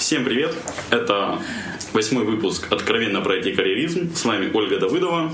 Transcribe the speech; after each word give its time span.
Всем 0.00 0.24
привет! 0.24 0.54
Это 0.88 1.38
восьмой 1.92 2.24
выпуск 2.24 2.68
«Откровенно 2.72 3.20
про 3.20 3.36
IT-карьеризм». 3.36 4.14
С 4.16 4.24
вами 4.24 4.50
Ольга 4.54 4.78
Давыдова. 4.80 5.30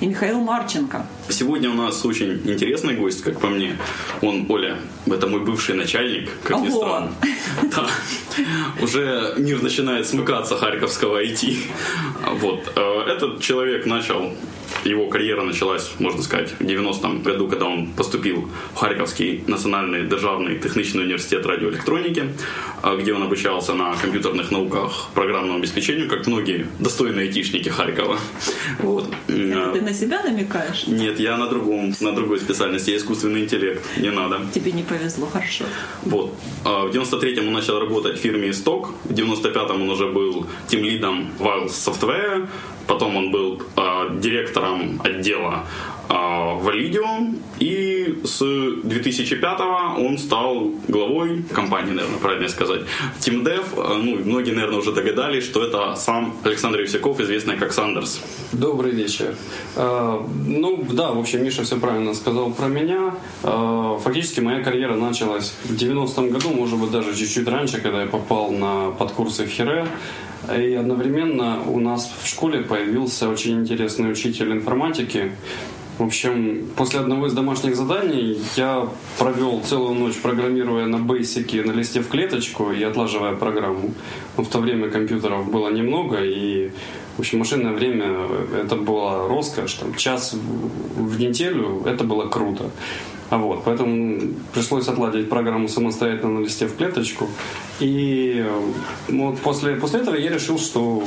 И 0.00 0.06
Михаил 0.06 0.40
Марченко. 0.40 1.06
Сегодня 1.28 1.70
у 1.70 1.74
нас 1.74 2.04
очень 2.04 2.42
интересный 2.44 2.94
гость, 2.94 3.22
как 3.22 3.38
по 3.38 3.46
мне. 3.46 3.76
Он, 4.20 4.46
Оля, 4.48 4.78
это 5.06 5.28
мой 5.28 5.38
бывший 5.38 5.76
начальник, 5.76 6.28
как 6.42 6.56
Ого. 6.56 6.66
ни 6.66 6.70
странно. 6.70 7.12
Да. 7.72 7.86
Уже 8.82 9.34
мир 9.38 9.62
начинает 9.62 10.08
смыкаться 10.08 10.56
харьковского 10.56 11.22
IT. 11.22 11.58
Вот. 12.40 12.72
Э, 12.74 13.02
этот 13.06 13.40
человек 13.40 13.86
начал 13.86 14.34
его 14.84 15.08
карьера 15.08 15.42
началась, 15.42 15.92
можно 15.98 16.22
сказать, 16.22 16.54
в 16.58 16.62
90-м 16.62 17.22
году, 17.22 17.48
когда 17.48 17.66
он 17.66 17.88
поступил 17.88 18.48
в 18.74 18.76
Харьковский 18.76 19.44
национальный 19.46 20.06
державный 20.06 20.58
технический 20.58 21.00
университет 21.00 21.46
радиоэлектроники, 21.46 22.24
а, 22.82 22.96
где 22.96 23.12
он 23.12 23.22
обучался 23.22 23.74
на 23.74 23.94
компьютерных 23.94 24.50
науках 24.50 25.08
программному 25.14 25.58
обеспечению, 25.58 26.08
как 26.08 26.26
многие 26.26 26.66
достойные 26.78 27.28
айтишники 27.28 27.68
Харькова. 27.68 28.18
Вот. 28.78 29.06
Это 29.28 29.72
ты 29.72 29.80
на 29.82 29.92
себя 29.92 30.22
намекаешь? 30.22 30.86
Нет, 30.86 31.20
я 31.20 31.36
на 31.36 31.46
другом, 31.46 31.94
на 32.00 32.12
другой 32.12 32.40
специальности, 32.40 32.90
я 32.90 32.96
искусственный 32.96 33.44
интеллект, 33.44 33.84
не 33.98 34.10
надо. 34.10 34.40
Тебе 34.54 34.72
не 34.72 34.82
повезло, 34.82 35.26
хорошо. 35.26 35.64
Вот. 36.02 36.34
А, 36.64 36.86
в 36.86 36.90
93-м 36.90 37.48
он 37.48 37.54
начал 37.54 37.78
работать 37.78 38.18
в 38.18 38.20
фирме 38.20 38.50
«Исток», 38.50 38.94
в 39.04 39.12
95-м 39.12 39.82
он 39.82 39.90
уже 39.90 40.06
был 40.06 40.46
тем 40.68 40.84
лидом 40.84 41.30
Wild 41.38 41.68
Software, 41.68 42.48
Потом 42.86 43.16
он 43.16 43.30
был 43.30 43.62
э, 43.76 44.08
директором 44.20 45.00
отдела 45.04 45.64
э, 46.10 46.12
Validium. 46.12 47.38
И 47.58 48.20
с 48.24 48.38
2005 48.84 49.60
он 49.98 50.18
стал 50.18 50.72
главой 50.88 51.42
компании, 51.52 51.92
наверное, 51.92 52.18
правильно 52.18 52.48
сказать, 52.48 52.82
TeamDev. 53.20 53.64
Ну, 53.76 54.16
многие, 54.24 54.52
наверное, 54.52 54.78
уже 54.78 54.92
догадались, 54.92 55.44
что 55.44 55.64
это 55.64 55.94
сам 55.96 56.34
Александр 56.44 56.80
Евсяков, 56.80 57.20
известный 57.20 57.56
как 57.56 57.72
Сандерс. 57.72 58.20
Добрый 58.52 58.92
вечер. 58.92 59.34
Э, 59.76 60.20
ну, 60.46 60.84
да, 60.92 61.12
в 61.12 61.18
общем, 61.18 61.44
Миша 61.44 61.62
все 61.62 61.76
правильно 61.76 62.14
сказал 62.14 62.50
про 62.52 62.66
меня. 62.66 63.14
Фактически 63.42 64.40
моя 64.40 64.62
карьера 64.62 64.94
началась 64.94 65.54
в 65.64 65.74
90-м 65.74 66.30
году, 66.30 66.50
может 66.50 66.78
быть, 66.78 66.90
даже 66.90 67.14
чуть-чуть 67.14 67.48
раньше, 67.48 67.80
когда 67.80 68.02
я 68.02 68.08
попал 68.08 68.50
на 68.50 68.90
подкурсы 68.90 69.44
в 69.44 69.48
Хире. 69.48 69.86
И 70.48 70.74
одновременно 70.74 71.62
у 71.66 71.78
нас 71.78 72.10
в 72.22 72.26
школе 72.26 72.62
появился 72.62 73.28
очень 73.28 73.60
интересный 73.60 74.10
учитель 74.10 74.52
информатики. 74.52 75.32
В 76.00 76.04
общем, 76.04 76.66
после 76.76 77.00
одного 77.00 77.26
из 77.26 77.34
домашних 77.34 77.76
заданий 77.76 78.40
я 78.56 78.88
провел 79.18 79.60
целую 79.60 79.92
ночь, 79.92 80.16
программируя 80.16 80.86
на 80.86 80.96
бейсике, 80.96 81.62
на 81.62 81.72
листе 81.72 82.00
в 82.00 82.08
клеточку 82.08 82.72
и 82.72 82.82
отлаживая 82.82 83.34
программу. 83.34 83.92
Но 84.38 84.42
в 84.42 84.48
то 84.48 84.60
время 84.60 84.88
компьютеров 84.88 85.50
было 85.50 85.68
немного, 85.68 86.24
и 86.24 86.70
в 87.18 87.20
общем, 87.20 87.40
машинное 87.40 87.74
время 87.74 88.26
это 88.64 88.76
была 88.76 89.28
роскошь. 89.28 89.74
Там, 89.74 89.94
час 89.94 90.34
в 90.96 91.20
неделю 91.20 91.82
это 91.84 92.02
было 92.02 92.28
круто. 92.28 92.70
А 93.28 93.36
вот, 93.36 93.64
поэтому 93.64 94.32
пришлось 94.54 94.88
отладить 94.88 95.28
программу 95.28 95.68
самостоятельно 95.68 96.40
на 96.40 96.44
листе 96.44 96.66
в 96.66 96.76
клеточку. 96.76 97.28
И 97.78 98.42
вот 99.08 99.38
после, 99.40 99.74
после 99.74 100.00
этого 100.00 100.14
я 100.14 100.30
решил, 100.30 100.58
что 100.58 101.02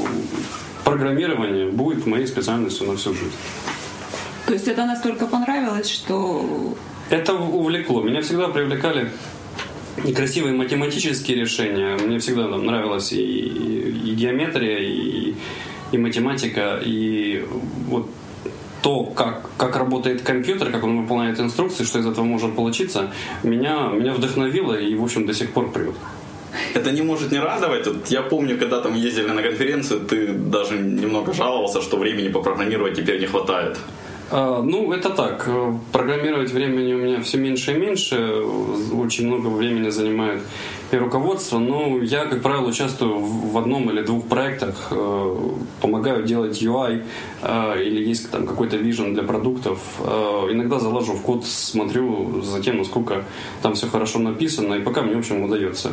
программирование 0.84 1.72
будет 1.72 2.06
моей 2.06 2.28
специальностью 2.28 2.86
на 2.86 2.96
всю 2.96 3.16
жизнь. 3.16 3.34
То 4.46 4.54
есть 4.54 4.68
это 4.68 4.86
настолько 4.86 5.28
понравилось, 5.28 5.90
что... 5.90 6.76
Это 7.10 7.34
увлекло. 7.34 8.02
Меня 8.02 8.22
всегда 8.22 8.48
привлекали 8.48 9.12
и 10.04 10.14
красивые 10.14 10.56
математические 10.56 11.38
решения. 11.38 11.98
Мне 11.98 12.20
всегда 12.20 12.50
там 12.50 12.66
нравилась 12.66 13.12
и, 13.12 13.22
и, 13.22 14.12
и 14.12 14.16
геометрия, 14.16 14.80
и, 14.80 15.36
и 15.92 15.98
математика, 15.98 16.80
и 16.84 17.46
вот 17.88 18.10
то, 18.82 19.06
как, 19.06 19.50
как 19.58 19.78
работает 19.78 20.24
компьютер, 20.24 20.72
как 20.72 20.84
он 20.84 21.02
выполняет 21.02 21.40
инструкции, 21.40 21.86
что 21.86 22.00
из 22.00 22.06
этого 22.06 22.26
может 22.26 22.56
получиться, 22.56 23.12
меня, 23.44 23.88
меня 23.88 24.14
вдохновило 24.14 24.74
и, 24.74 24.94
в 24.96 25.04
общем, 25.04 25.26
до 25.26 25.34
сих 25.34 25.54
пор 25.54 25.72
прет. 25.72 25.96
Это 26.74 26.92
не 26.92 27.02
может 27.02 27.32
не 27.32 27.40
радовать. 27.40 27.88
Вот 27.88 28.08
я 28.08 28.22
помню, 28.22 28.58
когда 28.58 28.82
там 28.82 28.94
ездили 28.96 29.30
на 29.30 29.42
конференцию, 29.42 30.02
ты 30.02 30.28
даже 30.28 30.78
немного 30.78 31.34
жаловался, 31.34 31.82
что 31.82 31.98
времени 31.98 32.28
попрограммировать 32.28 32.96
теперь 32.96 33.20
не 33.20 33.26
хватает. 33.26 33.78
А, 34.36 34.64
ну, 34.64 34.92
это 34.92 35.12
так. 35.12 35.48
Программировать 35.92 36.52
времени 36.52 36.94
у 36.94 36.98
меня 36.98 37.22
все 37.22 37.38
меньше 37.38 37.74
и 37.74 37.78
меньше. 37.78 38.42
Очень 38.92 39.28
много 39.28 39.48
времени 39.48 39.90
занимает 39.90 40.42
и 40.92 40.98
руководство. 40.98 41.60
Но 41.60 42.00
я, 42.02 42.26
как 42.26 42.42
правило, 42.42 42.68
участвую 42.68 43.20
в 43.20 43.56
одном 43.60 43.92
или 43.92 44.02
двух 44.02 44.28
проектах. 44.28 44.88
Э, 44.90 45.38
помогаю 45.82 46.24
делать 46.24 46.60
UI 46.64 47.04
э, 47.44 47.84
или 47.84 48.10
есть 48.10 48.32
там 48.32 48.48
какой-то 48.48 48.78
вижен 48.78 49.14
для 49.14 49.22
продуктов. 49.22 49.78
Э, 50.00 50.48
иногда 50.50 50.80
заложу 50.80 51.14
в 51.14 51.22
код, 51.22 51.46
смотрю 51.46 52.42
за 52.42 52.60
тем, 52.60 52.80
насколько 52.80 53.26
там 53.62 53.76
все 53.76 53.86
хорошо 53.86 54.18
написано. 54.18 54.74
И 54.74 54.82
пока 54.82 55.04
мне, 55.04 55.14
в 55.14 55.20
общем, 55.20 55.44
удается 55.44 55.92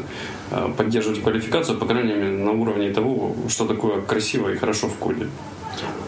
поддерживать 0.78 1.22
квалификацию, 1.22 1.76
по 1.76 1.84
крайней 1.84 2.14
мере, 2.14 2.30
на 2.30 2.52
уровне 2.52 2.88
того, 2.90 3.36
что 3.48 3.66
такое 3.66 4.00
красиво 4.00 4.48
и 4.48 4.56
хорошо 4.56 4.88
в 4.88 4.94
коде. 4.94 5.26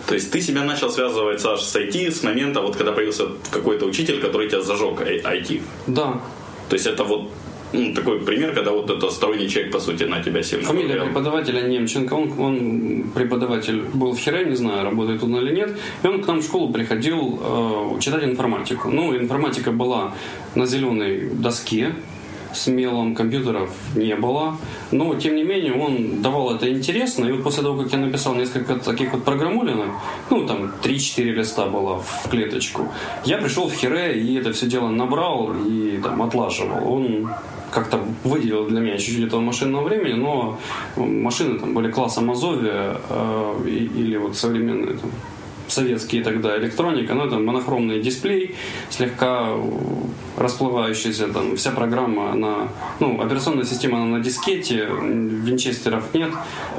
То 0.06 0.14
есть 0.14 0.30
ты 0.30 0.40
себя 0.40 0.64
начал 0.64 0.90
связывать, 0.90 1.40
Саш, 1.40 1.60
с 1.62 1.76
IT 1.76 2.10
с 2.10 2.22
момента, 2.22 2.60
вот 2.60 2.76
когда 2.76 2.92
появился 2.92 3.26
какой-то 3.50 3.86
учитель, 3.86 4.20
который 4.20 4.48
тебя 4.48 4.62
зажег 4.62 5.00
IT. 5.00 5.62
Да. 5.86 6.20
То 6.68 6.74
есть 6.74 6.86
это 6.86 7.04
вот 7.04 7.30
ну, 7.72 7.94
такой 7.94 8.20
пример, 8.20 8.54
когда 8.54 8.70
вот 8.70 8.90
это 8.90 9.10
сторонний 9.10 9.48
человек, 9.48 9.72
по 9.72 9.80
сути, 9.80 10.04
на 10.04 10.22
тебя 10.22 10.42
сильно 10.42 10.66
Фамилия 10.66 10.88
повлиял. 10.88 11.06
преподавателя 11.06 11.62
Немченко, 11.62 12.14
он, 12.14 12.32
он 12.38 13.04
преподаватель 13.14 13.82
был 13.94 14.12
в 14.12 14.18
Хире, 14.18 14.44
не 14.44 14.56
знаю, 14.56 14.84
работает 14.84 15.22
он 15.22 15.36
или 15.36 15.54
нет, 15.54 15.78
и 16.02 16.06
он 16.06 16.22
к 16.22 16.26
нам 16.26 16.40
в 16.40 16.44
школу 16.44 16.72
приходил 16.72 17.40
э, 17.42 18.00
читать 18.00 18.24
информатику. 18.24 18.90
Ну, 18.90 19.16
информатика 19.16 19.72
была 19.72 20.14
на 20.54 20.66
зеленой 20.66 21.30
доске, 21.30 21.94
с 22.54 22.66
мелом 22.66 23.14
компьютеров 23.14 23.70
не 23.94 24.14
было. 24.16 24.56
Но, 24.90 25.14
тем 25.14 25.36
не 25.36 25.44
менее, 25.44 25.74
он 25.74 26.22
давал 26.22 26.54
это 26.54 26.70
интересно. 26.70 27.26
И 27.26 27.32
вот 27.32 27.42
после 27.42 27.62
того, 27.62 27.82
как 27.82 27.92
я 27.92 27.98
написал 27.98 28.34
несколько 28.34 28.76
таких 28.76 29.12
вот 29.12 29.24
программулинок, 29.24 29.90
ну, 30.30 30.46
там 30.46 30.72
3-4 30.82 31.22
листа 31.24 31.66
было 31.66 32.00
в 32.00 32.28
клеточку, 32.30 32.88
я 33.24 33.38
пришел 33.38 33.68
в 33.68 33.74
Хире 33.74 34.20
и 34.20 34.34
это 34.34 34.52
все 34.52 34.66
дело 34.66 34.88
набрал 34.88 35.52
и 35.66 36.00
там 36.02 36.22
отлаживал. 36.22 36.92
Он 36.92 37.28
как-то 37.72 38.00
выделил 38.24 38.66
для 38.66 38.80
меня 38.80 38.98
чуть-чуть 38.98 39.26
этого 39.26 39.40
машинного 39.40 39.84
времени, 39.84 40.14
но 40.14 40.58
машины 40.96 41.58
там 41.58 41.74
были 41.74 41.90
класса 41.90 42.20
Мазовия 42.20 42.96
э, 43.08 43.64
или 43.66 44.16
вот 44.16 44.36
современные 44.36 44.98
там, 44.98 45.10
советские 45.68 46.22
тогда 46.22 46.58
электроника, 46.58 47.14
ну, 47.14 47.26
это 47.26 47.38
монохромный 47.38 48.00
дисплей, 48.00 48.54
слегка 48.90 49.48
расплывающийся, 50.36 51.28
там, 51.28 51.56
вся 51.56 51.70
программа, 51.70 52.32
она, 52.32 52.68
ну, 53.00 53.20
операционная 53.20 53.64
система 53.64 53.98
она 53.98 54.18
на 54.18 54.20
дискете, 54.20 54.86
винчестеров 54.86 56.14
нет, 56.14 56.30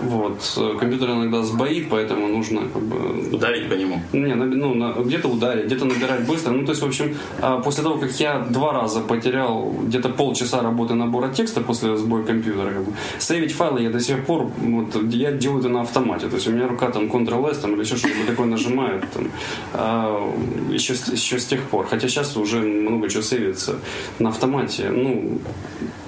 вот, 0.01 0.59
компьютер 0.79 1.11
иногда 1.11 1.43
сбоит, 1.43 1.89
поэтому 1.89 2.27
нужно, 2.27 2.61
как 2.73 2.81
бы... 2.81 3.35
Ударить 3.35 3.69
по 3.69 3.73
нему? 3.73 4.01
Не, 4.11 4.35
ну, 4.35 4.73
на, 4.73 4.93
где-то 4.93 5.27
ударить, 5.27 5.66
где-то 5.66 5.85
набирать 5.85 6.25
быстро, 6.25 6.51
ну, 6.51 6.66
то 6.66 6.72
есть, 6.72 6.81
в 6.81 6.85
общем, 6.85 7.16
а, 7.41 7.59
после 7.59 7.83
того, 7.83 7.97
как 7.97 8.11
я 8.19 8.39
два 8.39 8.73
раза 8.73 9.01
потерял 9.01 9.73
где-то 9.83 10.09
полчаса 10.09 10.61
работы 10.61 10.95
набора 10.95 11.29
текста 11.29 11.61
после 11.61 11.95
сбоя 11.97 12.23
компьютера, 12.23 12.72
как 12.72 12.83
бы, 12.85 12.93
сейвить 13.19 13.53
файлы 13.53 13.81
я 13.81 13.89
до 13.89 13.99
сих 13.99 14.25
пор, 14.25 14.51
вот, 14.57 14.95
я 15.13 15.31
делаю 15.31 15.59
это 15.59 15.69
на 15.69 15.81
автомате, 15.81 16.27
то 16.27 16.35
есть 16.35 16.47
у 16.47 16.51
меня 16.51 16.67
рука 16.67 16.89
там 16.89 17.05
Ctrl-S 17.05 17.59
там, 17.59 17.73
или 17.73 17.81
еще 17.81 17.97
что-то 17.97 18.25
такое 18.27 18.47
нажимает, 18.73 19.09
там, 19.11 19.31
а, 19.73 20.34
еще, 20.69 20.94
еще 20.94 21.39
с 21.39 21.45
тех 21.45 21.61
пор, 21.69 21.88
хотя 21.88 22.07
сейчас 22.07 22.35
уже 22.35 22.59
много 22.59 23.09
чего 23.09 23.23
сейвить 23.23 23.53
двигается 23.53 23.79
на 24.19 24.29
автомате, 24.29 24.89
ну, 24.89 25.39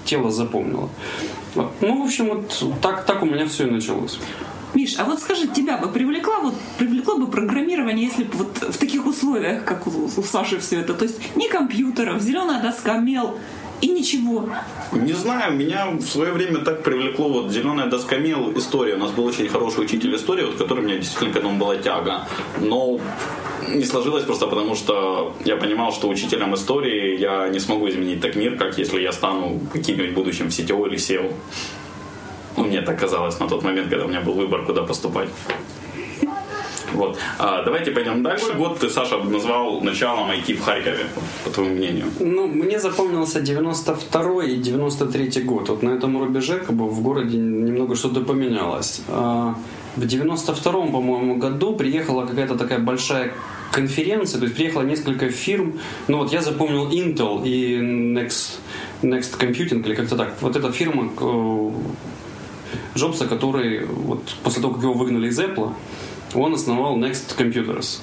тело 0.06 0.32
запомнило. 0.32 0.90
Ну, 1.56 2.02
в 2.02 2.06
общем, 2.06 2.28
вот 2.28 2.82
так, 2.82 3.06
так 3.06 3.24
у 3.24 3.26
меня 3.26 3.46
все 3.48 3.68
и 3.68 3.72
началось. 3.72 4.20
Миш, 4.74 4.96
а 5.00 5.06
вот 5.06 5.20
скажи, 5.20 5.48
тебя 5.48 5.78
бы 5.78 5.88
привлекло, 5.88 6.34
вот, 6.42 6.56
привлекло 6.78 7.18
бы 7.18 7.28
программирование, 7.28 8.08
если 8.08 8.24
бы 8.24 8.38
вот 8.38 8.58
в 8.58 8.78
таких 8.78 9.06
условиях, 9.06 9.64
как 9.64 9.88
у, 9.88 9.92
у 10.06 10.24
Саши 10.24 10.60
все 10.60 10.82
это, 10.82 10.94
то 10.94 11.06
есть 11.06 11.18
ни 11.36 11.48
компьютеров, 11.48 12.22
зеленая 12.22 12.62
доска, 12.62 12.98
мел, 12.98 13.38
и 13.82 13.88
ничего. 13.88 14.48
Не 14.92 15.14
знаю, 15.14 15.54
меня 15.54 15.88
в 15.92 16.02
свое 16.02 16.32
время 16.32 16.60
так 16.60 16.84
привлекло 16.84 17.30
вот 17.30 17.52
зеленая 17.52 17.88
доска 17.88 18.18
мел 18.18 18.52
история. 18.58 18.96
У 18.96 19.00
нас 19.00 19.12
был 19.12 19.26
очень 19.26 19.48
хороший 19.48 19.84
учитель 19.84 20.16
истории, 20.16 20.46
вот, 20.46 20.56
который 20.56 20.80
у 20.80 20.84
меня 20.84 20.98
действительно 20.98 21.34
к 21.34 21.38
этому 21.38 21.58
была 21.58 21.78
тяга. 21.78 22.28
Но 22.60 23.00
не 23.68 23.84
сложилось 23.84 24.24
просто 24.24 24.48
потому, 24.48 24.76
что 24.76 25.36
я 25.44 25.58
понимал, 25.58 25.92
что 25.92 26.08
учителем 26.08 26.54
истории 26.54 27.20
я 27.20 27.50
не 27.50 27.60
смогу 27.60 27.90
изменить 27.90 28.22
так 28.22 28.36
мир, 28.36 28.58
как 28.58 28.78
если 28.78 29.02
я 29.02 29.12
стану 29.12 29.60
каким-нибудь 29.74 30.14
будущим 30.14 30.50
в 30.50 30.54
CTO 30.54 30.88
или 30.88 30.98
SEO. 30.98 31.34
Ну, 32.58 32.64
мне 32.64 32.82
так 32.82 33.00
казалось 33.00 33.40
на 33.40 33.48
тот 33.48 33.64
момент, 33.64 33.90
когда 33.90 34.06
у 34.06 34.08
меня 34.08 34.22
был 34.22 34.34
выбор, 34.34 34.66
куда 34.66 34.84
поступать. 34.84 35.30
Вот. 36.94 37.18
А, 37.40 37.64
давайте 37.64 37.92
пойдем 37.92 38.24
дальше. 38.24 38.54
Год 38.54 38.80
ты, 38.80 38.90
Саша, 38.90 39.18
назвал 39.18 39.82
началом 39.82 40.30
IT 40.32 40.54
в 40.54 40.62
Харькове, 40.62 41.06
по 41.44 41.50
твоему 41.50 41.76
мнению. 41.76 42.06
Ну, 42.20 42.48
мне 42.48 42.80
запомнился 42.80 43.42
92 43.42 44.46
и 44.46 44.56
93 44.56 45.44
год. 45.44 45.70
Вот 45.70 45.84
на 45.84 45.90
этом 45.90 46.18
рубеже 46.18 46.60
как 46.60 46.76
бы 46.76 46.88
в 46.88 47.02
городе 47.02 47.38
немного 47.38 47.96
что-то 47.96 48.22
поменялось. 48.22 49.02
А, 49.08 49.56
в 49.96 50.02
92-м, 50.02 50.92
по-моему, 50.92 51.38
году 51.38 51.76
приехала 51.76 52.26
какая-то 52.26 52.56
такая 52.56 52.80
большая 52.80 53.34
конференция, 53.72 54.40
то 54.40 54.46
есть 54.46 54.56
приехало 54.56 54.84
несколько 54.84 55.30
фирм. 55.30 55.80
Ну 56.08 56.20
вот 56.20 56.32
я 56.32 56.42
запомнил 56.42 56.90
Intel 56.90 57.44
и 57.46 57.78
Next, 57.80 58.60
Next 59.02 59.38
Computing, 59.40 59.86
или 59.86 59.96
как-то 59.96 60.16
так. 60.16 60.36
Вот 60.42 60.56
эта 60.56 60.72
фирма 60.72 61.12
э, 61.20 61.72
Джобса, 62.96 63.28
который 63.28 63.86
вот 63.86 64.36
после 64.44 64.62
того, 64.62 64.74
как 64.74 64.84
его 64.84 64.94
выгнали 64.94 65.28
из 65.28 65.40
Apple, 65.40 65.74
он 66.38 66.54
основал 66.54 66.98
Next 66.98 67.38
Computers. 67.38 68.00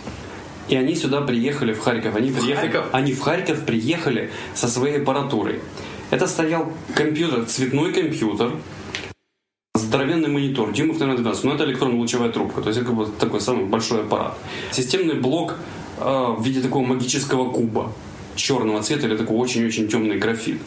И 0.69 0.77
они 0.77 0.95
сюда 0.95 1.21
приехали 1.21 1.73
в 1.73 1.81
Харьков. 1.81 2.15
Они, 2.17 2.31
в 2.31 2.39
приехали, 2.39 2.71
Харьков? 2.71 2.95
они 2.95 3.13
в 3.13 3.21
Харьков 3.21 3.65
приехали 3.65 4.31
со 4.55 4.69
своей 4.69 4.99
аппаратурой. 4.99 5.61
Это 6.11 6.27
стоял 6.27 6.73
компьютер, 6.95 7.47
цветной 7.47 7.93
компьютер, 7.93 8.53
здоровенный 9.75 10.29
монитор, 10.29 10.73
дюймов, 10.73 10.99
наверное, 11.01 11.23
12, 11.23 11.45
но 11.45 11.55
это 11.55 11.65
электронно-лучевая 11.65 12.31
трубка, 12.31 12.63
то 12.63 12.69
есть 12.69 12.81
это 12.81 12.89
как 12.89 12.97
бы 12.97 13.07
такой 13.19 13.41
самый 13.41 13.67
большой 13.67 14.03
аппарат. 14.03 14.39
Системный 14.71 15.15
блок 15.15 15.57
э, 15.99 16.35
в 16.39 16.43
виде 16.43 16.61
такого 16.61 16.85
магического 16.87 17.51
куба 17.51 17.93
черного 18.35 18.83
цвета 18.83 19.07
или 19.07 19.17
такой 19.17 19.37
очень-очень 19.37 19.89
темный 19.89 20.19
графит. 20.19 20.61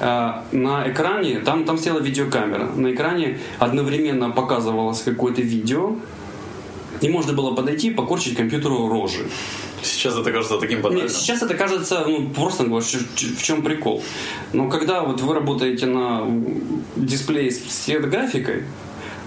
Э, 0.00 0.42
на 0.52 0.90
экране, 0.90 1.40
там, 1.40 1.64
там 1.64 1.78
стояла 1.78 2.00
видеокамера, 2.00 2.66
на 2.66 2.92
экране 2.92 3.38
одновременно 3.58 4.30
показывалось 4.30 5.02
какое-то 5.02 5.42
видео, 5.42 5.96
и 7.00 7.08
можно 7.08 7.32
было 7.32 7.54
подойти 7.54 7.88
и 7.88 7.90
покорчить 7.90 8.36
компьютеру 8.36 8.88
рожи. 8.88 9.28
Сейчас 9.82 10.16
это 10.16 10.30
кажется 10.32 10.58
таким 10.58 10.82
банальным. 10.82 11.06
Нет, 11.06 11.16
сейчас 11.16 11.42
это 11.42 11.54
кажется, 11.54 12.04
ну, 12.06 12.28
просто 12.28 12.64
ну, 12.64 12.80
в 12.80 13.42
чем 13.42 13.62
прикол. 13.62 14.02
Но 14.52 14.68
когда 14.68 15.02
вот 15.02 15.20
вы 15.20 15.34
работаете 15.34 15.86
на 15.86 16.26
дисплее 16.96 17.50
с 17.50 17.58
цветографикой, 17.58 18.64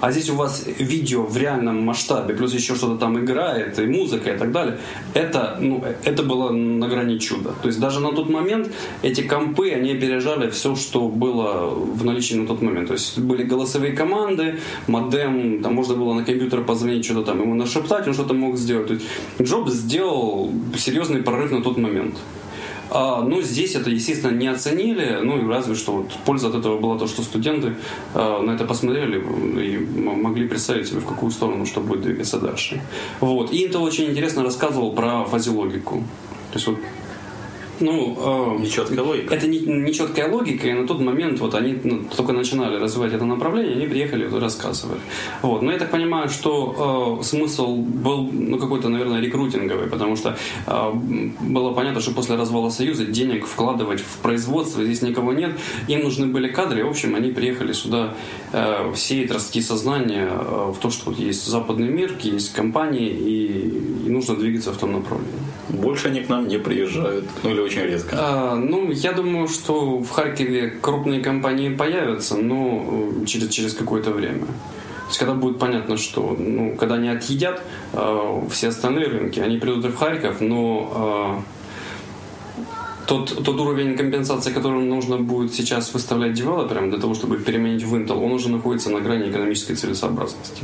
а 0.03 0.11
здесь 0.11 0.29
у 0.29 0.35
вас 0.35 0.65
видео 0.79 1.23
в 1.23 1.37
реальном 1.37 1.85
масштабе, 1.85 2.33
плюс 2.33 2.53
еще 2.53 2.75
что-то 2.75 2.97
там 2.97 3.17
играет, 3.23 3.79
и 3.79 3.85
музыка, 3.85 4.31
и 4.31 4.37
так 4.37 4.51
далее, 4.51 4.77
это, 5.13 5.57
ну, 5.61 5.81
это 6.03 6.23
было 6.23 6.49
на 6.51 6.89
грани 6.89 7.19
чуда. 7.19 7.51
То 7.61 7.69
есть 7.69 7.79
даже 7.79 8.01
на 8.01 8.11
тот 8.11 8.29
момент 8.29 8.69
эти 9.01 9.21
компы, 9.21 9.71
они 9.71 9.93
опережали 9.93 10.49
все, 10.49 10.75
что 10.75 11.07
было 11.07 11.69
в 11.69 12.03
наличии 12.03 12.35
на 12.35 12.45
тот 12.45 12.61
момент. 12.61 12.87
То 12.87 12.95
есть 12.95 13.17
были 13.17 13.43
голосовые 13.43 13.93
команды, 13.93 14.59
модем, 14.87 15.63
там 15.63 15.73
можно 15.73 15.95
было 15.95 16.13
на 16.13 16.25
компьютер 16.25 16.65
позвонить, 16.65 17.05
что-то 17.05 17.23
там 17.31 17.39
ему 17.39 17.55
нашептать, 17.55 18.05
он 18.05 18.13
что-то 18.13 18.33
мог 18.33 18.57
сделать. 18.57 18.87
То 18.87 18.93
есть 18.95 19.05
Джобс 19.41 19.71
сделал 19.71 20.51
серьезный 20.77 21.23
прорыв 21.23 21.51
на 21.51 21.61
тот 21.61 21.77
момент. 21.77 22.15
А, 22.89 23.21
ну, 23.21 23.41
здесь 23.41 23.75
это, 23.75 23.89
естественно, 23.89 24.31
не 24.31 24.47
оценили, 24.47 25.19
ну, 25.23 25.39
и 25.39 25.47
разве 25.47 25.75
что 25.75 25.93
вот 25.93 26.11
польза 26.25 26.49
от 26.49 26.55
этого 26.55 26.79
была 26.79 26.97
то, 26.97 27.07
что 27.07 27.21
студенты 27.23 27.75
а, 28.13 28.41
на 28.41 28.51
это 28.51 28.65
посмотрели 28.65 29.17
и 29.17 29.77
могли 29.77 30.47
представить 30.47 30.87
себе, 30.87 30.99
в 30.99 31.05
какую 31.05 31.31
сторону 31.31 31.65
что 31.65 31.81
будет 31.81 32.01
двигаться 32.01 32.39
дальше. 32.39 32.81
Вот. 33.19 33.51
И 33.51 33.65
Intel 33.65 33.81
очень 33.81 34.05
интересно 34.05 34.43
рассказывал 34.43 34.93
про 34.93 35.25
фазилогику. 35.25 36.03
То 36.51 36.57
есть 36.57 36.67
вот 36.67 36.77
ну, 37.83 38.57
э, 38.57 38.61
нечеткая 38.61 39.01
логика. 39.01 39.35
Это 39.35 39.47
не, 39.47 39.59
нечеткая 39.59 40.31
логика, 40.31 40.67
и 40.67 40.73
на 40.73 40.87
тот 40.87 40.99
момент 41.01 41.39
вот 41.39 41.53
они 41.55 41.77
ну, 41.83 42.03
только 42.15 42.33
начинали 42.33 42.77
развивать 42.77 43.13
это 43.13 43.25
направление, 43.25 43.75
они 43.75 43.87
приехали 43.87 44.25
и 44.25 44.39
рассказывали. 44.39 44.99
Вот. 45.41 45.61
Но 45.61 45.71
я 45.71 45.77
так 45.77 45.91
понимаю, 45.91 46.29
что 46.29 47.19
э, 47.19 47.23
смысл 47.23 47.75
был 47.77 48.29
ну, 48.31 48.57
какой-то, 48.57 48.89
наверное, 48.89 49.21
рекрутинговый, 49.21 49.87
потому 49.87 50.15
что 50.15 50.37
э, 50.65 50.91
было 51.41 51.73
понятно, 51.73 52.01
что 52.01 52.11
после 52.11 52.35
развала 52.35 52.69
Союза 52.69 53.05
денег 53.05 53.45
вкладывать 53.45 53.99
в 53.99 54.17
производство 54.19 54.83
здесь 54.83 55.01
никого 55.01 55.33
нет, 55.33 55.51
им 55.87 56.03
нужны 56.03 56.27
были 56.27 56.47
кадры, 56.47 56.79
и, 56.79 56.83
в 56.83 56.89
общем, 56.89 57.15
они 57.15 57.31
приехали 57.31 57.73
сюда 57.73 58.13
э, 58.53 58.93
сеять, 58.95 59.31
ростки 59.31 59.61
сознания 59.61 60.29
э, 60.29 60.71
в 60.75 60.77
то, 60.79 60.89
что 60.89 61.11
вот 61.11 61.19
есть 61.19 61.45
западный 61.45 61.89
мир, 61.89 62.13
есть 62.21 62.53
компании, 62.53 63.09
и, 63.09 64.07
и 64.07 64.09
нужно 64.09 64.35
двигаться 64.35 64.71
в 64.71 64.77
том 64.77 64.93
направлении. 64.93 65.43
Больше 65.69 66.09
они 66.09 66.21
к 66.21 66.29
нам 66.29 66.47
не 66.47 66.59
приезжают. 66.59 67.25
Ну 67.43 67.49
или 67.49 67.59
очень 67.59 67.72
резко. 67.81 68.15
А, 68.19 68.55
ну, 68.55 68.91
я 68.91 69.13
думаю, 69.13 69.47
что 69.47 69.99
в 69.99 70.09
Харькове 70.09 70.69
крупные 70.69 71.21
компании 71.21 71.69
появятся, 71.73 72.37
но 72.37 72.85
э, 73.21 73.25
через, 73.25 73.49
через 73.49 73.73
какое-то 73.73 74.11
время. 74.11 74.45
То 74.45 75.09
есть, 75.09 75.19
когда 75.19 75.33
будет 75.33 75.59
понятно, 75.59 75.97
что 75.97 76.35
ну, 76.37 76.75
когда 76.75 76.95
они 76.95 77.09
отъедят 77.09 77.61
э, 77.93 78.41
все 78.51 78.69
остальные 78.69 79.07
рынки, 79.07 79.39
они 79.39 79.57
придут 79.57 79.85
и 79.85 79.87
в 79.89 79.95
Харьков, 79.95 80.41
но 80.41 81.43
э, 81.45 83.07
тот, 83.07 83.43
тот 83.43 83.59
уровень 83.59 83.97
компенсации, 83.97 84.51
который 84.51 84.83
нужно 84.83 85.17
будет 85.17 85.53
сейчас 85.53 85.93
выставлять 85.93 86.33
девелоперам 86.33 86.89
для 86.89 86.99
того, 86.99 87.13
чтобы 87.13 87.37
переменить 87.37 87.83
в 87.83 87.95
Intel, 87.95 88.23
он 88.23 88.31
уже 88.31 88.49
находится 88.49 88.89
на 88.89 89.01
грани 89.01 89.29
экономической 89.29 89.75
целесообразности. 89.75 90.63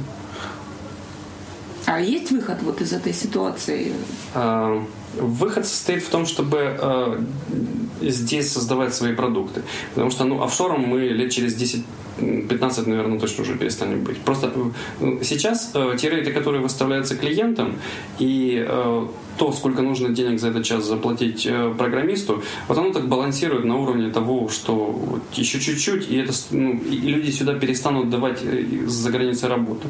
А 1.89 1.99
есть 1.99 2.31
выход 2.31 2.57
вот 2.61 2.81
из 2.81 2.93
этой 2.93 3.13
ситуации? 3.13 3.91
А, 4.35 4.85
выход 5.15 5.65
состоит 5.65 6.03
в 6.03 6.09
том, 6.09 6.27
чтобы 6.27 6.77
э, 6.79 7.19
здесь 8.01 8.51
создавать 8.51 8.93
свои 8.93 9.15
продукты. 9.15 9.63
Потому 9.95 10.11
что 10.11 10.25
ну, 10.25 10.43
офшором 10.43 10.81
мы 10.81 10.99
лет 10.99 11.31
через 11.31 11.57
10-15, 12.19 12.87
наверное, 12.87 13.19
точно 13.19 13.41
уже 13.41 13.55
перестанем 13.55 14.03
быть. 14.03 14.19
Просто 14.19 14.51
э, 15.01 15.23
сейчас 15.23 15.71
э, 15.73 15.97
те 15.99 16.11
рейты, 16.11 16.31
которые 16.31 16.61
выставляются 16.61 17.15
клиентам, 17.15 17.75
и 18.19 18.63
э, 18.69 19.07
то, 19.37 19.51
сколько 19.51 19.81
нужно 19.81 20.09
денег 20.09 20.39
за 20.39 20.49
этот 20.49 20.65
час 20.65 20.85
заплатить 20.85 21.47
э, 21.47 21.73
программисту, 21.75 22.43
вот 22.67 22.77
оно 22.77 22.91
так 22.91 23.07
балансирует 23.07 23.65
на 23.65 23.77
уровне 23.77 24.11
того, 24.11 24.47
что 24.49 24.75
вот 24.75 25.23
еще 25.33 25.59
чуть-чуть, 25.59 26.07
и, 26.07 26.17
это, 26.17 26.33
ну, 26.51 26.73
и 26.73 26.97
люди 26.97 27.31
сюда 27.31 27.55
перестанут 27.55 28.11
давать 28.11 28.41
за 28.85 29.09
границей 29.09 29.49
работу. 29.49 29.87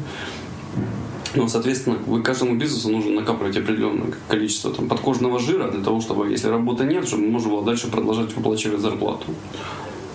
Ну, 1.34 1.48
соответственно, 1.48 1.96
вы 2.06 2.22
каждому 2.22 2.56
бизнесу 2.56 2.90
нужно 2.90 3.20
накапливать 3.20 3.56
определенное 3.56 4.12
количество 4.28 4.72
там, 4.72 4.88
подкожного 4.88 5.38
жира 5.38 5.70
для 5.70 5.82
того, 5.82 6.00
чтобы, 6.00 6.28
если 6.28 6.48
работы 6.48 6.84
нет, 6.84 7.06
чтобы 7.06 7.24
можно 7.24 7.50
было 7.50 7.64
дальше 7.64 7.88
продолжать 7.88 8.34
выплачивать 8.34 8.80
зарплату. 8.80 9.26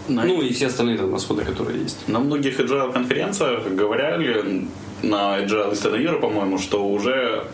На... 0.07 0.23
Ну 0.23 0.41
и 0.41 0.53
все 0.53 0.67
остальные 0.67 0.97
там, 0.97 1.11
расходы, 1.11 1.43
которые 1.43 1.81
есть. 1.81 2.07
На 2.07 2.19
многих 2.19 2.59
agile 2.59 2.91
конференциях 2.91 3.65
говорили 3.67 4.67
на 5.01 5.39
agile 5.39 5.71
Eastern 5.71 6.19
по-моему, 6.19 6.57
что 6.57 6.85
уже 6.85 7.47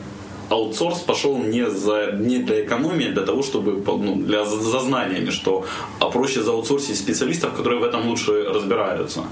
аутсорс 0.50 1.00
пошел 1.00 1.38
не, 1.38 1.70
за, 1.70 2.12
не 2.14 2.40
для 2.40 2.66
экономии, 2.66 3.10
а 3.10 3.14
для 3.14 3.24
того, 3.24 3.42
чтобы 3.42 3.82
ну, 3.86 4.16
для 4.16 4.44
за 4.44 4.80
знаниями, 4.80 5.30
что 5.30 5.66
а 6.00 6.10
проще 6.10 6.42
заутсорсить 6.42 6.98
специалистов, 6.98 7.54
которые 7.54 7.80
в 7.80 7.84
этом 7.84 8.08
лучше 8.08 8.44
разбираются. 8.44 9.24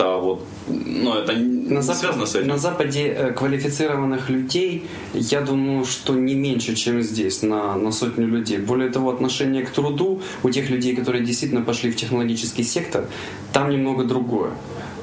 Это 0.00 0.16
вот, 0.16 0.46
ну, 0.66 1.14
это 1.14 1.34
на 1.34 1.82
Запад, 1.82 2.00
связано 2.00 2.26
с 2.26 2.34
этим. 2.34 2.48
На 2.48 2.58
Западе 2.58 3.08
э, 3.08 3.32
квалифицированных 3.32 4.30
людей, 4.30 4.86
я 5.12 5.42
думаю, 5.42 5.84
что 5.84 6.14
не 6.14 6.34
меньше, 6.34 6.74
чем 6.74 7.02
здесь, 7.02 7.42
на, 7.42 7.76
на 7.76 7.92
сотню 7.92 8.26
людей. 8.26 8.58
Более 8.58 8.88
того, 8.88 9.10
отношение 9.10 9.62
к 9.62 9.70
труду 9.70 10.22
у 10.42 10.50
тех 10.50 10.70
людей, 10.70 10.96
которые 10.96 11.22
действительно 11.22 11.60
пошли 11.60 11.90
в 11.90 11.96
технологический 11.96 12.62
сектор, 12.62 13.04
там 13.52 13.68
немного 13.68 14.04
другое. 14.04 14.52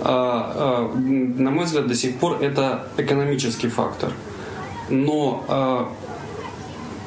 А, 0.01 0.89
а, 0.93 0.97
на 0.97 1.51
мой 1.51 1.65
взгляд, 1.65 1.87
до 1.87 1.95
сих 1.95 2.17
пор 2.17 2.41
это 2.41 2.87
экономический 2.97 3.67
фактор. 3.67 4.11
Но 4.89 5.43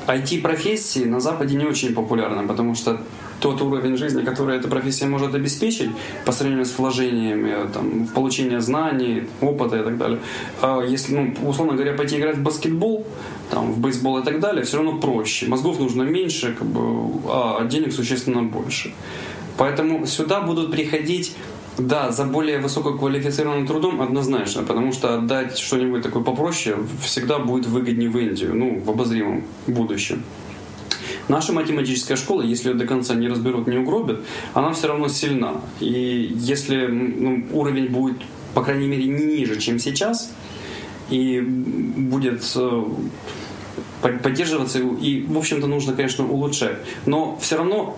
IT-профессии 0.07 1.07
на 1.07 1.19
Западе 1.19 1.57
не 1.57 1.65
очень 1.65 1.95
популярны, 1.95 2.47
потому 2.47 2.75
что 2.77 3.01
тот 3.41 3.61
уровень 3.63 3.97
жизни, 3.97 4.23
который 4.23 4.59
эта 4.59 4.69
профессия 4.69 5.07
может 5.07 5.35
обеспечить 5.35 5.91
по 6.25 6.33
сравнению 6.33 6.67
с 6.67 6.79
вложениями, 6.79 7.69
там, 7.73 8.07
в 8.07 8.13
получение 8.13 8.61
знаний, 8.61 9.25
опыта 9.41 9.81
и 9.81 9.85
так 9.85 9.99
далее. 9.99 10.21
А 10.61 10.83
если, 10.83 11.15
ну, 11.15 11.49
условно 11.49 11.75
говоря, 11.75 11.95
пойти 11.95 12.19
играть 12.19 12.37
в 12.37 12.43
баскетбол, 12.43 13.07
там, 13.51 13.73
в 13.73 13.81
бейсбол 13.81 14.19
и 14.19 14.23
так 14.23 14.41
далее, 14.41 14.65
все 14.65 14.77
равно 14.77 14.99
проще. 14.99 15.47
Мозгов 15.47 15.81
нужно 15.81 16.03
меньше, 16.03 16.55
как 16.59 16.67
бы, 16.69 17.21
а 17.27 17.65
денег 17.65 17.93
существенно 17.93 18.43
больше. 18.43 18.93
Поэтому 19.57 20.07
сюда 20.07 20.41
будут 20.41 20.71
приходить 20.71 21.35
да, 21.79 22.11
за 22.11 22.25
более 22.25 22.59
высококвалифицированным 22.59 23.67
трудом 23.67 24.01
однозначно, 24.01 24.63
потому 24.63 24.93
что 24.93 25.15
отдать 25.15 25.59
что-нибудь 25.59 26.03
такое 26.03 26.23
попроще 26.23 26.77
всегда 27.03 27.39
будет 27.39 27.67
выгоднее 27.67 28.11
в 28.11 28.19
Индию, 28.19 28.55
ну, 28.55 28.81
в 28.81 28.91
обозримом 28.91 29.45
будущем. 29.67 30.23
Наша 31.31 31.53
математическая 31.53 32.17
школа, 32.17 32.43
если 32.43 32.71
ее 32.71 32.75
до 32.75 32.87
конца 32.87 33.15
не 33.15 33.29
разберут, 33.29 33.69
не 33.69 33.77
угробят, 33.77 34.19
она 34.53 34.73
все 34.73 34.89
равно 34.89 35.07
сильна. 35.07 35.61
И 35.79 36.33
если 36.35 36.89
ну, 36.89 37.47
уровень 37.53 37.87
будет, 37.87 38.17
по 38.53 38.65
крайней 38.65 38.89
мере, 38.89 39.05
не 39.05 39.25
ниже, 39.37 39.61
чем 39.61 39.79
сейчас, 39.79 40.35
и 41.09 41.41
будет 41.41 42.43
э, 42.57 42.83
поддерживаться, 44.03 44.81
и, 44.81 45.23
в 45.23 45.39
общем-то, 45.39 45.69
нужно, 45.69 45.93
конечно, 45.93 46.27
улучшать. 46.27 46.79
Но 47.07 47.39
все 47.41 47.59
равно 47.59 47.97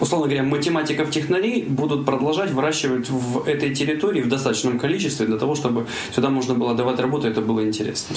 условно 0.00 0.26
говоря, 0.26 0.42
математиков-технарей 0.42 1.64
будут 1.64 2.04
продолжать 2.04 2.50
выращивать 2.50 3.08
в 3.08 3.48
этой 3.48 3.74
территории 3.74 4.20
в 4.20 4.28
достаточном 4.28 4.78
количестве 4.78 5.24
для 5.24 5.38
того, 5.38 5.54
чтобы 5.54 5.86
сюда 6.14 6.28
можно 6.28 6.54
было 6.54 6.74
давать 6.74 7.00
работу, 7.00 7.26
это 7.26 7.40
было 7.40 7.66
интересно. 7.66 8.16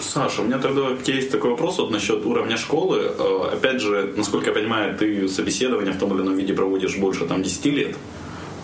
Саша, 0.00 0.42
у 0.42 0.44
меня 0.44 0.58
тогда 0.58 0.88
есть 1.04 1.30
такой 1.30 1.50
вопрос 1.50 1.78
вот 1.78 1.90
насчет 1.90 2.24
уровня 2.24 2.56
школы. 2.56 3.12
Э, 3.18 3.50
опять 3.52 3.80
же, 3.80 4.12
насколько 4.16 4.46
я 4.48 4.52
понимаю, 4.52 4.96
ты 4.96 5.28
собеседование 5.28 5.92
в 5.92 5.98
том 5.98 6.14
или 6.14 6.22
ином 6.22 6.36
виде 6.36 6.54
проводишь 6.54 6.96
больше 6.96 7.26
там 7.26 7.42
10 7.42 7.66
лет. 7.66 7.96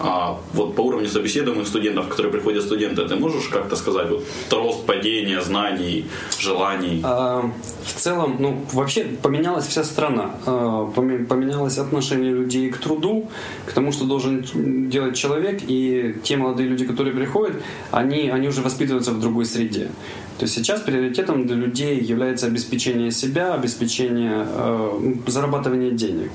А 0.00 0.38
вот 0.52 0.74
по 0.74 0.82
уровню 0.82 1.08
собеседуемых 1.08 1.66
студентов, 1.66 2.08
которые 2.08 2.32
приходят 2.32 2.64
студенты, 2.64 3.06
ты 3.06 3.16
можешь 3.16 3.48
как-то 3.48 3.76
сказать 3.76 4.10
вот 4.10 4.24
рост 4.50 4.86
падения 4.86 5.40
знаний, 5.40 6.06
желаний? 6.38 7.00
А, 7.04 7.50
в 7.84 8.00
целом, 8.00 8.36
ну, 8.40 8.64
вообще 8.72 9.04
поменялась 9.04 9.66
вся 9.66 9.84
страна. 9.84 10.30
А, 10.46 10.86
поменялось 10.94 11.78
отношение 11.78 12.32
людей 12.32 12.70
к 12.70 12.78
труду, 12.78 13.28
к 13.66 13.72
тому, 13.72 13.92
что 13.92 14.04
должен 14.04 14.90
делать 14.90 15.16
человек, 15.16 15.62
и 15.66 16.16
те 16.22 16.36
молодые 16.36 16.68
люди, 16.68 16.86
которые 16.86 17.14
приходят, 17.14 17.56
они, 17.90 18.28
они 18.28 18.48
уже 18.48 18.62
воспитываются 18.62 19.12
в 19.12 19.20
другой 19.20 19.44
среде. 19.44 19.90
То 20.38 20.44
есть 20.44 20.54
сейчас 20.54 20.80
приоритетом 20.80 21.46
для 21.46 21.56
людей 21.56 22.00
является 22.00 22.46
обеспечение 22.46 23.12
себя, 23.12 23.54
обеспечение 23.54 24.46
э, 24.46 25.14
зарабатывания 25.28 25.92
денег 25.92 26.32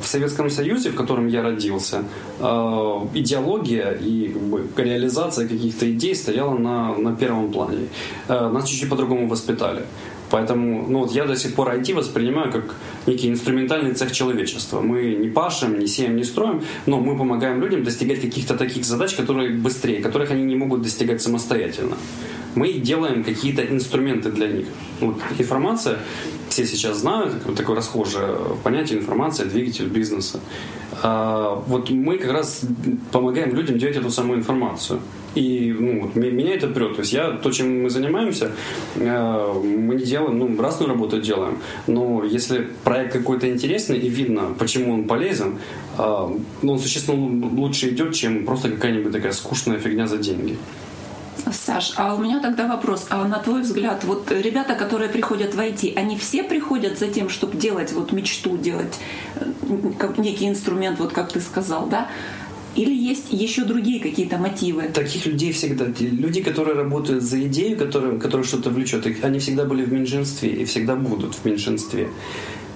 в 0.00 0.06
Советском 0.06 0.50
Союзе, 0.50 0.90
в 0.90 0.94
котором 0.94 1.28
я 1.28 1.42
родился, 1.42 2.04
э, 2.40 2.44
идеология 3.14 3.90
и 3.92 4.28
как 4.32 4.42
бы, 4.42 4.68
реализация 4.76 5.48
каких-то 5.48 5.90
идей 5.90 6.14
стояла 6.14 6.58
на, 6.58 6.94
на 6.96 7.16
первом 7.16 7.52
плане. 7.52 7.88
Э, 8.28 8.48
нас 8.48 8.68
чуть-чуть 8.68 8.90
по-другому 8.90 9.28
воспитали. 9.28 9.82
Поэтому 10.30 10.86
ну, 10.88 10.98
вот 11.00 11.12
я 11.12 11.24
до 11.24 11.36
сих 11.36 11.54
пор 11.54 11.68
IT 11.68 11.94
воспринимаю 11.94 12.52
как 12.52 12.74
некий 13.06 13.28
инструментальный 13.28 13.94
цех 13.94 14.12
человечества. 14.12 14.80
Мы 14.80 15.14
не 15.14 15.28
пашем, 15.28 15.78
не 15.78 15.86
сеем, 15.86 16.16
не 16.16 16.24
строим, 16.24 16.62
но 16.86 17.00
мы 17.00 17.16
помогаем 17.16 17.60
людям 17.60 17.84
достигать 17.84 18.20
каких-то 18.20 18.56
таких 18.56 18.84
задач, 18.84 19.14
которые 19.14 19.50
быстрее, 19.54 20.02
которых 20.02 20.30
они 20.30 20.44
не 20.44 20.56
могут 20.56 20.82
достигать 20.82 21.22
самостоятельно 21.22 21.96
мы 22.56 22.72
делаем 22.72 23.22
какие-то 23.22 23.62
инструменты 23.62 24.30
для 24.30 24.48
них. 24.48 24.66
Вот 25.00 25.16
информация, 25.38 25.98
все 26.48 26.66
сейчас 26.66 26.96
знают, 26.96 27.34
такое 27.54 27.76
расхожее 27.76 28.34
понятие 28.64 28.98
информация, 28.98 29.46
двигатель 29.46 29.86
бизнеса. 29.86 30.40
А, 31.02 31.62
вот 31.66 31.90
мы 31.90 32.16
как 32.16 32.32
раз 32.32 32.62
помогаем 33.12 33.54
людям 33.54 33.78
делать 33.78 33.96
эту 33.96 34.10
самую 34.10 34.38
информацию. 34.38 35.00
И 35.34 35.76
ну, 35.78 36.00
вот, 36.00 36.16
меня 36.16 36.54
это 36.54 36.68
прет. 36.68 36.94
То 36.94 37.00
есть 37.00 37.12
я, 37.12 37.32
то, 37.32 37.50
чем 37.50 37.82
мы 37.82 37.90
занимаемся, 37.90 38.52
а, 38.96 39.52
мы 39.62 39.96
не 39.96 40.04
делаем, 40.04 40.38
ну, 40.38 40.62
разную 40.62 40.88
работу 40.88 41.20
делаем. 41.20 41.58
Но 41.86 42.24
если 42.24 42.66
проект 42.96 43.12
какой-то 43.12 43.46
интересный 43.50 43.98
и 43.98 44.08
видно, 44.08 44.54
почему 44.58 44.94
он 44.94 45.04
полезен, 45.04 45.58
а, 45.98 46.32
ну, 46.62 46.72
он 46.72 46.78
существенно 46.78 47.46
лучше 47.60 47.90
идет, 47.90 48.14
чем 48.14 48.46
просто 48.46 48.70
какая-нибудь 48.70 49.12
такая 49.12 49.32
скучная 49.32 49.78
фигня 49.78 50.06
за 50.06 50.16
деньги. 50.16 50.56
Саш, 51.52 51.92
а 51.96 52.14
у 52.14 52.18
меня 52.18 52.40
тогда 52.40 52.66
вопрос. 52.66 53.06
А 53.10 53.28
на 53.28 53.38
твой 53.38 53.62
взгляд, 53.62 54.04
вот 54.04 54.32
ребята, 54.32 54.74
которые 54.74 55.10
приходят 55.10 55.54
в 55.54 55.58
IT, 55.58 55.92
они 55.94 56.16
все 56.16 56.42
приходят 56.42 56.98
за 56.98 57.08
тем, 57.08 57.28
чтобы 57.28 57.58
делать 57.58 57.92
вот 57.92 58.12
мечту, 58.12 58.56
делать 58.56 58.98
э, 59.34 60.14
некий 60.16 60.48
инструмент, 60.48 60.98
вот 60.98 61.12
как 61.12 61.30
ты 61.30 61.40
сказал, 61.40 61.86
да? 61.86 62.08
Или 62.76 62.92
есть 62.92 63.32
еще 63.32 63.64
другие 63.64 64.00
какие-то 64.00 64.36
мотивы? 64.36 64.82
Таких 64.82 65.26
людей 65.26 65.52
всегда. 65.52 65.86
Люди, 65.98 66.42
которые 66.42 66.76
работают 66.76 67.22
за 67.22 67.42
идею, 67.46 67.78
которые, 67.78 68.18
которые 68.18 68.46
что-то 68.46 68.70
влечет, 68.70 69.06
они 69.24 69.38
всегда 69.38 69.64
были 69.64 69.84
в 69.84 69.92
меньшинстве 69.92 70.50
и 70.50 70.64
всегда 70.64 70.94
будут 70.94 71.34
в 71.34 71.44
меньшинстве. 71.44 72.08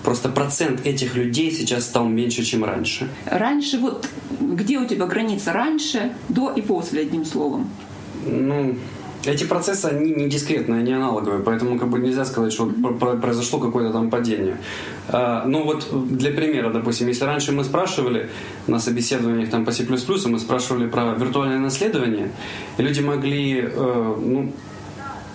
Просто 0.04 0.28
процент 0.28 0.87
этих 0.87 1.14
людей 1.14 1.50
сейчас 1.50 1.85
стал 1.85 2.07
меньше, 2.07 2.42
чем 2.42 2.64
раньше. 2.64 3.09
Раньше 3.26 3.78
вот 3.78 4.09
где 4.40 4.78
у 4.78 4.87
тебя 4.87 5.07
граница? 5.07 5.52
Раньше, 5.52 6.12
до 6.28 6.52
и 6.52 6.62
после, 6.62 7.02
одним 7.02 7.25
словом 7.25 7.71
ну, 8.26 8.76
эти 9.25 9.45
процессы, 9.45 9.87
они 9.87 10.12
не 10.12 10.28
дискретные, 10.28 10.80
они 10.80 10.92
аналоговые, 10.92 11.42
поэтому 11.42 11.78
как 11.78 11.88
бы 11.88 11.99
нельзя 11.99 12.25
сказать, 12.25 12.52
что 12.52 12.66
произошло 12.66 13.59
какое-то 13.59 13.92
там 13.92 14.11
падение. 14.11 14.57
А, 15.09 15.45
ну 15.47 15.64
вот 15.64 15.88
для 16.09 16.30
примера, 16.30 16.71
допустим, 16.71 17.09
если 17.09 17.25
раньше 17.25 17.52
мы 17.52 17.64
спрашивали 17.64 18.30
на 18.66 18.78
собеседованиях 18.78 19.50
там 19.50 19.64
по 19.64 19.73
C++, 19.73 19.85
мы 19.85 20.38
спрашивали 20.38 20.88
про 20.88 21.14
виртуальное 21.14 21.59
наследование, 21.59 22.30
и 22.78 22.83
люди 22.83 23.00
могли, 23.00 23.61
э, 23.61 24.16
ну, 24.19 24.52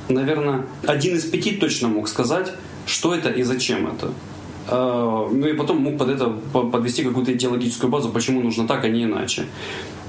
наверное, 0.09 0.65
один 0.85 1.15
из 1.15 1.25
пяти 1.25 1.51
точно 1.51 1.87
мог 1.87 2.07
сказать, 2.07 2.51
что 2.87 3.13
это 3.13 3.29
и 3.29 3.43
зачем 3.43 3.87
это. 3.87 4.11
А, 4.67 5.29
ну 5.31 5.47
и 5.47 5.53
потом 5.53 5.81
мог 5.81 5.97
под 5.97 6.09
это 6.09 6.29
подвести 6.53 7.03
какую-то 7.03 7.33
идеологическую 7.33 7.89
базу, 7.89 8.09
почему 8.09 8.41
нужно 8.41 8.67
так, 8.67 8.83
а 8.85 8.89
не 8.89 9.03
иначе. 9.03 9.45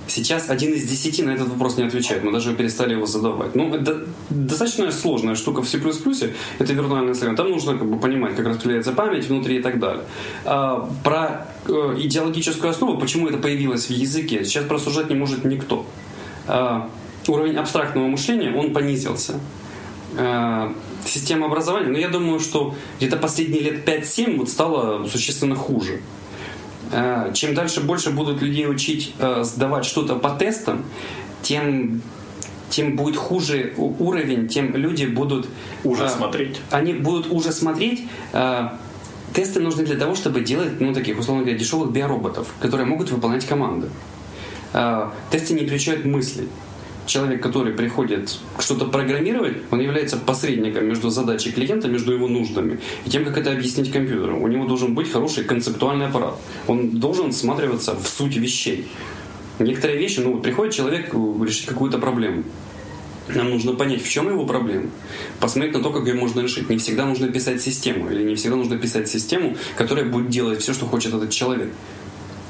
Сейчас 0.09 0.51
один 0.51 0.73
из 0.73 0.89
десяти 0.89 1.23
на 1.23 1.31
этот 1.31 1.49
вопрос 1.49 1.77
не 1.77 1.85
отвечает. 1.85 2.23
Мы 2.23 2.31
даже 2.31 2.55
перестали 2.55 2.93
его 2.93 3.07
задавать. 3.07 3.57
Ну, 3.57 3.75
это 3.75 4.05
достаточно 4.31 4.91
сложная 4.93 5.35
штука 5.35 5.63
в 5.63 5.69
C++. 5.69 5.79
Это 5.79 6.73
виртуальное 6.73 7.09
наследие. 7.09 7.37
Там 7.37 7.51
нужно 7.51 7.77
как 7.77 7.91
бы, 7.91 7.99
понимать, 7.99 8.37
как 8.37 8.47
распределяется 8.47 8.93
память 8.93 9.29
внутри 9.29 9.57
и 9.57 9.63
так 9.63 9.81
далее. 9.81 10.05
А, 10.45 10.89
про 11.03 11.49
э, 11.67 11.97
идеологическую 11.99 12.71
основу, 12.71 12.99
почему 12.99 13.27
это 13.27 13.39
появилось 13.39 13.87
в 13.87 13.91
языке, 13.91 14.45
сейчас 14.45 14.65
просуждать 14.65 15.11
не 15.11 15.17
может 15.17 15.45
никто. 15.45 15.85
А, 16.47 16.89
уровень 17.27 17.57
абстрактного 17.57 18.07
мышления, 18.07 18.55
он 18.55 18.73
понизился. 18.73 19.41
А, 20.17 20.73
система 21.05 21.47
образования, 21.47 21.89
ну, 21.89 21.99
я 21.99 22.09
думаю, 22.09 22.41
что 22.41 22.75
где-то 22.99 23.17
последние 23.17 23.61
лет 23.61 23.89
5-7 23.89 24.39
вот 24.39 24.49
стало 24.49 25.07
существенно 25.07 25.55
хуже. 25.55 26.01
Э, 26.93 27.33
чем 27.35 27.55
дальше 27.55 27.81
больше 27.81 28.11
будут 28.11 28.41
людей 28.41 28.69
учить 28.69 29.15
э, 29.19 29.43
сдавать 29.43 29.85
что-то 29.85 30.17
по 30.17 30.31
тестам, 30.31 30.85
тем 31.43 32.01
тем 32.69 32.97
будет 32.97 33.17
хуже 33.17 33.75
уровень, 33.77 34.49
тем 34.49 34.75
люди 34.75 35.07
будут... 35.07 35.49
Уже 35.85 36.05
э, 36.05 36.09
смотреть. 36.09 36.61
Они 36.71 36.93
будут 36.93 37.31
уже 37.31 37.53
смотреть. 37.53 38.09
Э, 38.33 38.71
тесты 39.33 39.61
нужны 39.61 39.85
для 39.85 39.97
того, 39.97 40.15
чтобы 40.15 40.41
делать, 40.41 40.81
ну, 40.81 40.93
таких, 40.93 41.19
условно 41.19 41.45
говоря, 41.45 41.59
дешевых 41.59 41.93
биороботов, 41.93 42.49
которые 42.61 42.87
могут 42.87 43.11
выполнять 43.11 43.47
команды. 43.47 43.89
Э, 44.73 45.11
тесты 45.31 45.55
не 45.55 45.67
включают 45.67 46.05
мысли 46.05 46.49
человек, 47.07 47.43
который 47.43 47.73
приходит 47.73 48.39
что-то 48.59 48.87
программировать, 48.87 49.57
он 49.71 49.81
является 49.81 50.17
посредником 50.17 50.87
между 50.87 51.11
задачей 51.11 51.53
клиента, 51.53 51.89
между 51.89 52.13
его 52.13 52.29
нуждами 52.29 52.79
и 53.05 53.11
тем, 53.11 53.25
как 53.25 53.39
это 53.39 53.53
объяснить 53.53 53.91
компьютеру. 53.91 54.41
У 54.41 54.49
него 54.49 54.67
должен 54.67 54.95
быть 54.95 55.11
хороший 55.11 55.45
концептуальный 55.45 56.07
аппарат. 56.07 56.35
Он 56.67 56.91
должен 56.91 57.33
всматриваться 57.33 57.95
в 57.95 58.07
суть 58.07 58.37
вещей. 58.37 58.89
Некоторые 59.59 59.99
вещи, 59.99 60.21
ну, 60.21 60.39
приходит 60.39 60.75
человек 60.75 61.15
решить 61.15 61.67
какую-то 61.67 61.99
проблему. 61.99 62.43
Нам 63.29 63.51
нужно 63.51 63.75
понять, 63.75 64.03
в 64.03 64.09
чем 64.09 64.29
его 64.29 64.47
проблема, 64.47 64.89
посмотреть 65.41 65.75
на 65.75 65.83
то, 65.83 65.91
как 65.91 66.07
ее 66.07 66.15
можно 66.15 66.41
решить. 66.41 66.69
Не 66.69 66.79
всегда 66.79 67.07
нужно 67.07 67.29
писать 67.29 67.61
систему, 67.61 68.09
или 68.09 68.23
не 68.23 68.37
всегда 68.37 68.57
нужно 68.57 68.79
писать 68.79 69.09
систему, 69.09 69.57
которая 69.77 70.05
будет 70.05 70.29
делать 70.29 70.61
все, 70.61 70.73
что 70.73 70.87
хочет 70.87 71.13
этот 71.13 71.31
человек. 71.31 71.73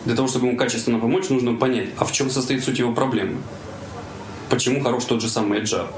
Для 0.04 0.14
того, 0.14 0.28
чтобы 0.28 0.48
ему 0.48 0.56
качественно 0.58 0.98
помочь, 0.98 1.30
нужно 1.30 1.54
понять, 1.54 1.88
а 1.96 2.04
в 2.04 2.12
чем 2.12 2.28
состоит 2.28 2.62
суть 2.62 2.78
его 2.78 2.92
проблемы 2.92 3.36
почему 4.48 4.82
хорош 4.82 5.04
тот 5.04 5.22
же 5.22 5.28
самый 5.28 5.60
Agile, 5.60 5.88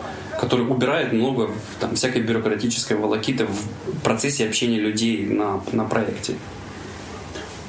который 0.41 0.67
убирает 0.67 1.13
много 1.13 1.51
там, 1.81 1.95
всякой 1.95 2.23
бюрократической 2.23 2.97
волокиты 2.97 3.47
в 3.47 4.01
процессе 4.03 4.47
общения 4.47 4.79
людей 4.79 5.27
на, 5.27 5.63
на 5.73 5.85
проекте. 5.85 6.35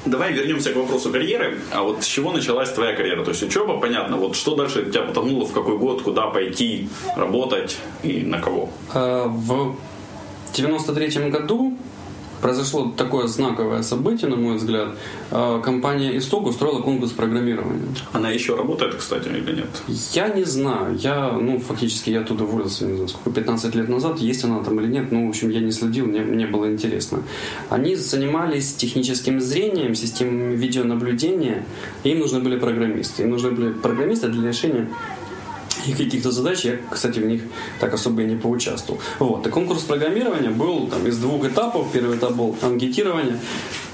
Давай 0.06 0.32
вернемся 0.32 0.72
к 0.72 0.76
вопросу 0.76 1.10
карьеры. 1.10 1.58
А 1.72 1.82
вот 1.82 2.02
с 2.02 2.06
чего 2.06 2.32
началась 2.32 2.70
твоя 2.72 2.96
карьера? 2.96 3.22
То 3.22 3.30
есть 3.30 3.42
учеба, 3.42 3.78
понятно. 3.78 4.16
Вот 4.16 4.34
что 4.34 4.54
дальше 4.54 4.86
тебя 4.86 5.02
потянуло, 5.02 5.44
в 5.44 5.52
какой 5.52 5.76
год, 5.76 6.02
куда 6.02 6.28
пойти, 6.28 6.88
работать 7.16 7.76
и 8.02 8.22
на 8.22 8.40
кого? 8.40 8.70
Э, 8.94 9.26
в 9.26 9.76
93 10.54 11.28
году 11.28 11.76
произошло 12.40 12.92
такое 12.96 13.26
знаковое 13.26 13.82
событие, 13.82 14.30
на 14.30 14.36
мой 14.36 14.56
взгляд. 14.56 14.88
А, 15.30 15.60
компания 15.60 16.16
«Исток» 16.16 16.46
устроила 16.46 16.80
конкурс 16.80 17.12
программирования. 17.12 17.94
Она 18.12 18.30
еще 18.30 18.56
работает, 18.56 18.94
кстати, 18.94 19.28
или 19.28 19.56
нет? 19.56 19.68
Я 20.12 20.28
не 20.28 20.44
знаю. 20.44 20.96
Я, 20.96 21.32
ну, 21.32 21.58
фактически 21.58 22.10
я 22.10 22.20
оттуда 22.20 22.44
уволился, 22.44 22.84
не 22.86 22.94
знаю, 22.94 23.08
сколько, 23.08 23.30
15 23.30 23.74
лет 23.74 23.88
назад. 23.88 24.18
Есть 24.18 24.44
она 24.44 24.62
там 24.62 24.80
или 24.80 24.88
нет, 24.88 25.12
ну, 25.12 25.26
в 25.26 25.30
общем, 25.30 25.50
я 25.50 25.60
не 25.60 25.72
следил, 25.72 26.06
мне, 26.06 26.20
мне 26.20 26.46
было 26.46 26.70
интересно. 26.70 27.22
Они 27.68 27.96
занимались 27.96 28.74
техническим 28.74 29.40
зрением, 29.40 29.94
системами 29.94 30.56
видеонаблюдения, 30.56 31.64
им 32.04 32.18
нужны 32.20 32.40
были 32.40 32.58
программисты. 32.58 33.22
Им 33.24 33.30
нужны 33.30 33.50
были 33.50 33.72
программисты 33.72 34.28
для 34.28 34.48
решения 34.48 34.88
и 35.86 35.92
каких-то 35.92 36.30
задач 36.30 36.64
я, 36.64 36.78
кстати, 36.90 37.18
в 37.18 37.26
них 37.26 37.42
так 37.78 37.94
особо 37.94 38.22
и 38.22 38.26
не 38.26 38.36
поучаствовал. 38.36 39.00
Вот. 39.18 39.46
И 39.46 39.50
конкурс 39.50 39.82
программирования 39.82 40.50
был 40.50 40.86
там, 40.88 41.06
из 41.06 41.18
двух 41.18 41.44
этапов. 41.44 41.88
Первый 41.92 42.16
этап 42.16 42.32
был 42.32 42.56
анкетирование. 42.62 43.38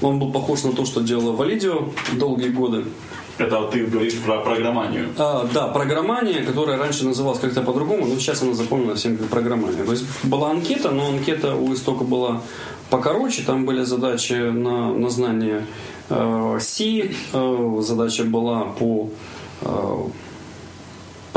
Он 0.01 0.19
был 0.19 0.31
похож 0.31 0.63
на 0.63 0.73
то, 0.73 0.85
что 0.85 1.01
делала 1.01 1.31
Валидио 1.31 1.89
долгие 2.13 2.49
годы. 2.49 2.85
Это 3.37 3.67
ты 3.71 3.85
говоришь 3.85 4.15
про 4.25 4.39
программанию? 4.39 5.09
А, 5.17 5.47
да, 5.53 5.67
программание, 5.67 6.41
которое 6.41 6.77
раньше 6.77 7.05
называлось 7.05 7.39
как-то 7.39 7.61
по-другому, 7.61 8.07
но 8.07 8.15
сейчас 8.15 8.41
оно 8.41 8.53
запомнено 8.53 8.95
всем 8.95 9.17
как 9.17 9.27
программание. 9.27 9.83
То 9.83 9.91
есть 9.91 10.05
была 10.23 10.49
анкета, 10.49 10.89
но 10.89 11.09
анкета 11.09 11.53
у 11.55 11.71
истока 11.73 12.03
была 12.03 12.41
покороче, 12.89 13.43
там 13.43 13.65
были 13.65 13.83
задачи 13.83 14.33
на, 14.33 14.91
на 14.91 15.09
знание 15.09 15.67
C. 16.09 17.11
Задача 17.81 18.23
была 18.23 18.63
по 18.63 19.09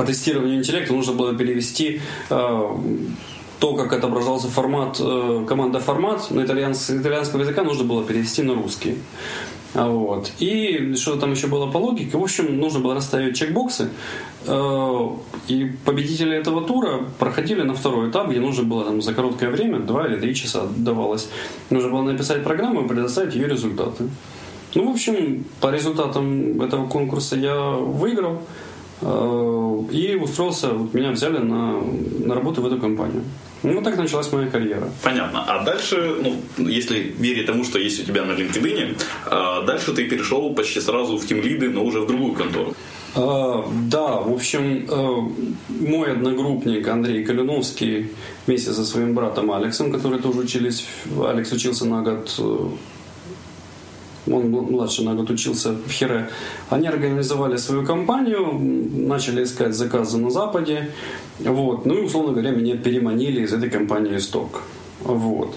по 0.01 0.07
тестированию 0.07 0.57
интеллекта 0.57 0.95
нужно 0.95 1.13
было 1.13 1.35
перевести 1.35 2.01
то, 2.31 3.75
как 3.77 3.93
отображался 3.93 4.49
формат, 4.49 4.97
команда 4.97 5.79
формат 5.79 6.31
на 6.31 6.43
итальянс, 6.43 6.89
итальянского 6.89 7.43
языка 7.43 7.63
нужно 7.63 7.85
было 7.85 8.03
перевести 8.03 8.43
на 8.43 8.55
русский. 8.55 8.97
Вот. 9.75 10.33
И 10.39 10.95
что 10.97 11.17
там 11.17 11.33
еще 11.33 11.49
было 11.49 11.71
по 11.71 11.77
логике. 11.77 12.17
В 12.17 12.23
общем, 12.23 12.59
нужно 12.59 12.81
было 12.81 12.95
расставить 12.95 13.37
чекбоксы. 13.37 13.91
Э, 14.47 15.09
и 15.47 15.71
победители 15.85 16.35
этого 16.35 16.67
тура 16.67 17.05
проходили 17.19 17.63
на 17.63 17.75
второй 17.75 18.11
этап, 18.11 18.31
где 18.31 18.41
нужно 18.41 18.65
было 18.65 18.85
там, 18.85 19.03
за 19.03 19.15
короткое 19.15 19.51
время, 19.51 19.79
два 19.79 20.07
или 20.07 20.17
три 20.17 20.35
часа 20.35 20.63
давалось, 20.77 21.29
нужно 21.69 21.91
было 21.91 22.03
написать 22.03 22.43
программу 22.43 22.85
и 22.85 22.89
предоставить 22.89 23.35
ее 23.35 23.47
результаты. 23.47 24.09
Ну, 24.75 24.89
в 24.89 24.91
общем, 24.93 25.45
по 25.61 25.71
результатам 25.71 26.61
этого 26.63 26.89
конкурса 26.89 27.37
я 27.37 27.71
выиграл 27.71 28.35
э, 28.35 28.70
и 29.03 30.19
устроился, 30.21 30.69
вот 30.69 30.95
меня 30.95 31.11
взяли 31.11 31.39
на, 31.39 31.81
на 32.27 32.35
работу 32.35 32.63
в 32.63 32.67
эту 32.67 32.79
компанию. 32.79 33.23
Ну, 33.63 33.75
вот 33.75 33.85
так 33.85 33.97
началась 33.97 34.33
моя 34.33 34.47
карьера. 34.49 34.91
Понятно. 35.03 35.45
А 35.47 35.65
дальше, 35.65 36.17
ну, 36.23 36.37
если 36.69 37.15
верить 37.19 37.47
тому, 37.47 37.65
что 37.65 37.79
есть 37.79 38.01
у 38.03 38.05
тебя 38.05 38.25
на 38.25 38.33
LinkedIn, 38.33 38.97
а 39.27 39.63
дальше 39.63 39.93
ты 39.93 40.09
перешел 40.09 40.55
почти 40.55 40.81
сразу 40.81 41.19
в 41.19 41.27
тимлиды, 41.27 41.69
но 41.69 41.85
уже 41.85 42.01
в 42.01 42.07
другую 42.07 42.33
контору. 42.33 42.75
А, 43.15 43.65
да, 43.91 44.21
в 44.21 44.33
общем, 44.33 44.87
э, 44.89 45.87
мой 45.89 46.13
одногруппник 46.13 46.89
Андрей 46.89 47.25
Калиновский 47.25 48.09
вместе 48.47 48.73
со 48.73 48.85
своим 48.85 49.15
братом 49.15 49.51
Алексом, 49.51 49.93
которые 49.93 50.23
тоже 50.23 50.41
учились, 50.41 50.87
Алекс 51.19 51.53
учился 51.53 51.87
на 51.87 52.03
год 52.03 52.41
э, 54.31 54.35
он 54.35 54.51
младше 54.51 55.05
на 55.05 55.15
год 55.15 55.31
учился 55.31 55.73
в 55.73 55.91
Хире, 55.91 56.29
они 56.69 56.89
организовали 56.89 57.57
свою 57.57 57.85
компанию, 57.87 58.59
начали 59.09 59.45
искать 59.45 59.75
заказы 59.75 60.19
на 60.19 60.31
Западе, 60.31 60.91
вот, 61.39 61.87
ну 61.87 61.95
и, 61.95 62.03
условно 62.03 62.33
говоря, 62.33 62.51
меня 62.51 62.77
переманили 62.77 63.43
из 63.43 63.53
этой 63.53 63.71
компании 63.71 64.19
«Сток». 64.19 64.63
Вот. 65.01 65.55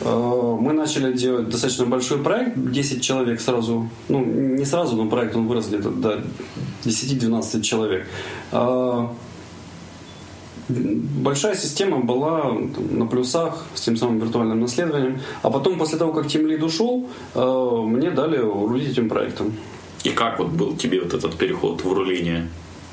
Э, 0.00 0.56
мы 0.60 0.72
начали 0.72 1.12
делать 1.12 1.48
достаточно 1.48 1.86
большой 1.86 2.18
проект, 2.18 2.56
10 2.56 3.02
человек 3.02 3.40
сразу, 3.40 3.88
ну, 4.08 4.24
не 4.24 4.64
сразу, 4.64 4.96
но 4.96 5.08
проект 5.08 5.36
он 5.36 5.46
вырос 5.46 5.68
где-то 5.68 5.90
до 5.90 6.20
10-12 6.84 7.62
человек. 7.62 8.06
Большая 11.22 11.54
система 11.54 11.98
была 11.98 12.42
там, 12.42 12.98
на 12.98 13.06
плюсах 13.06 13.64
с 13.74 13.80
тем 13.80 13.96
самым 13.96 14.18
виртуальным 14.18 14.60
наследованием. 14.60 15.20
А 15.42 15.50
потом, 15.50 15.78
после 15.78 15.98
того, 15.98 16.12
как 16.12 16.26
Lead 16.26 16.64
ушел, 16.64 17.08
э, 17.34 17.82
мне 17.86 18.10
дали 18.10 18.38
рулить 18.38 18.90
этим 18.90 19.08
проектом. 19.08 19.52
И 20.04 20.10
как 20.10 20.38
вот 20.38 20.48
был 20.48 20.76
тебе 20.76 21.00
вот 21.00 21.14
этот 21.14 21.36
переход 21.36 21.84
в 21.84 21.92
руление? 21.92 22.48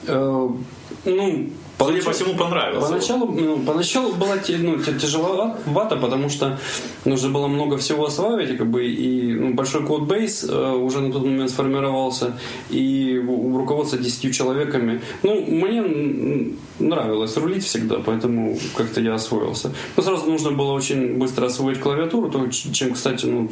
Ну, 0.06 1.50
Судя 1.80 2.04
по 2.04 2.12
всему, 2.12 2.36
понравилось. 2.36 2.90
Поначалу, 2.90 3.28
ну, 3.32 3.60
поначалу 3.60 4.14
было 4.14 4.36
ну, 4.60 4.78
тяжеловато, 4.80 5.98
потому 5.98 6.30
что 6.30 6.58
нужно 7.06 7.30
было 7.30 7.48
много 7.48 7.78
всего 7.78 8.06
осваивать, 8.06 8.58
как 8.58 8.68
бы, 8.68 8.88
и 8.88 9.34
ну, 9.34 9.54
большой 9.54 9.86
кодбейс 9.86 10.44
э, 10.44 10.72
уже 10.72 11.02
на 11.02 11.12
тот 11.12 11.24
момент 11.24 11.52
сформировался, 11.52 12.34
и 12.72 13.22
руководство 13.28 14.00
десятью 14.00 14.34
человеками. 14.34 15.02
Ну, 15.22 15.46
мне 15.46 16.54
нравилось 16.80 17.38
рулить 17.38 17.64
всегда, 17.64 17.98
поэтому 18.04 18.58
как-то 18.76 19.00
я 19.00 19.14
освоился. 19.14 19.72
Но 19.96 20.04
сразу 20.04 20.26
нужно 20.26 20.52
было 20.52 20.72
очень 20.72 21.18
быстро 21.20 21.46
освоить 21.46 21.80
клавиатуру, 21.80 22.30
то, 22.32 22.48
чем, 22.50 22.94
кстати, 22.94 23.28
ну, 23.28 23.50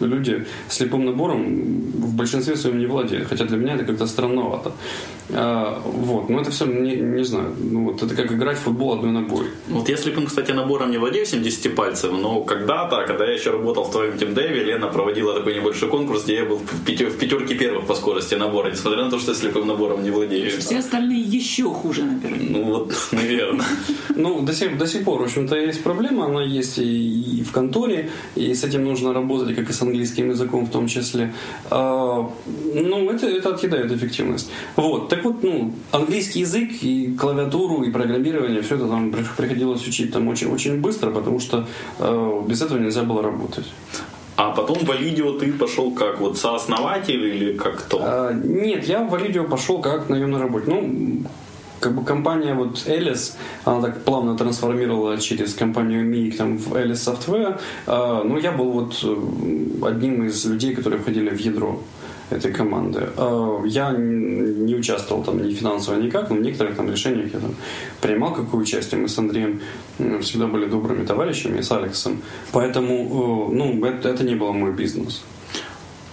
люди 0.00 0.46
слепым 0.68 1.04
набором 1.04 1.44
в 1.92 2.14
большинстве 2.14 2.56
своем 2.56 2.78
не 2.78 2.86
владеют. 2.86 3.28
Хотя 3.28 3.44
для 3.44 3.56
меня 3.56 3.74
это 3.74 3.84
как-то 3.84 4.06
странновато. 4.06 4.72
А, 5.30 5.82
вот, 5.84 6.30
но 6.30 6.40
это 6.40 6.50
все, 6.50 6.64
не, 6.64 6.96
не 6.96 7.24
знаю, 7.24 7.54
ну, 7.58 7.84
вот 7.84 8.02
это 8.02 8.14
как 8.14 8.32
играть 8.32 8.56
в 8.56 8.62
футбол 8.62 8.94
одной 8.94 9.12
ногой. 9.12 9.46
Вот 9.68 9.88
я 9.88 9.96
слепым, 9.96 10.26
кстати, 10.26 10.52
набором 10.52 10.90
не 10.90 10.98
владею 10.98 11.26
70 11.26 11.74
пальцев, 11.74 12.12
но 12.12 12.42
когда-то, 12.42 13.04
когда 13.06 13.26
я 13.26 13.32
еще 13.34 13.50
работал 13.50 13.84
в 13.84 13.90
твоем 13.90 14.14
Team 14.14 14.34
Dev, 14.34 14.64
Лена 14.64 14.86
проводила 14.86 15.34
такой 15.34 15.54
небольшой 15.54 15.90
конкурс, 15.90 16.24
где 16.24 16.36
я 16.36 16.44
был 16.46 16.56
в, 16.56 16.84
пятер, 16.84 17.10
в 17.10 17.18
пятерке 17.18 17.54
первых 17.54 17.86
по 17.86 17.94
скорости 17.94 18.36
набора, 18.36 18.70
несмотря 18.70 19.04
на 19.04 19.10
то, 19.10 19.18
что 19.18 19.32
я 19.32 19.36
слепым 19.36 19.66
набором 19.66 20.02
не 20.02 20.10
владею. 20.10 20.50
Все 20.58 20.78
остальные 20.78 21.20
еще 21.20 21.64
хуже 21.64 22.04
набирают. 22.04 22.50
Ну 22.50 22.64
вот, 22.64 22.94
наверное. 23.12 23.66
Ну, 24.16 24.40
до 24.40 24.54
сих, 24.54 24.78
до 24.78 24.86
сих 24.86 25.04
пор, 25.04 25.20
в 25.20 25.24
общем-то, 25.24 25.56
есть 25.56 25.82
проблема, 25.82 26.24
она 26.24 26.42
есть 26.42 26.78
и, 26.78 27.44
в 27.46 27.52
конторе, 27.52 28.10
и 28.34 28.54
с 28.54 28.64
этим 28.64 28.84
нужно 28.84 29.12
работать, 29.12 29.54
как 29.54 29.67
и 29.70 29.72
с 29.72 29.82
английским 29.82 30.30
языком 30.30 30.66
в 30.66 30.70
том 30.70 30.86
числе. 30.86 31.32
А, 31.70 32.30
ну, 32.74 33.10
это, 33.10 33.26
это 33.26 33.54
отъедает 33.54 33.92
эффективность. 33.92 34.50
Вот, 34.76 35.08
так 35.08 35.24
вот, 35.24 35.42
ну, 35.42 35.72
английский 35.92 36.40
язык 36.40 36.70
и 36.82 37.14
клавиатуру, 37.18 37.82
и 37.82 37.90
программирование, 37.90 38.62
все 38.62 38.76
это 38.76 38.86
там 38.86 39.14
приходилось 39.36 39.86
учить 39.86 40.12
там 40.12 40.28
очень, 40.28 40.52
очень 40.52 40.80
быстро, 40.80 41.10
потому 41.10 41.40
что 41.40 41.66
э, 41.98 42.42
без 42.46 42.62
этого 42.62 42.78
нельзя 42.78 43.02
было 43.02 43.22
работать. 43.22 43.66
А 44.36 44.52
потом 44.52 44.78
в 44.78 44.84
Валидио 44.84 45.32
ты 45.32 45.52
пошел 45.52 45.90
как 45.90 46.20
вот 46.20 46.38
сооснователь 46.38 47.20
или 47.20 47.56
как 47.56 47.78
кто? 47.78 47.98
А, 48.00 48.32
нет, 48.32 48.84
я 48.84 49.02
в 49.02 49.10
Валидио 49.10 49.44
пошел 49.44 49.80
как 49.80 50.08
наемный 50.08 50.38
работник. 50.38 50.68
Ну, 50.68 51.24
как 51.80 51.94
бы 51.94 52.04
компания 52.04 52.54
вот 52.54 52.86
Alice, 52.86 53.34
она 53.64 53.80
так 53.82 54.04
плавно 54.04 54.36
трансформировала 54.36 55.18
через 55.18 55.54
компанию 55.54 56.04
MIG 56.10 56.36
там, 56.36 56.58
в 56.58 56.74
Alice 56.74 56.92
Software. 56.92 57.58
А, 57.86 58.22
ну, 58.24 58.38
я 58.38 58.52
был 58.52 58.70
вот 58.72 59.00
э, 59.02 59.86
одним 59.86 60.24
из 60.24 60.44
людей, 60.44 60.74
которые 60.74 61.00
входили 61.00 61.30
в 61.30 61.40
ядро 61.40 61.80
этой 62.30 62.52
команды. 62.52 63.08
А, 63.16 63.62
я 63.66 63.92
не 63.92 64.74
участвовал 64.74 65.24
там 65.24 65.42
ни 65.42 65.54
финансово, 65.54 65.96
никак, 65.96 66.30
но 66.30 66.36
в 66.36 66.40
некоторых 66.40 66.76
там 66.76 66.90
решениях 66.90 67.32
я 67.34 67.40
там 67.40 67.54
принимал 68.00 68.34
какое 68.34 68.60
участие. 68.60 69.00
Мы 69.00 69.08
с 69.08 69.18
Андреем 69.18 69.60
всегда 70.20 70.46
были 70.46 70.66
добрыми 70.66 71.04
товарищами, 71.04 71.60
с 71.60 71.72
Алексом. 71.72 72.22
Поэтому, 72.52 73.50
э, 73.50 73.54
ну, 73.54 73.84
это, 73.84 74.08
это 74.08 74.24
не 74.24 74.34
был 74.34 74.52
мой 74.52 74.72
бизнес. 74.72 75.22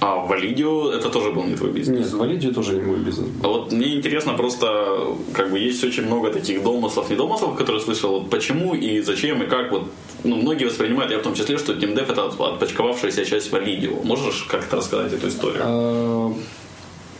А 0.06 0.18
Валидио 0.18 0.92
это 0.92 1.10
тоже 1.10 1.32
был 1.32 1.46
не 1.46 1.56
твой 1.56 1.72
бизнес? 1.72 2.00
Нет, 2.00 2.14
Валидио 2.14 2.52
тоже 2.52 2.76
не 2.76 2.82
мой 2.82 2.98
бизнес. 2.98 3.28
А 3.42 3.48
вот 3.48 3.72
мне 3.72 3.96
интересно 3.96 4.34
просто, 4.34 5.18
как 5.34 5.50
бы 5.50 5.58
есть 5.58 5.84
очень 5.84 6.06
много 6.06 6.32
таких 6.32 6.62
домыслов, 6.62 7.10
не 7.10 7.16
домыслов, 7.16 7.56
которые 7.56 7.82
слышал, 7.82 8.20
вот 8.20 8.30
почему 8.30 8.76
и 8.76 9.02
зачем 9.02 9.42
и 9.42 9.48
как 9.48 9.72
вот, 9.72 9.90
ну, 10.24 10.36
многие 10.36 10.66
воспринимают, 10.66 11.12
я 11.12 11.18
в 11.18 11.24
том 11.24 11.34
числе, 11.34 11.58
что 11.58 11.74
TeamDev 11.74 12.12
это 12.12 12.26
отпочковавшаяся 12.28 13.26
часть 13.26 13.52
Валидио. 13.52 13.96
Можешь 14.04 14.44
как-то 14.44 14.76
рассказать 14.76 15.12
эту 15.14 15.28
историю? 15.28 15.62
А, 15.66 16.34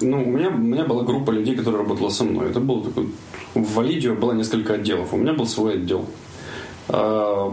ну, 0.02 0.24
у 0.24 0.30
меня, 0.30 0.50
у 0.50 0.58
меня 0.58 0.86
была 0.86 1.02
группа 1.02 1.32
людей, 1.32 1.56
которые 1.56 1.82
работала 1.82 2.10
со 2.10 2.24
мной. 2.24 2.52
Это 2.52 2.60
был 2.60 2.84
такой... 2.84 3.08
В 3.56 3.74
Валидио 3.74 4.14
было 4.14 4.34
несколько 4.34 4.76
отделов. 4.76 5.12
У 5.12 5.18
меня 5.18 5.34
был 5.34 5.48
свой 5.48 5.74
отдел. 5.74 6.06
А, 6.90 7.52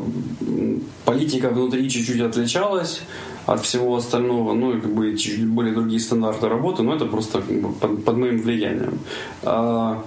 политика 1.06 1.48
внутри 1.48 1.88
чуть-чуть 1.88 2.20
отличалась 2.20 3.00
от 3.46 3.60
всего 3.62 3.96
остального, 3.96 4.54
ну 4.54 4.76
и 4.76 4.80
как 4.80 4.92
бы 4.92 5.16
чуть 5.16 5.46
более 5.46 5.74
другие 5.74 6.00
стандарты 6.00 6.48
работы, 6.48 6.82
но 6.82 6.94
это 6.94 7.06
просто 7.06 7.42
под, 7.80 8.04
под 8.04 8.16
моим 8.16 8.40
влиянием. 8.40 8.98
А, 9.42 10.04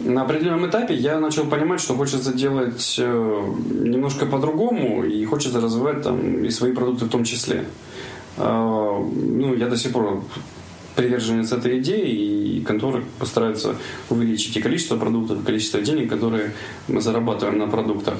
на 0.00 0.22
определенном 0.22 0.68
этапе 0.68 0.94
я 0.94 1.18
начал 1.18 1.46
понимать, 1.46 1.80
что 1.80 1.94
хочется 1.94 2.32
делать 2.32 2.96
э, 2.98 3.52
немножко 3.70 4.26
по-другому 4.26 5.04
и 5.04 5.24
хочется 5.24 5.60
развивать 5.60 6.02
там 6.02 6.44
и 6.44 6.50
свои 6.50 6.72
продукты 6.72 7.06
в 7.06 7.10
том 7.10 7.24
числе. 7.24 7.64
А, 8.36 8.98
ну, 9.00 9.54
я 9.54 9.68
до 9.68 9.76
сих 9.76 9.92
пор 9.92 10.22
приверженец 10.98 11.52
этой 11.52 11.78
идеи, 11.78 12.56
и 12.56 12.60
конторы 12.60 13.04
постараются 13.20 13.76
увеличить 14.10 14.56
и 14.56 14.60
количество 14.60 14.96
продуктов, 14.96 15.40
и 15.40 15.46
количество 15.46 15.80
денег, 15.80 16.10
которые 16.10 16.50
мы 16.88 17.00
зарабатываем 17.00 17.58
на 17.58 17.68
продуктах. 17.68 18.18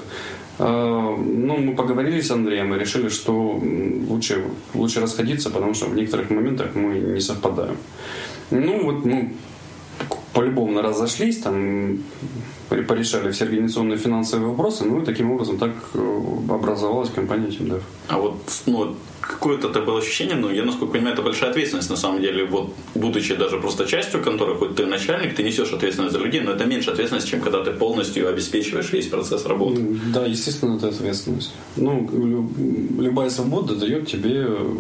А, 0.61 1.17
ну, 1.17 1.57
мы 1.57 1.75
поговорили 1.75 2.21
с 2.21 2.31
Андреем 2.31 2.73
и 2.73 2.79
решили, 2.79 3.09
что 3.09 3.61
лучше, 4.09 4.45
лучше 4.75 5.01
расходиться, 5.01 5.51
потому 5.51 5.75
что 5.75 5.87
в 5.87 5.97
некоторых 5.97 6.31
моментах 6.31 6.77
мы 6.77 6.99
не 7.15 7.21
совпадаем. 7.21 7.77
Ну, 8.53 8.85
вот 8.85 9.05
мы 9.05 9.33
по-любому 10.33 10.81
разошлись, 10.81 11.39
там 11.39 11.99
порешали 12.69 13.33
все 13.33 13.45
организационные 13.47 13.99
финансовые 13.99 14.51
вопросы, 14.51 14.85
ну 14.85 15.03
и 15.03 15.05
таким 15.05 15.33
образом 15.33 15.59
так 15.59 15.73
э, 15.95 16.21
образовалась 16.49 17.11
компания 17.11 17.49
TeamDev. 17.49 17.83
А 18.07 18.19
вот 18.19 18.37
ну, 18.67 18.95
какое-то 19.21 19.69
это 19.69 19.81
было 19.81 19.99
ощущение, 19.99 20.37
но 20.37 20.51
я, 20.51 20.65
насколько 20.65 20.93
понимаю, 20.93 21.15
это 21.15 21.23
большая 21.23 21.51
ответственность 21.51 21.91
на 21.91 21.97
самом 21.97 22.21
деле. 22.21 22.45
Вот, 22.45 22.75
будучи 22.95 23.35
даже 23.35 23.59
просто 23.59 23.87
частью 23.87 24.23
конторы, 24.23 24.55
хоть 24.55 24.77
ты 24.77 24.87
начальник, 24.87 25.35
ты 25.35 25.43
несешь 25.43 25.73
ответственность 25.73 26.13
за 26.13 26.19
людей, 26.19 26.41
но 26.41 26.53
это 26.53 26.65
меньше 26.65 26.91
ответственность, 26.91 27.29
чем 27.29 27.41
когда 27.41 27.65
ты 27.65 27.73
полностью 27.73 28.29
обеспечиваешь 28.29 28.93
весь 28.93 29.07
процесс 29.07 29.47
работы. 29.47 29.81
Да, 30.13 30.25
естественно, 30.27 30.77
это 30.77 30.89
ответственность. 30.89 31.53
Ну, 31.77 32.09
любая 32.99 33.31
свобода 33.31 33.75
дает 33.75 34.07
тебе... 34.07 34.47
Э, 34.49 34.75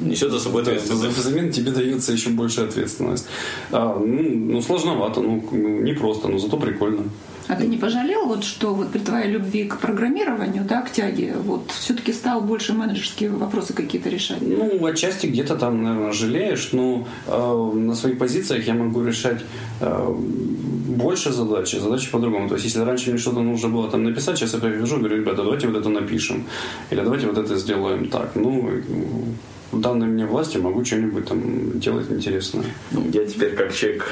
Несет 0.00 0.30
за 0.30 0.40
собой 0.40 0.62
ответственность. 0.62 1.02
Да, 1.02 1.08
взамен 1.10 1.52
тебе 1.52 1.72
дается 1.72 2.12
еще 2.12 2.30
больше 2.30 2.62
ответственность. 2.62 3.26
А, 3.70 3.98
ну, 3.98 4.22
ну, 4.22 4.62
сложновато, 4.62 5.20
ну, 5.20 5.42
не 5.52 5.92
просто, 5.92 6.28
но 6.28 6.38
зато 6.38 6.56
прикольно. 6.56 7.04
А 7.50 7.56
ты 7.56 7.66
не 7.66 7.76
пожалел, 7.76 8.26
вот, 8.26 8.44
что 8.44 8.74
вот 8.74 8.92
при 8.92 9.00
твоей 9.00 9.32
любви 9.32 9.64
к 9.64 9.78
программированию, 9.78 10.64
да, 10.64 10.82
к 10.82 10.92
тяге, 10.92 11.34
вот 11.44 11.70
все-таки 11.72 12.12
стал 12.12 12.40
больше 12.42 12.74
менеджерские 12.74 13.30
вопросы 13.30 13.72
какие-то 13.72 14.08
решать? 14.08 14.38
Ну, 14.40 14.86
отчасти 14.86 15.26
где-то 15.26 15.56
там, 15.56 15.82
наверное, 15.82 16.12
жалеешь, 16.12 16.68
но 16.72 17.08
э, 17.26 17.72
на 17.74 17.94
своих 17.96 18.18
позициях 18.18 18.68
я 18.68 18.74
могу 18.74 19.02
решать 19.02 19.40
э, 19.80 20.14
больше 20.86 21.32
задач, 21.32 21.72
задачи 21.72 22.08
по-другому. 22.12 22.48
То 22.48 22.54
есть, 22.54 22.66
если 22.66 22.80
раньше 22.80 23.10
мне 23.10 23.18
что-то 23.18 23.40
нужно 23.40 23.68
было 23.68 23.90
там 23.90 24.04
написать, 24.04 24.38
сейчас 24.38 24.54
я 24.54 24.60
прихожу 24.60 24.96
и 24.96 24.98
говорю, 25.00 25.16
ребята, 25.16 25.42
давайте 25.42 25.66
вот 25.66 25.76
это 25.76 25.88
напишем. 25.88 26.44
Или 26.90 27.00
давайте 27.00 27.26
вот 27.26 27.38
это 27.38 27.56
сделаем 27.56 28.08
так. 28.08 28.30
Ну, 28.36 28.70
в 29.72 29.80
данной 29.80 30.06
мне 30.06 30.24
власти 30.24 30.58
могу 30.58 30.84
что-нибудь 30.84 31.26
там 31.26 31.80
делать 31.80 32.10
интересное. 32.10 32.64
Я 33.12 33.26
теперь 33.26 33.56
как 33.56 33.74
человек 33.74 34.06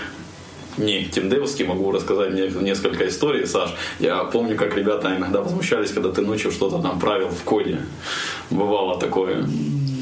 не 0.79 1.05
тимдевский, 1.05 1.65
могу 1.65 1.93
рассказать 1.93 2.33
несколько 2.33 3.09
историй, 3.09 3.47
Саш. 3.47 3.75
Я 3.99 4.25
помню, 4.25 4.57
как 4.57 4.77
ребята 4.77 5.15
иногда 5.17 5.41
возмущались, 5.41 5.91
когда 5.91 6.11
ты 6.11 6.23
ночью 6.23 6.51
что-то 6.51 6.79
там 6.79 6.99
правил 6.99 7.29
в 7.29 7.43
коде. 7.45 7.81
Бывало 8.51 8.99
такое. 8.99 9.47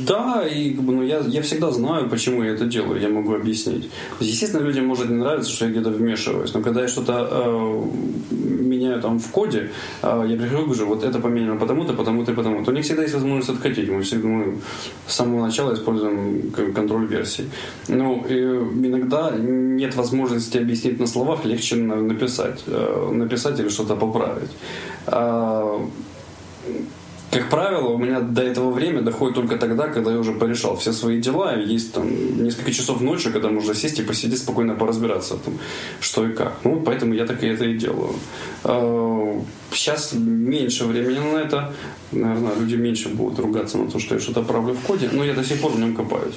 Да, 0.06 0.46
и 0.46 0.74
ну, 0.74 1.02
я, 1.02 1.18
я 1.18 1.42
всегда 1.42 1.70
знаю, 1.70 2.08
почему 2.08 2.42
я 2.42 2.52
это 2.52 2.64
делаю, 2.64 3.00
я 3.00 3.08
могу 3.08 3.34
объяснить. 3.34 3.90
Естественно, 4.20 4.62
людям 4.62 4.86
может 4.86 5.08
не 5.10 5.16
нравиться, 5.16 5.50
что 5.50 5.64
я 5.64 5.70
где-то 5.70 5.90
вмешиваюсь, 5.90 6.54
но 6.54 6.62
когда 6.62 6.82
я 6.82 6.88
что-то 6.88 7.28
э, 7.30 7.84
меняю 8.30 9.00
там 9.02 9.18
в 9.18 9.30
коде, 9.30 9.70
э, 10.02 10.26
я 10.28 10.36
прихожу 10.36 10.62
и 10.62 10.64
говорю, 10.66 10.86
вот 10.86 11.04
это 11.04 11.18
поменяно 11.18 11.56
потому-то, 11.56 11.92
потому-то 11.92 12.32
и 12.32 12.34
потому-то. 12.34 12.70
У 12.70 12.74
них 12.74 12.84
всегда 12.84 13.02
есть 13.02 13.14
возможность 13.14 13.48
откатить. 13.48 13.88
Мы 13.88 14.02
всегда 14.02 14.28
мы 14.28 14.58
с 15.06 15.14
самого 15.14 15.46
начала 15.46 15.74
используем 15.74 16.52
контроль 16.74 17.06
версий. 17.06 17.44
Э, 17.88 17.92
иногда 17.92 19.32
нет 19.38 19.96
возможности 19.96 20.58
объяснить 20.58 21.00
на 21.00 21.06
словах, 21.06 21.44
легче 21.44 21.76
написать. 21.76 22.64
Э, 22.66 23.10
написать 23.12 23.60
или 23.60 23.68
что-то 23.68 23.96
поправить. 23.96 24.50
Как 27.36 27.50
правило, 27.50 27.88
у 27.88 27.98
меня 27.98 28.20
до 28.20 28.42
этого 28.42 28.70
время 28.70 29.02
доходит 29.02 29.34
только 29.34 29.56
тогда, 29.56 29.88
когда 29.88 30.10
я 30.10 30.18
уже 30.18 30.32
порешал 30.32 30.76
все 30.76 30.92
свои 30.92 31.20
дела, 31.20 31.54
есть 31.54 31.92
там 31.92 32.06
несколько 32.42 32.72
часов 32.72 33.02
ночи, 33.02 33.30
когда 33.30 33.50
можно 33.50 33.74
сесть 33.74 33.98
и 33.98 34.02
посидеть 34.02 34.38
спокойно 34.38 34.74
поразбираться, 34.74 35.36
там, 35.36 35.58
что 36.00 36.26
и 36.26 36.32
как. 36.32 36.54
Ну, 36.64 36.80
поэтому 36.80 37.12
я 37.12 37.26
так 37.26 37.42
и 37.42 37.46
это 37.46 37.66
и 37.66 37.76
делаю. 37.76 38.14
А, 38.64 39.42
сейчас 39.70 40.14
меньше 40.14 40.86
времени 40.86 41.18
на 41.18 41.36
это. 41.36 41.74
Наверное, 42.10 42.54
люди 42.58 42.76
меньше 42.76 43.10
будут 43.10 43.38
ругаться 43.38 43.76
на 43.76 43.90
то, 43.90 43.98
что 43.98 44.14
я 44.14 44.20
что-то 44.20 44.42
правлю 44.42 44.72
в 44.72 44.80
коде, 44.80 45.10
но 45.12 45.22
я 45.22 45.34
до 45.34 45.44
сих 45.44 45.60
пор 45.60 45.72
в 45.72 45.78
нем 45.78 45.94
копаюсь. 45.94 46.36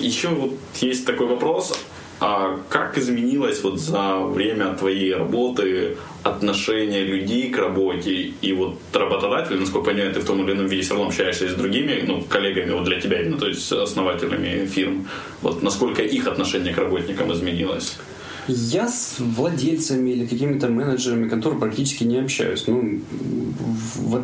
Еще 0.00 0.28
вот 0.30 0.58
есть 0.80 1.06
такой 1.06 1.28
вопрос. 1.28 1.78
А 2.26 2.58
как 2.70 2.96
изменилось 2.96 3.62
вот 3.62 3.78
за 3.78 4.20
время 4.20 4.74
твоей 4.76 5.14
работы 5.14 5.98
отношение 6.22 7.04
людей 7.04 7.50
к 7.50 7.58
работе 7.58 8.32
и 8.40 8.52
вот 8.54 8.78
работодатели, 8.94 9.58
насколько 9.58 9.90
я 9.90 9.96
понимаю, 9.96 10.14
ты 10.14 10.20
в 10.20 10.24
том 10.24 10.42
или 10.42 10.54
ином 10.54 10.66
виде 10.66 10.80
все 10.80 10.94
равно 10.94 11.08
общаешься 11.08 11.50
с 11.50 11.54
другими, 11.54 12.02
ну, 12.06 12.22
коллегами 12.22 12.70
вот 12.70 12.84
для 12.84 12.98
тебя 12.98 13.20
именно, 13.20 13.36
то 13.36 13.46
есть 13.46 13.70
основателями 13.70 14.64
фирм, 14.64 15.06
вот 15.42 15.62
насколько 15.62 16.00
их 16.00 16.26
отношение 16.26 16.72
к 16.72 16.78
работникам 16.78 17.30
изменилось? 17.30 17.98
Я 18.48 18.88
с 18.88 19.16
владельцами 19.18 20.10
или 20.10 20.26
какими-то 20.26 20.68
менеджерами 20.68 21.28
контор 21.28 21.58
практически 21.58 22.04
не 22.04 22.18
общаюсь. 22.18 22.64
Ну, 22.66 23.00
в, 23.58 24.22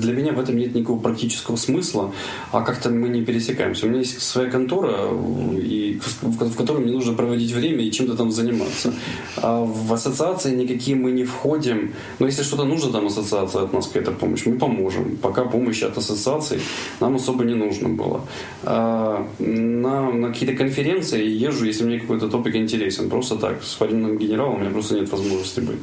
для 0.00 0.12
меня 0.12 0.32
в 0.32 0.40
этом 0.40 0.56
нет 0.56 0.74
никакого 0.74 1.00
практического 1.00 1.56
смысла, 1.56 2.12
а 2.50 2.62
как-то 2.62 2.90
мы 2.90 3.08
не 3.08 3.22
пересекаемся. 3.22 3.86
У 3.86 3.88
меня 3.88 4.00
есть 4.00 4.20
своя 4.20 4.50
контора, 4.50 5.08
и, 5.56 5.98
в, 6.00 6.22
в 6.22 6.56
которой 6.56 6.82
мне 6.82 6.92
нужно 6.92 7.14
проводить 7.14 7.52
время 7.52 7.82
и 7.84 7.90
чем-то 7.90 8.16
там 8.16 8.30
заниматься. 8.30 8.92
А 9.36 9.64
в 9.64 9.92
ассоциации 9.92 10.54
никакие 10.54 10.96
мы 10.96 11.12
не 11.12 11.24
входим. 11.24 11.94
Но 12.18 12.26
если 12.26 12.42
что-то 12.42 12.64
нужно 12.64 12.92
там 12.92 13.06
ассоциация 13.06 13.62
от 13.62 13.72
нас 13.72 13.86
какая-то 13.86 14.12
помощь, 14.12 14.44
мы 14.46 14.58
поможем. 14.58 15.16
Пока 15.16 15.44
помощи 15.44 15.84
от 15.84 15.96
ассоциации 15.96 16.60
нам 17.00 17.16
особо 17.16 17.44
не 17.44 17.54
нужно 17.54 17.88
было. 17.88 18.20
А 18.62 19.26
на, 19.38 20.12
на 20.12 20.28
какие-то 20.28 20.56
конференции 20.56 21.26
езжу, 21.26 21.64
если 21.64 21.84
мне 21.84 22.00
какой-то 22.00 22.28
топик 22.28 22.56
интересен. 22.56 23.08
Просто 23.08 23.36
так 23.36 23.61
с 23.62 23.80
военным 23.80 24.18
генералом 24.18 24.56
у 24.56 24.58
меня 24.58 24.70
просто 24.70 24.94
нет 24.94 25.10
возможности 25.10 25.60
быть. 25.60 25.78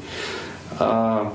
А, 0.78 1.34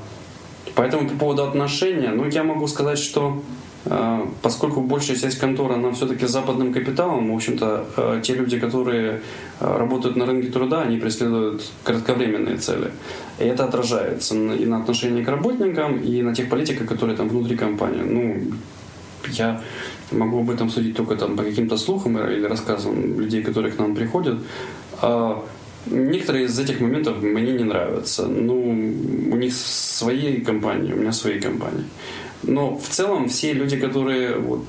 поэтому 0.74 1.08
по 1.08 1.16
поводу 1.16 1.44
отношения, 1.44 2.10
ну, 2.10 2.28
я 2.28 2.44
могу 2.44 2.66
сказать, 2.66 2.98
что 2.98 3.42
а, 3.86 4.26
поскольку 4.42 4.80
большая 4.80 5.16
часть 5.16 5.38
конторы, 5.38 5.74
она 5.74 5.90
все-таки 5.92 6.26
западным 6.26 6.72
капиталом, 6.72 7.32
в 7.32 7.34
общем-то, 7.36 7.86
а, 7.96 8.20
те 8.20 8.34
люди, 8.34 8.58
которые 8.58 9.20
а, 9.60 9.78
работают 9.78 10.16
на 10.16 10.26
рынке 10.26 10.48
труда, 10.50 10.82
они 10.82 10.96
преследуют 10.96 11.62
кратковременные 11.82 12.56
цели. 12.56 12.92
И 13.38 13.44
это 13.44 13.64
отражается 13.64 14.34
и 14.34 14.64
на 14.64 14.78
отношении 14.78 15.22
к 15.22 15.28
работникам, 15.28 15.98
и 15.98 16.22
на 16.22 16.34
тех 16.34 16.48
политиках, 16.48 16.88
которые 16.88 17.16
там 17.16 17.28
внутри 17.28 17.56
компании. 17.56 18.02
Ну, 18.02 18.54
я 19.32 19.60
могу 20.10 20.40
об 20.40 20.50
этом 20.50 20.70
судить 20.70 20.96
только 20.96 21.16
там 21.16 21.36
по 21.36 21.42
каким-то 21.42 21.76
слухам 21.76 22.18
или 22.18 22.46
рассказам 22.46 23.20
людей, 23.20 23.42
которые 23.42 23.72
к 23.72 23.78
нам 23.78 23.94
приходят. 23.94 24.38
Некоторые 25.86 26.46
из 26.46 26.58
этих 26.58 26.80
моментов 26.80 27.22
мне 27.22 27.52
не 27.52 27.64
нравятся. 27.64 28.26
Ну, 28.26 28.56
у 29.32 29.36
них 29.36 29.52
свои 29.54 30.40
компании, 30.40 30.92
у 30.92 30.96
меня 30.96 31.12
свои 31.12 31.40
компании. 31.40 31.84
Но 32.46 32.76
в 32.76 32.88
целом 32.88 33.28
все 33.28 33.52
люди, 33.52 33.76
которые 33.76 34.36
вот, 34.36 34.64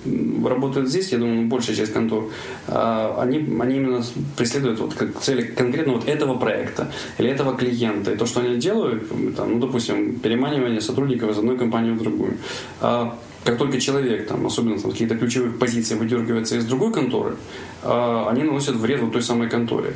работают 0.46 0.90
здесь, 0.90 1.12
я 1.12 1.18
думаю, 1.18 1.48
большая 1.48 1.76
часть 1.76 1.94
контор, 1.94 2.26
а, 2.68 3.20
они, 3.22 3.38
они 3.60 3.76
именно 3.76 4.04
преследуют 4.38 4.80
вот, 4.80 4.94
как 4.94 5.20
цели 5.20 5.44
конкретно 5.44 5.94
вот 5.94 6.08
этого 6.08 6.38
проекта 6.38 6.92
или 7.18 7.30
этого 7.30 7.56
клиента. 7.58 8.12
И 8.12 8.18
то, 8.18 8.26
что 8.26 8.42
они 8.42 8.58
делают, 8.58 9.10
там, 9.36 9.54
ну, 9.54 9.60
допустим, 9.60 10.20
переманивание 10.20 10.82
сотрудников 10.82 11.32
из 11.32 11.38
одной 11.38 11.58
компании 11.58 11.92
в 11.92 12.02
другую. 12.02 12.38
А 12.82 13.18
как 13.44 13.58
только 13.58 13.80
человек, 13.80 14.28
там, 14.28 14.46
особенно 14.46 14.80
там, 14.80 14.92
какие-то 14.92 15.16
ключевые 15.16 15.52
позиции 15.52 15.96
выдергивается 15.96 16.58
из 16.58 16.66
другой 16.66 16.92
конторы, 16.94 17.36
а, 17.84 18.30
они 18.30 18.44
наносят 18.44 18.76
вред 18.76 19.02
вот 19.02 19.14
той 19.14 19.22
самой 19.22 19.50
конторе. 19.50 19.96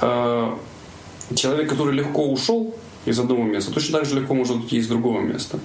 Э, 0.00 0.54
человек, 1.34 1.68
который 1.68 1.94
легко 1.94 2.26
ушел 2.26 2.74
из 3.04 3.18
одного 3.18 3.42
места, 3.44 3.72
точно 3.72 3.98
так 3.98 4.08
же 4.08 4.20
легко 4.20 4.34
может 4.34 4.56
уйти 4.56 4.78
из 4.78 4.88
другого 4.88 5.20
места. 5.20 5.58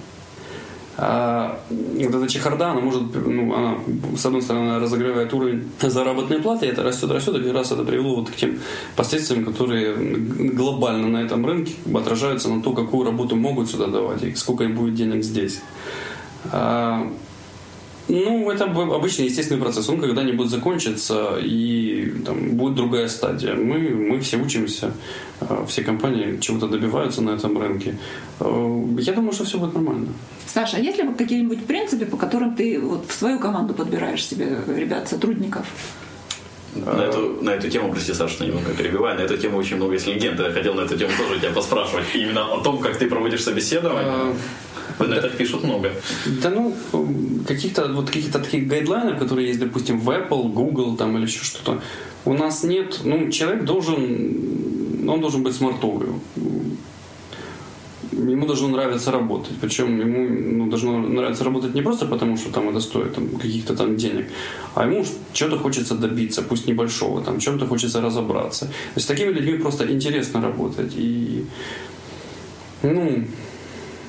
А 0.96 1.60
вот 1.70 2.14
эта 2.14 2.28
чехарда, 2.28 2.70
она 2.70 2.80
может, 2.80 3.02
ну, 3.14 3.52
она, 3.52 3.78
с 4.16 4.24
одной 4.24 4.42
стороны, 4.42 4.78
разогревает 4.78 5.34
уровень 5.34 5.68
заработной 5.80 6.38
платы, 6.38 6.66
и 6.66 6.68
это 6.68 6.84
растет, 6.84 7.10
растет, 7.10 7.36
и 7.36 7.42
как 7.42 7.52
раз 7.52 7.72
это 7.72 7.82
привело 7.82 8.16
вот 8.16 8.30
к 8.30 8.36
тем 8.36 8.60
последствиям, 8.94 9.44
которые 9.44 9.96
глобально 9.96 11.08
на 11.08 11.18
этом 11.18 11.44
рынке 11.44 11.74
отражаются 11.92 12.48
на 12.48 12.62
то, 12.62 12.72
какую 12.72 13.04
работу 13.04 13.34
могут 13.34 13.68
сюда 13.70 13.88
давать, 13.88 14.22
и 14.22 14.34
сколько 14.36 14.64
им 14.64 14.76
будет 14.76 14.94
денег 14.94 15.24
здесь. 15.24 15.62
Ну, 18.08 18.50
это 18.50 18.64
обычный 18.64 19.26
естественный 19.26 19.60
процесс. 19.60 19.88
Он 19.88 20.00
когда-нибудь 20.00 20.48
закончится, 20.48 21.38
и 21.40 22.12
там, 22.24 22.50
будет 22.50 22.74
другая 22.74 23.08
стадия. 23.08 23.54
Мы, 23.54 23.78
мы 23.78 24.20
все 24.20 24.36
учимся, 24.36 24.92
э, 25.40 25.64
все 25.68 25.82
компании 25.82 26.38
чего-то 26.40 26.68
добиваются 26.68 27.22
на 27.22 27.30
этом 27.30 27.58
рынке. 27.58 27.98
Э, 28.40 28.84
я 28.98 29.12
думаю, 29.14 29.32
что 29.32 29.44
все 29.44 29.58
будет 29.58 29.74
нормально. 29.74 30.08
Саша, 30.46 30.76
а 30.76 30.80
есть 30.80 30.98
ли 30.98 31.08
какие-нибудь 31.16 31.64
принципы, 31.66 32.04
по 32.04 32.16
которым 32.16 32.54
ты 32.54 32.78
вот 32.78 33.06
в 33.08 33.12
свою 33.14 33.38
команду 33.38 33.72
подбираешь 33.72 34.24
себе 34.24 34.58
ребят, 34.66 35.08
сотрудников? 35.08 35.66
На 36.74 37.04
эту, 37.04 37.38
на 37.40 37.50
эту 37.50 37.70
тему, 37.70 37.90
прости, 37.92 38.12
Саша, 38.12 38.34
что 38.34 38.44
немного 38.44 38.74
перебиваю, 38.74 39.16
на 39.16 39.22
эту 39.22 39.38
тему 39.38 39.58
очень 39.58 39.76
много 39.76 39.94
есть 39.94 40.06
легенд. 40.06 40.38
Я 40.40 40.50
хотел 40.50 40.74
на 40.74 40.82
эту 40.82 40.98
тему 40.98 41.12
тоже 41.16 41.40
тебя 41.40 41.52
поспрашивать. 41.52 42.04
Именно 42.14 42.54
о 42.54 42.60
том, 42.60 42.78
как 42.78 42.96
ты 42.96 43.06
проводишь 43.06 43.44
собеседование. 43.44 44.34
В 44.98 45.08
да, 45.08 45.28
пишут 45.28 45.64
много. 45.64 45.90
Да 46.42 46.50
ну, 46.50 46.74
каких-то 47.46 47.88
вот 47.88 48.06
каких-то 48.06 48.38
таких 48.38 48.68
гайдлайнов, 48.68 49.18
которые 49.18 49.48
есть, 49.48 49.60
допустим, 49.60 49.98
в 49.98 50.08
Apple, 50.10 50.52
Google 50.52 50.96
там 50.96 51.16
или 51.16 51.24
еще 51.24 51.44
что-то, 51.44 51.80
у 52.24 52.32
нас 52.32 52.64
нет. 52.64 53.00
Ну, 53.04 53.30
человек 53.30 53.64
должен, 53.64 55.08
он 55.08 55.20
должен 55.20 55.42
быть 55.42 55.54
смартовый. 55.54 56.08
Ему 58.12 58.46
должно 58.46 58.68
нравиться 58.68 59.10
работать. 59.10 59.54
Причем 59.60 59.98
ему 59.98 60.64
ну, 60.64 60.70
должно 60.70 60.98
нравиться 60.98 61.44
работать 61.44 61.74
не 61.74 61.82
просто 61.82 62.06
потому, 62.06 62.36
что 62.36 62.52
там 62.52 62.68
это 62.68 62.80
стоит 62.80 63.14
там, 63.14 63.28
каких-то 63.28 63.74
там 63.74 63.96
денег, 63.96 64.26
а 64.74 64.86
ему 64.86 65.04
чего-то 65.32 65.58
хочется 65.58 65.94
добиться, 65.94 66.42
пусть 66.42 66.68
небольшого, 66.68 67.22
там, 67.22 67.40
чем-то 67.40 67.66
хочется 67.66 68.00
разобраться. 68.00 68.66
То 68.66 68.96
есть 68.96 69.06
с 69.06 69.08
такими 69.08 69.32
людьми 69.32 69.58
просто 69.58 69.90
интересно 69.92 70.40
работать. 70.40 70.92
И, 70.96 71.44
ну, 72.82 73.24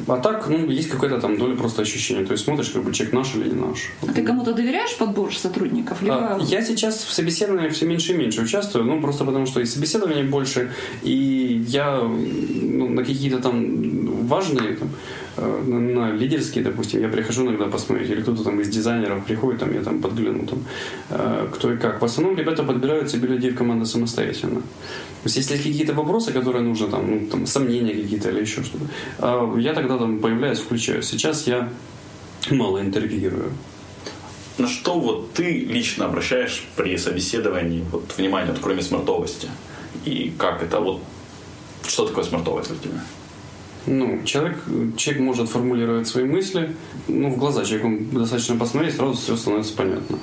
А 0.07 0.17
так, 0.17 0.47
ну, 0.49 0.69
есть 0.69 0.89
какая-то 0.89 1.19
там 1.19 1.37
доля 1.37 1.55
просто 1.55 1.81
ощущения. 1.81 2.25
То 2.25 2.33
есть 2.33 2.43
смотришь, 2.43 2.69
как 2.69 2.83
бы 2.83 2.93
человек 2.93 3.13
наш 3.13 3.35
или 3.35 3.49
не 3.49 3.55
наш. 3.55 3.91
А 4.01 4.11
ты 4.11 4.23
кому-то 4.23 4.53
доверяешь 4.53 4.95
подбор 4.97 5.35
сотрудников? 5.35 6.01
Либо... 6.01 6.35
А, 6.35 6.39
я 6.41 6.63
сейчас 6.63 7.03
в 7.03 7.11
собеседовании 7.11 7.69
все 7.69 7.85
меньше 7.85 8.13
и 8.13 8.17
меньше 8.17 8.41
участвую, 8.41 8.85
ну, 8.85 9.01
просто 9.01 9.25
потому 9.25 9.45
что 9.45 9.61
и 9.61 9.65
собеседований 9.65 10.23
больше, 10.23 10.71
и 11.03 11.63
я 11.67 12.01
ну, 12.01 12.89
на 12.89 13.03
какие-то 13.03 13.39
там 13.39 14.27
важные 14.27 14.75
там, 14.75 14.89
э, 15.37 15.63
на, 15.65 15.79
на 15.79 16.11
лидерские, 16.11 16.63
допустим, 16.63 17.01
я 17.01 17.09
прихожу 17.09 17.43
иногда 17.43 17.65
посмотреть, 17.65 18.09
или 18.09 18.21
кто-то 18.21 18.43
там 18.43 18.59
из 18.59 18.69
дизайнеров 18.69 19.25
приходит, 19.25 19.59
там, 19.59 19.73
я 19.73 19.81
там 19.81 20.01
подгляну, 20.01 20.45
там, 20.45 20.59
э, 21.09 21.47
кто 21.53 21.73
и 21.73 21.77
как. 21.77 22.01
В 22.01 22.05
основном 22.05 22.37
ребята 22.37 22.63
подбирают 22.63 23.09
себе 23.09 23.27
людей 23.27 23.51
в 23.51 23.57
команду 23.57 23.85
самостоятельно. 23.85 24.61
То 25.25 25.29
есть, 25.29 25.37
если 25.37 25.57
какие-то 25.57 25.93
вопросы, 25.93 26.31
которые 26.31 26.61
нужно, 26.61 26.87
там, 26.87 27.09
ну, 27.09 27.27
там, 27.27 27.47
сомнения 27.47 27.93
какие-то 27.93 28.29
или 28.29 28.41
еще 28.41 28.63
что-то, 28.63 28.85
а 29.19 29.57
я 29.57 29.73
тогда 29.87 29.99
там 29.99 30.19
появляюсь, 30.19 30.59
включаюсь. 30.59 31.05
Сейчас 31.05 31.47
я 31.47 31.69
мало 32.49 32.81
интервьюирую. 32.81 33.51
На 34.57 34.67
что 34.67 34.99
вот 34.99 35.33
ты 35.33 35.59
лично 35.59 36.05
обращаешь 36.05 36.65
при 36.75 36.97
собеседовании 36.97 37.83
вот, 37.91 38.13
внимание, 38.17 38.51
вот, 38.51 38.61
кроме 38.61 38.81
смартовости? 38.81 39.49
И 40.05 40.33
как 40.37 40.63
это 40.63 40.79
вот, 40.79 41.01
что 41.85 42.07
такое 42.07 42.23
смартовость 42.23 42.69
для 42.69 42.77
тебя? 42.77 43.03
Ну, 43.85 44.23
человек, 44.23 44.57
человек 44.97 45.21
может 45.21 45.49
формулировать 45.49 46.07
свои 46.07 46.23
мысли, 46.23 46.75
ну, 47.07 47.29
в 47.29 47.37
глаза 47.37 47.63
человеку 47.63 48.03
достаточно 48.11 48.55
посмотреть, 48.55 48.95
сразу 48.95 49.13
все 49.13 49.35
становится 49.35 49.75
понятно. 49.75 50.17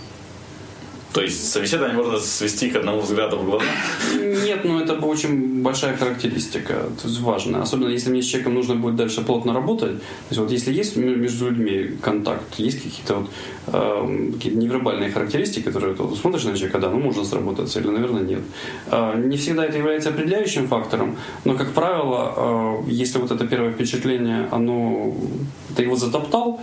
То 1.12 1.20
есть 1.20 1.53
собеседование 1.53 1.96
можно 1.96 2.18
свести 2.18 2.70
к 2.70 2.77
одному 2.77 3.01
взгляду 3.01 3.37
в 3.37 3.44
глаза? 3.44 3.64
Нет, 4.44 4.64
ну 4.64 4.81
это 4.81 4.94
очень 4.94 5.62
большая 5.62 5.96
характеристика, 5.96 6.75
то 7.03 7.09
есть 7.09 7.20
важная. 7.20 7.62
Особенно 7.62 7.88
если 7.88 8.11
мне 8.11 8.22
с 8.22 8.27
человеком 8.27 8.55
нужно 8.55 8.77
будет 8.77 8.96
дальше 8.96 9.20
плотно 9.20 9.53
работать. 9.53 9.98
То 9.98 10.31
есть 10.31 10.40
вот 10.40 10.51
если 10.51 10.72
есть 10.72 10.96
между 10.96 11.51
людьми 11.51 11.96
контакт, 12.01 12.59
есть 12.59 12.83
какие-то 12.83 13.14
вот 13.14 13.31
э, 13.66 14.31
какие 14.35 14.55
невербальные 14.55 15.11
характеристики, 15.11 15.64
которые 15.64 15.94
ты 15.94 16.16
смотришь 16.16 16.44
на 16.44 16.57
человека, 16.57 16.79
да, 16.79 16.88
ну 16.88 16.98
можно 16.98 17.25
сработаться 17.25 17.81
или, 17.81 17.88
наверное, 17.88 18.22
нет. 18.22 18.40
Э, 18.90 19.14
не 19.16 19.37
всегда 19.37 19.66
это 19.66 19.77
является 19.77 20.09
определяющим 20.09 20.66
фактором, 20.66 21.16
но, 21.44 21.55
как 21.55 21.72
правило, 21.72 22.83
э, 22.87 22.90
если 22.90 23.18
вот 23.18 23.31
это 23.31 23.46
первое 23.46 23.72
впечатление, 23.72 24.48
оно, 24.51 25.14
ты 25.77 25.83
его 25.83 25.96
затоптал, 25.96 26.61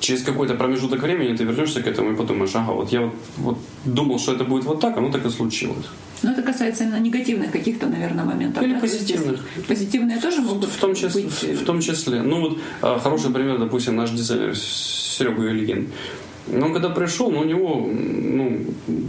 через 0.00 0.22
какой-то 0.22 0.54
промежуток 0.54 1.02
времени 1.02 1.36
ты 1.36 1.44
вернешься 1.44 1.82
к 1.82 1.86
этому 1.86 2.12
и 2.12 2.16
подумаешь, 2.16 2.54
ага, 2.54 2.72
вот 2.72 2.92
я 2.92 3.02
вот, 3.02 3.14
вот 3.38 3.58
думал, 3.84 4.18
что 4.18 4.32
это 4.32 4.44
будет 4.44 4.64
вот 4.64 4.80
так, 4.80 4.96
оно 4.96 5.10
так 5.10 5.26
и 5.26 5.30
случилось. 5.30 5.86
Но 6.22 6.32
это 6.32 6.42
касается 6.42 6.84
именно 6.84 7.00
негативных 7.00 7.52
каких-то, 7.52 7.86
наверное, 7.86 8.24
моментов. 8.24 8.62
Или 8.62 8.74
да? 8.74 8.80
позитивных. 8.80 9.40
Позитивные 9.68 10.18
тоже 10.18 10.40
могут 10.40 10.70
в 10.70 10.78
том 10.78 10.94
числе, 10.94 11.22
быть... 11.22 11.42
В 11.42 11.64
том 11.64 11.80
числе. 11.80 12.22
Ну 12.22 12.40
вот 12.40 12.58
а, 12.80 12.98
хороший 12.98 13.30
пример, 13.30 13.58
допустим, 13.58 13.96
наш 13.96 14.10
дизайнер 14.10 14.56
Серега 14.56 15.48
Ильин. 15.50 15.88
Он 16.48 16.72
когда 16.72 16.90
пришел, 16.90 17.30
ну, 17.30 17.40
у 17.40 17.44
него 17.44 17.86
ну, 17.86 18.60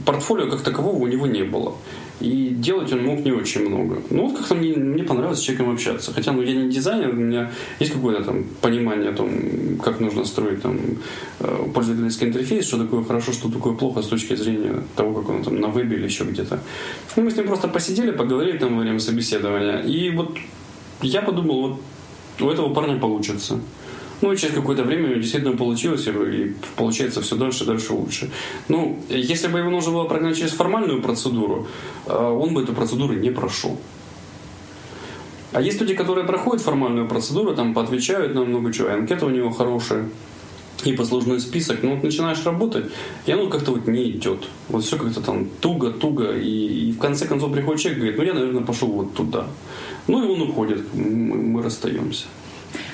портфолио 0.05 0.49
как 0.49 0.61
такового 0.61 0.97
у 0.97 1.07
него 1.07 1.27
не 1.27 1.43
было. 1.43 1.75
И 2.19 2.49
делать 2.49 2.91
он 2.93 3.03
мог 3.03 3.19
не 3.19 3.31
очень 3.31 3.69
много. 3.69 4.01
Ну 4.09 4.27
вот 4.27 4.37
как-то 4.37 4.55
мне, 4.55 4.73
мне 4.73 5.03
понравилось 5.03 5.39
с 5.39 5.41
человеком 5.41 5.73
общаться. 5.73 6.13
Хотя 6.13 6.31
ну, 6.31 6.41
я 6.41 6.53
не 6.53 6.71
дизайнер, 6.71 7.09
у 7.09 7.13
меня 7.13 7.51
есть 7.79 7.93
какое-то 7.93 8.23
там 8.23 8.43
понимание 8.61 9.11
о 9.11 9.13
том, 9.13 9.77
как 9.83 9.99
нужно 9.99 10.25
строить 10.25 10.61
там 10.61 10.79
э, 11.39 11.69
пользовательский 11.73 12.27
интерфейс, 12.27 12.65
что 12.65 12.77
такое 12.77 13.03
хорошо, 13.03 13.33
что 13.33 13.49
такое 13.49 13.73
плохо 13.73 14.01
с 14.01 14.07
точки 14.07 14.35
зрения 14.35 14.83
того, 14.95 15.13
как 15.13 15.29
он 15.29 15.43
там 15.43 15.59
на 15.59 15.67
вебе 15.67 15.97
или 15.97 16.05
еще 16.05 16.23
где-то. 16.23 16.59
Ну, 17.15 17.23
мы 17.23 17.31
с 17.31 17.35
ним 17.37 17.45
просто 17.45 17.67
посидели, 17.67 18.11
поговорили 18.11 18.57
там 18.57 18.75
во 18.75 18.81
время 18.81 18.99
собеседования. 18.99 19.81
И 19.81 20.09
вот 20.09 20.37
я 21.01 21.21
подумал, 21.21 21.69
вот 21.69 21.79
у 22.41 22.49
этого 22.49 22.73
парня 22.73 22.99
получится. 22.99 23.59
Ну, 24.21 24.31
и 24.31 24.37
через 24.37 24.55
какое-то 24.55 24.83
время 24.83 25.15
действительно 25.15 25.55
получилось, 25.55 26.07
и 26.07 26.55
получается 26.75 27.21
все 27.21 27.35
дальше 27.35 27.63
и 27.63 27.67
дальше 27.67 27.93
лучше. 27.93 28.31
Ну, 28.67 28.99
если 29.09 29.47
бы 29.47 29.59
его 29.59 29.69
нужно 29.69 29.91
было 29.91 30.05
прогнать 30.05 30.37
через 30.37 30.51
формальную 30.51 31.01
процедуру, 31.01 31.67
э, 32.07 32.13
он 32.13 32.53
бы 32.53 32.63
эту 32.63 32.73
процедуру 32.73 33.13
не 33.13 33.29
прошел. 33.29 33.77
А 35.53 35.61
есть 35.61 35.79
люди, 35.79 35.93
которые 35.93 36.25
проходят 36.25 36.63
формальную 36.63 37.07
процедуру, 37.07 37.55
там 37.55 37.73
поотвечают 37.73 38.33
на 38.33 38.43
много 38.43 38.73
чего, 38.73 38.89
анкета 38.89 39.25
у 39.25 39.29
него 39.29 39.51
хорошая, 39.51 40.09
и 40.83 40.93
послужной 40.93 41.39
список, 41.39 41.83
ну 41.83 41.95
вот 41.95 42.03
начинаешь 42.03 42.43
работать, 42.45 42.85
и 43.25 43.31
оно 43.31 43.47
как-то 43.49 43.71
вот 43.71 43.87
не 43.87 44.11
идет. 44.11 44.47
Вот 44.69 44.83
все 44.83 44.97
как-то 44.97 45.21
там 45.21 45.47
туго-туго, 45.59 46.37
и, 46.37 46.89
и 46.89 46.91
в 46.91 46.99
конце 46.99 47.25
концов 47.25 47.51
приходит 47.51 47.81
человек 47.81 47.97
и 47.97 48.01
говорит, 48.01 48.19
ну 48.19 48.25
я, 48.25 48.33
наверное, 48.33 48.63
пошел 48.63 48.87
вот 48.87 49.13
туда. 49.13 49.47
Ну 50.07 50.23
и 50.23 50.27
он 50.27 50.49
уходит, 50.49 50.93
мы, 50.93 51.35
мы 51.35 51.63
расстаемся. 51.63 52.25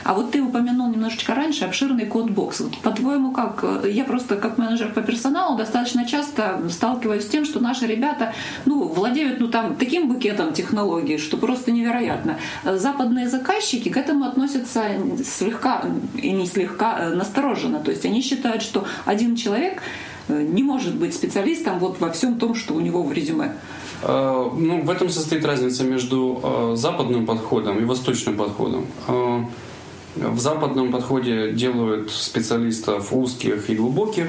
А 0.03 0.13
вот 0.13 0.31
ты 0.31 0.41
упомянул 0.41 0.89
немножечко 0.89 1.33
раньше 1.33 1.65
обширный 1.65 2.05
кодбокс. 2.05 2.63
По-твоему, 2.81 3.31
как? 3.31 3.63
Я 3.85 4.03
просто 4.03 4.35
как 4.35 4.57
менеджер 4.57 4.91
по 4.91 5.01
персоналу 5.01 5.57
достаточно 5.57 6.05
часто 6.05 6.61
сталкиваюсь 6.69 7.23
с 7.23 7.27
тем, 7.27 7.45
что 7.45 7.59
наши 7.59 7.87
ребята 7.87 8.33
ну, 8.65 8.87
владеют 8.87 9.39
ну, 9.39 9.47
там, 9.47 9.75
таким 9.75 10.09
букетом 10.09 10.53
технологий, 10.53 11.17
что 11.17 11.37
просто 11.37 11.71
невероятно. 11.71 12.37
Западные 12.63 13.29
заказчики 13.29 13.89
к 13.89 13.97
этому 13.97 14.25
относятся 14.25 14.83
слегка 15.23 15.83
и 16.15 16.31
не 16.31 16.47
слегка 16.47 16.97
э, 16.99 17.15
настороженно. 17.15 17.79
То 17.79 17.91
есть 17.91 18.05
они 18.05 18.21
считают, 18.21 18.61
что 18.61 18.85
один 19.05 19.35
человек 19.35 19.81
э, 20.27 20.41
не 20.41 20.63
может 20.63 20.95
быть 20.95 21.13
специалистом 21.13 21.79
вот 21.79 21.99
во 21.99 22.11
всем 22.11 22.39
том, 22.39 22.55
что 22.55 22.73
у 22.73 22.79
него 22.79 23.03
в 23.03 23.13
резюме. 23.13 23.53
Э, 24.01 24.49
ну, 24.53 24.81
в 24.81 24.89
этом 24.89 25.09
состоит 25.09 25.45
разница 25.45 25.83
между 25.83 26.73
западным 26.75 27.25
подходом 27.25 27.79
и 27.79 27.85
восточным 27.85 28.35
подходом. 28.35 28.85
В 30.15 30.39
западном 30.39 30.91
подходе 30.91 31.51
делают 31.53 32.11
специалистов 32.11 33.11
узких 33.11 33.69
и 33.69 33.75
глубоких. 33.75 34.27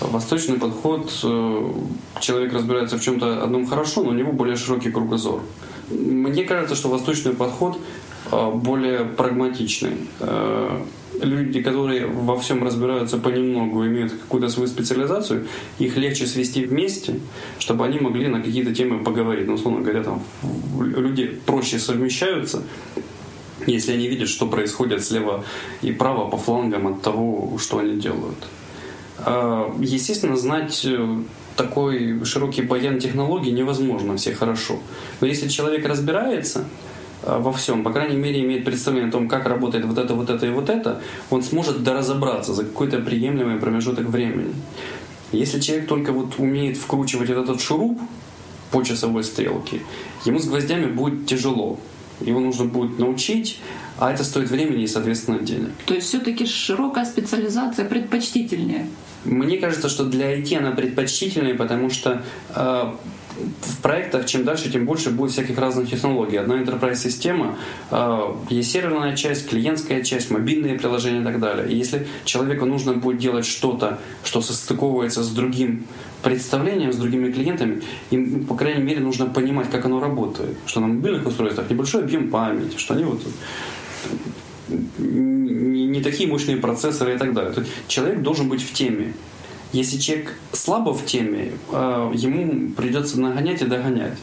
Восточный 0.00 0.58
подход, 0.58 1.12
э, 1.22 1.72
человек 2.20 2.54
разбирается 2.54 2.96
в 2.96 3.02
чем-то 3.02 3.42
одном 3.42 3.66
хорошо, 3.66 4.02
но 4.04 4.10
у 4.10 4.14
него 4.14 4.32
более 4.32 4.56
широкий 4.56 4.90
кругозор. 4.90 5.42
Мне 5.90 6.44
кажется, 6.44 6.74
что 6.74 6.88
восточный 6.88 7.34
подход 7.34 7.78
э, 8.32 8.50
более 8.54 9.04
прагматичный. 9.04 9.96
Э, 10.20 10.80
люди, 11.20 11.62
которые 11.62 12.06
во 12.06 12.38
всем 12.38 12.64
разбираются 12.64 13.18
понемногу, 13.18 13.84
имеют 13.86 14.12
какую-то 14.12 14.48
свою 14.48 14.68
специализацию, 14.68 15.46
их 15.78 15.96
легче 15.98 16.26
свести 16.26 16.64
вместе, 16.64 17.20
чтобы 17.58 17.84
они 17.84 17.98
могли 17.98 18.28
на 18.28 18.40
какие-то 18.40 18.74
темы 18.74 19.04
поговорить. 19.04 19.46
Ну, 19.46 19.54
условно 19.54 19.80
говоря, 19.80 20.02
там 20.02 20.22
люди 20.80 21.26
проще 21.44 21.78
совмещаются, 21.78 22.62
если 23.72 23.92
они 23.92 24.08
видят, 24.08 24.28
что 24.28 24.46
происходит 24.46 25.04
слева 25.04 25.44
и 25.82 25.92
право 25.92 26.28
по 26.28 26.36
флангам 26.36 26.86
от 26.88 27.02
того, 27.02 27.58
что 27.58 27.78
они 27.78 28.00
делают. 28.00 28.38
А, 29.18 29.74
естественно, 29.80 30.36
знать 30.36 30.84
э, 30.84 31.18
такой 31.56 32.24
широкий 32.24 32.62
баян 32.62 32.98
технологий 32.98 33.50
невозможно 33.50 34.16
все 34.16 34.34
хорошо. 34.34 34.78
Но 35.20 35.26
если 35.26 35.48
человек 35.48 35.86
разбирается 35.86 36.64
э, 37.22 37.36
во 37.38 37.52
всем, 37.52 37.82
по 37.82 37.92
крайней 37.92 38.16
мере, 38.16 38.40
имеет 38.44 38.64
представление 38.64 39.08
о 39.08 39.12
том, 39.12 39.28
как 39.28 39.46
работает 39.46 39.84
вот 39.84 39.98
это, 39.98 40.14
вот 40.14 40.30
это 40.30 40.46
и 40.46 40.50
вот 40.50 40.70
это, 40.70 41.02
он 41.30 41.42
сможет 41.42 41.82
доразобраться 41.82 42.54
за 42.54 42.64
какой-то 42.64 43.00
приемлемый 43.00 43.58
промежуток 43.58 44.06
времени. 44.06 44.54
Если 45.32 45.60
человек 45.60 45.88
только 45.88 46.12
вот 46.12 46.38
умеет 46.38 46.76
вкручивать 46.78 47.28
этот 47.28 47.60
шуруп 47.60 48.00
по 48.70 48.82
часовой 48.82 49.24
стрелке, 49.24 49.80
ему 50.24 50.38
с 50.38 50.46
гвоздями 50.46 50.86
будет 50.86 51.26
тяжело 51.26 51.78
его 52.20 52.40
нужно 52.40 52.64
будет 52.64 52.98
научить, 52.98 53.58
а 53.98 54.12
это 54.12 54.24
стоит 54.24 54.50
времени 54.50 54.84
и, 54.84 54.86
соответственно, 54.86 55.38
денег. 55.40 55.70
То 55.86 55.94
есть 55.94 56.08
все-таки 56.08 56.46
широкая 56.46 57.04
специализация 57.04 57.84
предпочтительнее? 57.84 58.86
Мне 59.24 59.58
кажется, 59.58 59.88
что 59.88 60.04
для 60.04 60.38
IT 60.38 60.56
она 60.56 60.70
предпочтительнее, 60.70 61.54
потому 61.54 61.90
что 61.90 62.22
э, 62.54 62.92
в 63.60 63.82
проектах 63.82 64.26
чем 64.26 64.44
дальше, 64.44 64.70
тем 64.70 64.86
больше 64.86 65.10
будет 65.10 65.32
всяких 65.32 65.58
разных 65.58 65.90
технологий. 65.90 66.36
Одна 66.36 66.60
enterprise-система, 66.60 67.56
э, 67.90 68.34
есть 68.50 68.70
серверная 68.72 69.16
часть, 69.16 69.48
клиентская 69.48 70.02
часть, 70.02 70.30
мобильные 70.30 70.78
приложения 70.78 71.20
и 71.20 71.24
так 71.24 71.40
далее. 71.40 71.68
И 71.68 71.76
если 71.76 72.06
человеку 72.24 72.66
нужно 72.66 72.94
будет 72.94 73.18
делать 73.18 73.46
что-то, 73.46 73.98
что 74.24 74.40
состыковывается 74.40 75.22
с 75.22 75.30
другим 75.30 75.86
представлением, 76.22 76.92
с 76.92 76.96
другими 76.96 77.30
клиентами, 77.30 77.82
им, 78.10 78.44
по 78.44 78.54
крайней 78.54 78.82
мере, 78.82 79.00
нужно 79.00 79.26
понимать, 79.26 79.70
как 79.70 79.84
оно 79.84 80.00
работает. 80.00 80.56
Что 80.66 80.80
на 80.80 80.88
мобильных 80.88 81.26
устройствах 81.26 81.70
небольшой 81.70 82.02
объем 82.02 82.30
памяти, 82.30 82.76
что 82.76 82.94
они 82.94 83.04
вот 83.04 83.22
не 84.98 86.02
такие 86.02 86.28
мощные 86.28 86.58
процессоры 86.58 87.14
и 87.14 87.18
так 87.18 87.32
далее. 87.32 87.52
То 87.52 87.60
есть 87.60 87.72
человек 87.86 88.22
должен 88.22 88.48
быть 88.48 88.62
в 88.62 88.72
теме. 88.72 89.14
Если 89.72 89.98
человек 89.98 90.34
слабо 90.52 90.94
в 90.94 91.04
теме, 91.04 91.52
э, 91.70 92.12
ему 92.14 92.70
придется 92.70 93.20
нагонять 93.20 93.62
и 93.62 93.66
догонять. 93.66 94.18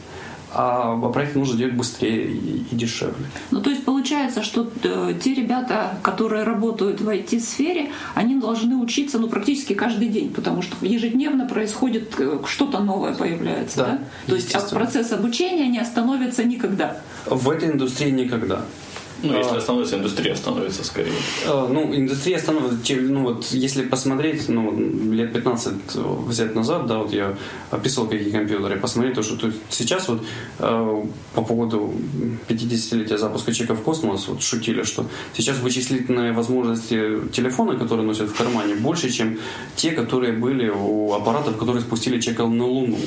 А 0.58 0.96
проект 1.10 1.36
нужно 1.36 1.58
делать 1.58 1.74
быстрее 1.74 2.30
и, 2.30 2.64
дешевле. 2.74 3.26
Ну, 3.50 3.60
то 3.60 3.68
есть 3.68 3.84
получается, 3.84 4.42
что 4.42 4.70
э, 4.82 5.14
те 5.22 5.34
ребята, 5.34 5.98
которые 6.02 6.44
работают 6.44 7.00
в 7.00 7.08
IT-сфере, 7.08 7.90
они 8.14 8.36
должны 8.40 8.76
учиться 8.76 9.18
ну, 9.18 9.28
практически 9.28 9.74
каждый 9.74 10.08
день, 10.08 10.32
потому 10.32 10.62
что 10.62 10.74
ежедневно 10.86 11.46
происходит 11.46 12.14
э, 12.18 12.38
что-то 12.46 12.78
новое 12.78 13.12
появляется. 13.14 13.76
Да, 13.76 13.86
да? 13.86 13.98
То 14.28 14.34
есть 14.36 14.70
процесс 14.70 15.12
обучения 15.12 15.68
не 15.68 15.78
остановится 15.78 16.42
никогда. 16.42 17.02
В 17.26 17.50
этой 17.50 17.72
индустрии 17.72 18.10
никогда. 18.10 18.62
Ну, 19.22 19.38
если 19.38 19.60
становится, 19.60 19.96
индустрия 19.96 20.34
становится 20.34 20.84
скорее. 20.84 21.12
Ну, 21.46 21.94
индустрия 21.94 22.38
становится, 22.38 22.96
ну 22.96 23.22
вот, 23.22 23.44
если 23.46 23.82
посмотреть, 23.82 24.48
ну, 24.48 24.72
лет 25.12 25.32
15 25.32 25.74
взять 26.26 26.54
назад, 26.54 26.86
да, 26.86 26.98
вот 26.98 27.12
я 27.12 27.34
описывал 27.70 28.08
какие 28.08 28.30
компьютеры, 28.30 28.76
посмотреть 28.76 29.14
то, 29.14 29.22
что 29.22 29.36
тут 29.36 29.54
сейчас 29.70 30.08
вот 30.08 30.22
по 30.58 31.42
поводу 31.42 31.94
50-летия 32.48 33.16
запуска 33.18 33.52
чека 33.52 33.74
в 33.74 33.82
космос, 33.82 34.28
вот 34.28 34.42
шутили, 34.42 34.82
что 34.82 35.06
сейчас 35.34 35.58
вычислительные 35.58 36.32
возможности 36.32 37.20
телефона, 37.32 37.76
которые 37.76 38.06
носят 38.06 38.28
в 38.30 38.36
кармане, 38.36 38.74
больше, 38.74 39.10
чем 39.10 39.38
те, 39.76 39.92
которые 39.92 40.32
были 40.32 40.68
у 40.68 41.12
аппаратов, 41.14 41.56
которые 41.56 41.82
спустили 41.82 42.20
чека 42.20 42.46
на 42.46 42.66
Луну 42.66 42.98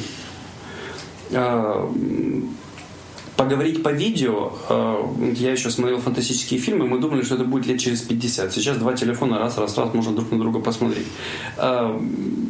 поговорить 3.39 3.81
по 3.83 3.89
видео, 3.89 4.51
э, 4.69 5.33
я 5.37 5.53
еще 5.53 5.69
смотрел 5.69 6.01
фантастические 6.01 6.59
фильмы, 6.59 6.85
мы 6.87 6.99
думали, 6.99 7.21
что 7.23 7.35
это 7.35 7.45
будет 7.45 7.67
лет 7.67 7.79
через 7.79 8.01
50. 8.01 8.51
Сейчас 8.51 8.77
два 8.77 8.93
телефона 8.93 9.39
раз, 9.39 9.57
раз, 9.57 9.77
раз, 9.77 9.93
можно 9.93 10.11
друг 10.11 10.29
на 10.31 10.39
друга 10.39 10.59
посмотреть. 10.59 11.07
Э, 11.55 11.97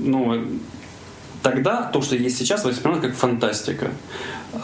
ну, 0.04 0.48
тогда 1.44 1.84
то, 1.94 2.02
что 2.02 2.16
есть 2.16 2.40
сейчас, 2.40 2.66
воспринималось 2.66 3.06
как 3.06 3.16
фантастика. 3.16 3.92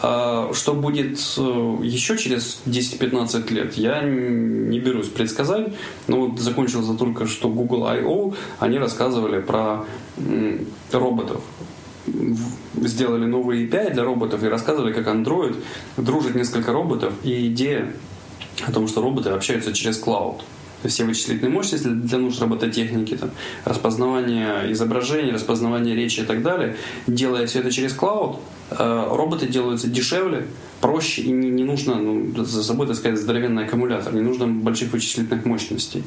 Э, 0.02 0.50
что 0.52 0.74
будет 0.74 1.16
еще 1.84 2.18
через 2.18 2.60
10-15 2.66 3.52
лет, 3.52 3.74
я 3.74 4.02
не 4.02 4.80
берусь 4.80 5.08
предсказать. 5.08 5.68
Но 6.08 6.26
вот 6.26 6.40
закончил 6.40 6.82
за 6.82 6.94
только 6.94 7.28
что 7.28 7.48
Google 7.48 7.86
I.O., 7.86 8.34
они 8.58 8.78
рассказывали 8.78 9.40
про 9.40 9.84
роботов 10.90 11.40
сделали 12.74 13.26
новые 13.26 13.66
API 13.66 13.92
для 13.92 14.04
роботов 14.04 14.42
и 14.42 14.48
рассказывали, 14.48 14.92
как 14.92 15.06
Android 15.06 15.56
дружит 15.96 16.34
несколько 16.34 16.72
роботов. 16.72 17.12
И 17.24 17.48
идея 17.48 17.92
о 18.66 18.72
том, 18.72 18.88
что 18.88 19.02
роботы 19.02 19.30
общаются 19.30 19.72
через 19.72 19.98
клауд. 19.98 20.42
Все 20.84 21.04
вычислительные 21.04 21.52
мощности 21.52 21.88
для 21.88 22.18
нужд 22.18 22.40
робототехники, 22.40 23.16
там, 23.16 23.30
распознавание 23.64 24.72
изображений, 24.72 25.32
распознавание 25.32 25.96
речи 25.96 26.20
и 26.20 26.24
так 26.24 26.42
далее, 26.42 26.76
делая 27.06 27.46
все 27.46 27.60
это 27.60 27.72
через 27.72 27.92
клауд, 27.92 28.38
э, 28.70 29.08
роботы 29.10 29.48
делаются 29.48 29.88
дешевле, 29.88 30.46
проще 30.80 31.22
и 31.22 31.30
не, 31.30 31.50
не 31.50 31.64
нужно, 31.64 31.96
ну, 31.96 32.44
за 32.44 32.62
собой, 32.62 32.86
так 32.86 32.96
сказать, 32.96 33.18
здоровенный 33.18 33.64
аккумулятор, 33.64 34.14
не 34.14 34.20
нужно 34.20 34.46
больших 34.46 34.92
вычислительных 34.92 35.44
мощностей. 35.44 36.04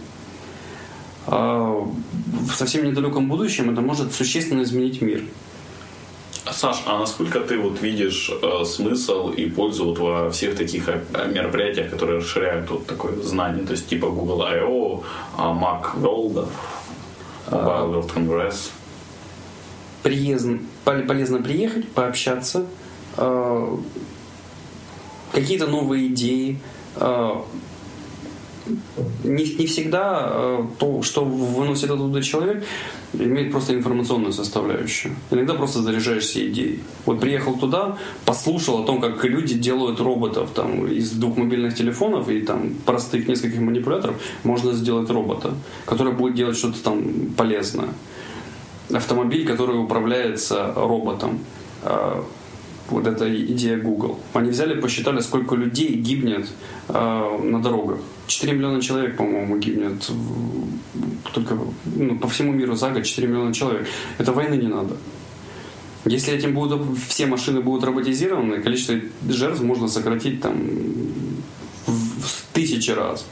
А 1.28 1.86
в 2.50 2.56
совсем 2.56 2.86
недалеком 2.86 3.28
будущем 3.28 3.70
это 3.72 3.82
может 3.82 4.14
существенно 4.14 4.64
изменить 4.64 5.02
мир. 5.02 5.24
Саш, 6.52 6.84
а 6.86 6.98
насколько 6.98 7.40
ты 7.40 7.58
вот 7.58 7.82
видишь 7.82 8.32
э, 8.42 8.66
смысл 8.66 9.30
и 9.30 9.46
пользу 9.50 9.86
вот 9.86 10.00
во 10.00 10.30
всех 10.32 10.56
таких 10.56 10.90
э, 10.90 11.02
мероприятиях, 11.34 11.90
которые 11.92 12.20
расширяют 12.20 12.70
вот 12.70 12.86
такое 12.88 13.22
знание, 13.22 13.66
то 13.66 13.74
есть 13.74 13.88
типа 13.88 14.10
Google 14.10 14.44
I.O., 14.44 15.04
Mac 15.38 15.96
World, 15.96 16.48
Mobile 17.48 17.94
World 17.94 18.14
Congress? 18.14 18.72
Приезн, 20.04 20.58
полезно 20.84 21.42
приехать, 21.42 21.90
пообщаться, 21.90 22.66
э, 23.18 23.78
какие-то 25.32 25.68
новые 25.68 26.08
идеи, 26.08 26.60
э, 26.96 27.36
не, 29.24 29.44
не 29.56 29.66
всегда 29.66 30.30
э, 30.32 30.66
то, 30.78 31.02
что 31.02 31.26
выносит 31.26 31.92
оттуда 31.92 32.22
человек, 32.22 32.64
имеет 33.14 33.52
просто 33.52 33.74
информационную 33.74 34.34
составляющую. 34.34 35.16
Иногда 35.32 35.54
просто 35.54 35.82
заряжаешься 35.82 36.48
идеей. 36.48 36.80
Вот 37.06 37.20
приехал 37.20 37.56
туда, 37.56 37.98
послушал 38.26 38.84
о 38.84 38.86
том, 38.86 39.02
как 39.02 39.24
люди 39.26 39.56
делают 39.56 40.00
роботов 40.00 40.50
там, 40.54 40.88
из 40.88 41.12
двух 41.12 41.38
мобильных 41.38 41.76
телефонов 41.76 42.30
и 42.30 42.42
там 42.42 42.74
простых 42.86 43.28
нескольких 43.28 43.60
манипуляторов 43.60 44.16
можно 44.44 44.74
сделать 44.74 45.10
робота, 45.10 45.54
который 45.86 46.14
будет 46.14 46.36
делать 46.36 46.58
что-то 46.58 46.84
там 46.84 47.04
полезное. 47.38 47.90
Автомобиль, 48.94 49.46
который 49.46 49.78
управляется 49.78 50.74
роботом. 50.76 51.40
Вот 52.92 53.08
эта 53.08 53.34
идея 53.46 53.78
Google. 53.78 54.20
Они 54.34 54.50
взяли, 54.50 54.80
посчитали, 54.80 55.20
сколько 55.22 55.56
людей 55.56 55.94
гибнет 55.94 56.48
э, 56.88 57.40
на 57.44 57.62
дорогах. 57.62 58.00
4 58.28 58.54
миллиона 58.54 58.82
человек, 58.82 59.18
по-моему, 59.18 59.58
гибнет 59.58 60.10
только 61.34 61.58
ну, 61.86 62.18
по 62.18 62.28
всему 62.28 62.52
миру 62.52 62.76
за 62.76 62.90
год 62.92 63.04
4 63.04 63.28
миллиона 63.28 63.54
человек. 63.54 63.88
Это 64.18 64.32
войны 64.32 64.56
не 64.56 64.68
надо. 64.68 64.98
Если 66.06 66.34
этим 66.34 66.54
будут 66.54 66.82
все 67.08 67.26
машины 67.26 67.62
будут 67.62 67.84
роботизированы, 67.84 68.62
количество 68.62 68.96
жертв 69.28 69.62
можно 69.62 69.88
сократить 69.88 70.42
там 70.42 70.56
в 71.86 72.54
тысячи 72.54 72.92
раз 72.92 73.26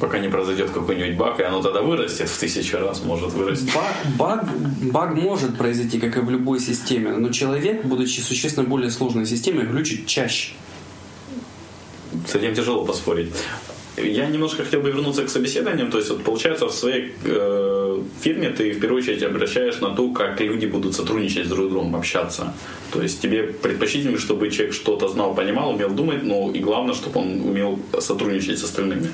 пока 0.00 0.18
не 0.18 0.28
произойдет 0.28 0.70
какой-нибудь 0.70 1.16
баг, 1.16 1.40
и 1.40 1.42
оно 1.42 1.62
тогда 1.62 1.82
вырастет 1.82 2.28
в 2.28 2.38
тысячу 2.38 2.78
раз, 2.78 3.02
может 3.02 3.32
вырасти. 3.32 3.70
Баг, 3.74 3.94
баг, 4.18 4.48
баг 4.92 5.14
может 5.14 5.56
произойти, 5.56 5.98
как 5.98 6.16
и 6.16 6.20
в 6.20 6.30
любой 6.30 6.60
системе, 6.60 7.12
но 7.12 7.30
человек, 7.30 7.84
будучи 7.84 8.20
существенно 8.20 8.66
более 8.66 8.90
сложной 8.90 9.26
системой, 9.26 9.66
глючит 9.66 10.06
чаще. 10.06 10.52
С 12.26 12.34
этим 12.34 12.54
тяжело 12.54 12.84
поспорить. 12.84 13.32
Я 14.02 14.26
немножко 14.26 14.64
хотел 14.64 14.80
бы 14.80 14.90
вернуться 14.90 15.24
к 15.24 15.28
собеседованиям. 15.28 15.90
То 15.90 15.98
есть, 15.98 16.10
вот, 16.10 16.22
получается, 16.22 16.66
в 16.66 16.72
своей 16.72 17.14
э, 17.24 18.02
фирме 18.20 18.50
ты 18.50 18.72
в 18.72 18.80
первую 18.80 19.02
очередь 19.02 19.22
обращаешь 19.22 19.80
на 19.80 19.90
то, 19.90 20.10
как 20.10 20.40
люди 20.40 20.66
будут 20.66 20.94
сотрудничать 20.94 21.46
с 21.46 21.48
друг 21.48 21.70
другом, 21.70 21.96
общаться. 21.96 22.54
То 22.92 23.02
есть 23.02 23.20
тебе 23.20 23.42
предпочтительно, 23.42 24.18
чтобы 24.18 24.50
человек 24.50 24.74
что-то 24.74 25.08
знал, 25.08 25.34
понимал, 25.34 25.70
умел 25.70 25.90
думать, 25.90 26.22
но 26.22 26.50
и 26.52 26.60
главное, 26.60 26.94
чтобы 26.94 27.20
он 27.20 27.40
умел 27.40 27.80
сотрудничать 27.98 28.58
с 28.58 28.64
остальными 28.64 29.08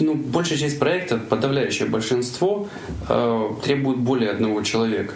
ну, 0.00 0.14
большая 0.14 0.58
часть 0.58 0.78
проектов, 0.78 1.20
подавляющее 1.28 1.88
большинство, 1.88 2.68
э, 3.08 3.50
требует 3.62 3.98
более 3.98 4.30
одного 4.30 4.62
человека. 4.62 5.14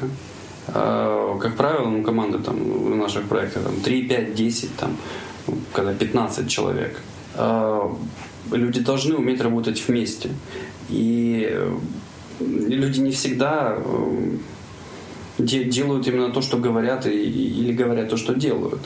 Э, 0.69 1.39
как 1.41 1.57
правило, 1.57 1.89
ну, 1.89 2.03
команда 2.03 2.39
там, 2.39 2.57
в 2.57 2.97
наших 2.97 3.25
проектах 3.25 3.65
там, 3.65 3.81
3, 3.81 4.09
5, 4.09 4.35
10, 4.35 4.77
там, 4.77 4.97
когда 5.73 5.95
15 5.95 6.49
человек. 6.49 7.01
Э, 7.35 7.89
люди 8.53 8.81
должны 8.81 9.17
уметь 9.17 9.41
работать 9.41 9.83
вместе. 9.89 10.31
И 10.91 11.59
люди 12.41 13.01
не 13.01 13.11
всегда 13.11 13.77
э, 13.79 14.37
делают 15.39 16.07
именно 16.07 16.31
то, 16.31 16.41
что 16.41 16.59
говорят, 16.59 17.07
или 17.07 17.73
говорят 17.73 18.11
то, 18.11 18.17
что 18.17 18.35
делают. 18.35 18.81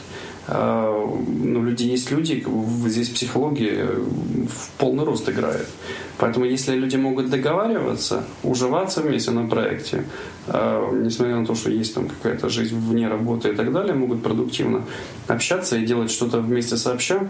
А, 0.50 0.90
ну, 1.26 1.62
люди 1.62 1.82
есть 1.82 2.10
люди, 2.10 2.42
здесь 2.86 3.10
психология 3.10 3.84
в 3.84 4.70
полный 4.78 5.04
рост 5.04 5.28
играет. 5.28 5.68
Поэтому 6.16 6.46
если 6.46 6.74
люди 6.74 6.96
могут 6.96 7.28
договариваться, 7.28 8.24
уживаться 8.42 9.02
вместе 9.02 9.30
на 9.30 9.46
проекте, 9.46 10.04
а, 10.46 10.90
несмотря 10.90 11.36
на 11.36 11.44
то, 11.44 11.54
что 11.54 11.70
есть 11.70 11.94
там 11.94 12.08
какая-то 12.08 12.48
жизнь 12.48 12.78
вне 12.78 13.08
работы 13.08 13.50
и 13.50 13.52
так 13.52 13.72
далее, 13.72 13.94
могут 13.94 14.22
продуктивно 14.22 14.86
общаться 15.26 15.76
и 15.76 15.84
делать 15.84 16.10
что-то 16.10 16.40
вместе 16.40 16.78
сообща, 16.78 17.28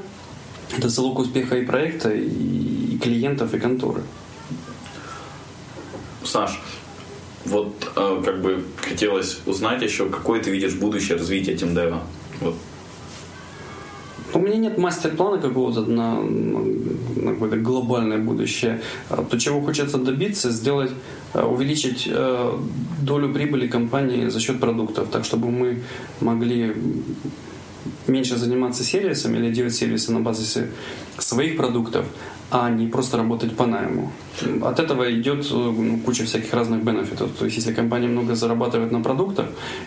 это 0.76 0.88
залог 0.88 1.18
успеха 1.18 1.56
и 1.56 1.66
проекта, 1.66 2.10
и 2.14 2.98
клиентов, 3.02 3.52
и 3.52 3.58
конторы. 3.58 4.02
Саш, 6.22 6.62
вот 7.46 7.90
э, 7.96 8.22
как 8.24 8.42
бы 8.42 8.64
хотелось 8.76 9.40
узнать 9.44 9.82
еще, 9.82 10.08
какое 10.08 10.40
ты 10.40 10.50
видишь 10.50 10.74
будущее 10.74 11.18
развития 11.18 11.56
Тимдева? 11.56 12.04
Вот 12.40 12.54
у 14.38 14.40
меня 14.40 14.56
нет 14.56 14.78
мастер-плана 14.78 15.38
какого-то 15.38 15.82
на, 15.82 16.20
на 16.22 17.32
какое-то 17.32 17.56
глобальное 17.56 18.18
будущее. 18.18 18.80
То, 19.30 19.38
чего 19.38 19.60
хочется 19.60 19.98
добиться, 19.98 20.50
сделать, 20.50 20.92
э, 21.34 21.42
увеличить 21.42 22.08
э, 22.10 22.52
долю 23.02 23.34
прибыли 23.34 23.68
компании 23.68 24.28
за 24.28 24.40
счет 24.40 24.60
продуктов, 24.60 25.08
так 25.10 25.24
чтобы 25.24 25.50
мы 25.50 25.82
могли 26.20 26.74
меньше 28.06 28.36
заниматься 28.36 28.84
сервисами 28.84 29.38
или 29.38 29.54
делать 29.54 29.74
сервисы 29.74 30.12
на 30.12 30.20
базе 30.20 30.68
своих 31.18 31.56
продуктов, 31.56 32.06
а 32.50 32.70
не 32.70 32.86
просто 32.86 33.16
работать 33.16 33.56
по 33.56 33.66
найму. 33.66 34.10
От 34.62 34.80
этого 34.80 35.12
идет 35.12 35.44
э, 35.50 35.54
ну, 35.54 35.98
куча 35.98 36.24
всяких 36.24 36.54
разных 36.54 36.82
бенефитов. 36.82 37.30
То 37.38 37.44
есть, 37.44 37.56
если 37.56 37.74
компания 37.74 38.08
много 38.08 38.34
зарабатывает 38.34 38.92
на 38.92 39.00
продуктах, 39.00 39.46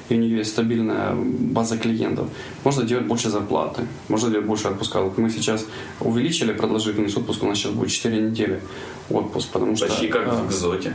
и 0.10 0.16
у 0.16 0.18
нее 0.18 0.38
есть 0.38 0.52
стабильная 0.52 1.16
база 1.16 1.78
клиентов, 1.78 2.28
можно 2.64 2.84
делать 2.84 3.06
больше 3.06 3.30
зарплаты, 3.30 3.82
можно 4.10 4.30
делать 4.30 4.46
больше 4.46 4.68
отпуска. 4.68 5.02
Вот 5.02 5.18
мы 5.18 5.30
сейчас 5.30 5.66
увеличили 6.00 6.54
продолжительность 6.54 7.18
отпуска, 7.18 7.46
у 7.46 7.48
нас 7.48 7.58
сейчас 7.58 7.72
будет 7.72 7.92
4 7.92 8.22
недели 8.22 8.60
отпуск, 9.10 9.50
потому 9.52 9.76
что... 9.76 9.88
Почти 9.88 10.08
как 10.08 10.28
в 10.28 10.48
Экзоте. 10.48 10.94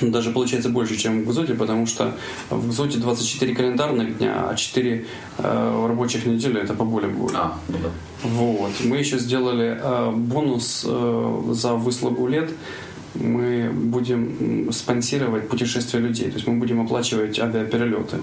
Даже 0.00 0.30
получается 0.30 0.68
больше, 0.68 0.96
чем 0.96 1.22
в 1.22 1.28
Гзоте, 1.28 1.54
потому 1.54 1.86
что 1.86 2.14
в 2.50 2.68
Гзоте 2.68 2.98
24 2.98 3.54
календарных 3.54 4.18
дня, 4.18 4.48
а 4.50 4.54
4 4.54 5.06
э, 5.38 5.86
рабочих 5.88 6.26
недели 6.26 6.60
это 6.60 6.74
поболее 6.74 7.10
будет. 7.10 7.36
А, 7.36 7.58
ну 7.68 7.76
да. 7.82 7.90
Вот. 8.22 8.72
Мы 8.84 8.96
еще 8.98 9.18
сделали 9.18 9.78
э, 9.80 10.10
бонус 10.10 10.84
э, 10.86 11.42
за 11.52 11.74
выслугу 11.74 12.26
лет. 12.26 12.50
Мы 13.14 13.70
будем 13.70 14.70
спонсировать 14.72 15.48
путешествия 15.48 16.00
людей. 16.00 16.28
То 16.28 16.34
есть 16.34 16.46
мы 16.46 16.58
будем 16.58 16.80
оплачивать 16.80 17.38
авиаперелеты. 17.38 18.18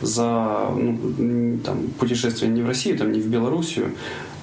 За 0.00 0.70
ну, 0.76 1.58
там, 1.64 1.88
путешествие 1.98 2.50
не 2.50 2.62
в 2.62 2.66
Россию, 2.66 2.98
там, 2.98 3.12
не 3.12 3.20
в 3.20 3.26
Белоруссию, 3.26 3.92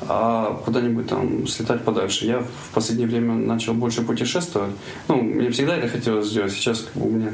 а 0.02 0.62
куда-нибудь 0.64 1.08
там 1.08 1.48
слетать 1.48 1.84
подальше. 1.84 2.26
Я 2.26 2.40
в 2.40 2.74
последнее 2.74 3.08
время 3.08 3.34
начал 3.34 3.74
больше 3.74 4.04
путешествовать. 4.04 4.72
Ну, 5.08 5.22
мне 5.22 5.50
всегда 5.50 5.76
это 5.76 5.88
хотелось 5.88 6.28
сделать. 6.28 6.52
Сейчас 6.52 6.82
как 6.82 7.02
бы, 7.02 7.10
у 7.10 7.12
меня 7.12 7.32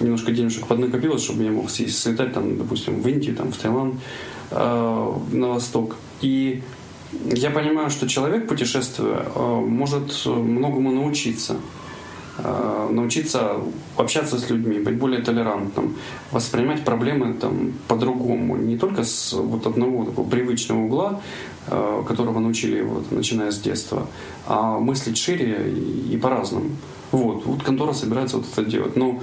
немножко 0.00 0.32
денежек 0.32 0.66
поднакопилось, 0.66 1.22
чтобы 1.22 1.44
я 1.44 1.50
мог 1.50 1.70
слетать, 1.70 2.32
там, 2.32 2.56
допустим, 2.56 3.00
в 3.00 3.08
Индию, 3.08 3.36
там, 3.36 3.52
в 3.52 3.56
Таиланд, 3.56 3.94
э, 4.50 5.12
на 5.32 5.48
восток. 5.48 5.96
И 6.22 6.62
я 7.24 7.50
понимаю, 7.50 7.90
что 7.90 8.08
человек, 8.08 8.48
путешествуя, 8.48 9.26
э, 9.34 9.60
может 9.60 10.24
многому 10.24 10.92
научиться. 10.92 11.56
Э, 12.38 12.88
научиться 12.90 13.56
общаться 13.96 14.38
с 14.38 14.50
людьми, 14.50 14.78
быть 14.78 14.98
более 14.98 15.22
толерантным, 15.22 15.96
воспринимать 16.32 16.84
проблемы 16.84 17.32
там, 17.34 17.72
по-другому, 17.88 18.56
не 18.56 18.76
только 18.76 19.04
с 19.04 19.32
вот 19.32 19.66
одного 19.66 20.04
такого 20.04 20.28
привычного 20.28 20.84
угла, 20.84 21.22
э, 21.66 22.02
которого 22.06 22.40
научили 22.40 22.78
его, 22.78 23.02
начиная 23.10 23.50
с 23.50 23.58
детства, 23.58 24.06
а 24.46 24.78
мыслить 24.78 25.16
шире 25.16 25.72
и, 26.12 26.16
по-разному. 26.18 26.70
Вот, 27.10 27.46
вот 27.46 27.62
контора 27.62 27.94
собирается 27.94 28.36
вот 28.36 28.46
это 28.52 28.70
делать. 28.70 28.96
Но 28.96 29.22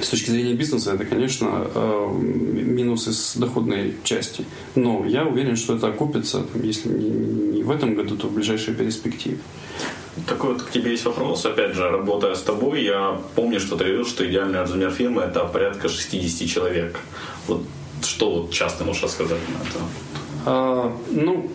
с 0.00 0.08
точки 0.08 0.30
зрения 0.30 0.54
бизнеса 0.54 0.94
это, 0.94 1.04
конечно, 1.04 1.66
минусы 2.14 3.12
с 3.12 3.36
доходной 3.36 3.94
части. 4.02 4.44
Но 4.74 5.04
я 5.06 5.24
уверен, 5.24 5.56
что 5.56 5.76
это 5.76 5.88
окупится, 5.88 6.46
если 6.54 6.88
не 6.88 7.62
в 7.62 7.70
этом 7.70 7.94
году, 7.94 8.16
то 8.16 8.28
в 8.28 8.32
ближайшей 8.32 8.74
перспективе. 8.74 9.38
Такой 10.26 10.54
вот 10.54 10.62
к 10.62 10.70
тебе 10.70 10.92
есть 10.92 11.04
вопрос. 11.04 11.44
Опять 11.44 11.74
же, 11.74 11.88
работая 11.88 12.34
с 12.34 12.42
тобой, 12.42 12.82
я 12.84 13.20
помню, 13.34 13.60
что 13.60 13.76
ты 13.76 13.84
говорил, 13.84 14.06
что 14.06 14.26
идеальный 14.26 14.60
размер 14.60 14.90
фирмы– 14.90 15.22
это 15.28 15.44
порядка 15.44 15.88
60 15.88 16.48
человек. 16.48 16.98
Вот 17.46 17.62
что 18.02 18.30
вот 18.30 18.50
часто 18.50 18.84
можешь 18.84 19.02
рассказать 19.02 19.40
на 19.48 19.68
это? 19.68 19.84
А, 20.46 20.96
ну, 21.10 21.50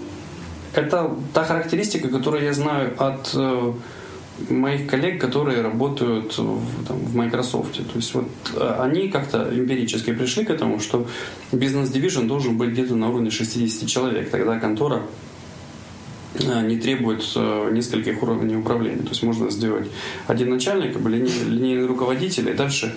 это 0.74 1.16
та 1.34 1.43
характеристика, 1.43 2.09
которую 2.09 2.43
я 2.43 2.53
знаю 2.53 2.93
от 2.97 3.32
э, 3.34 3.74
моих 4.49 4.88
коллег, 4.88 5.20
которые 5.20 5.62
работают 5.62 6.38
в, 6.38 6.86
там, 6.88 6.97
в 6.97 7.16
Microsoft. 7.16 7.76
То 7.76 7.95
есть 7.95 8.14
вот 8.14 8.28
э, 8.55 8.76
они 8.80 9.09
как-то 9.09 9.49
эмпирически 9.51 10.14
пришли 10.14 10.45
к 10.45 10.49
этому, 10.49 10.80
что 10.80 11.07
бизнес-дивизион 11.51 12.28
должен 12.28 12.57
быть 12.57 12.70
где-то 12.70 12.95
на 12.95 13.09
уровне 13.09 13.32
60 13.32 13.89
человек. 13.89 14.30
Тогда 14.30 14.59
контора 14.59 15.01
не 16.39 16.77
требует 16.77 17.23
э, 17.36 17.69
нескольких 17.71 18.23
уровней 18.23 18.55
управления. 18.55 19.03
То 19.03 19.09
есть 19.09 19.23
можно 19.23 19.49
сделать 19.49 19.88
один 20.27 20.49
начальник, 20.49 20.95
линейный 20.97 21.86
руководитель, 21.86 22.49
и 22.49 22.53
дальше 22.53 22.95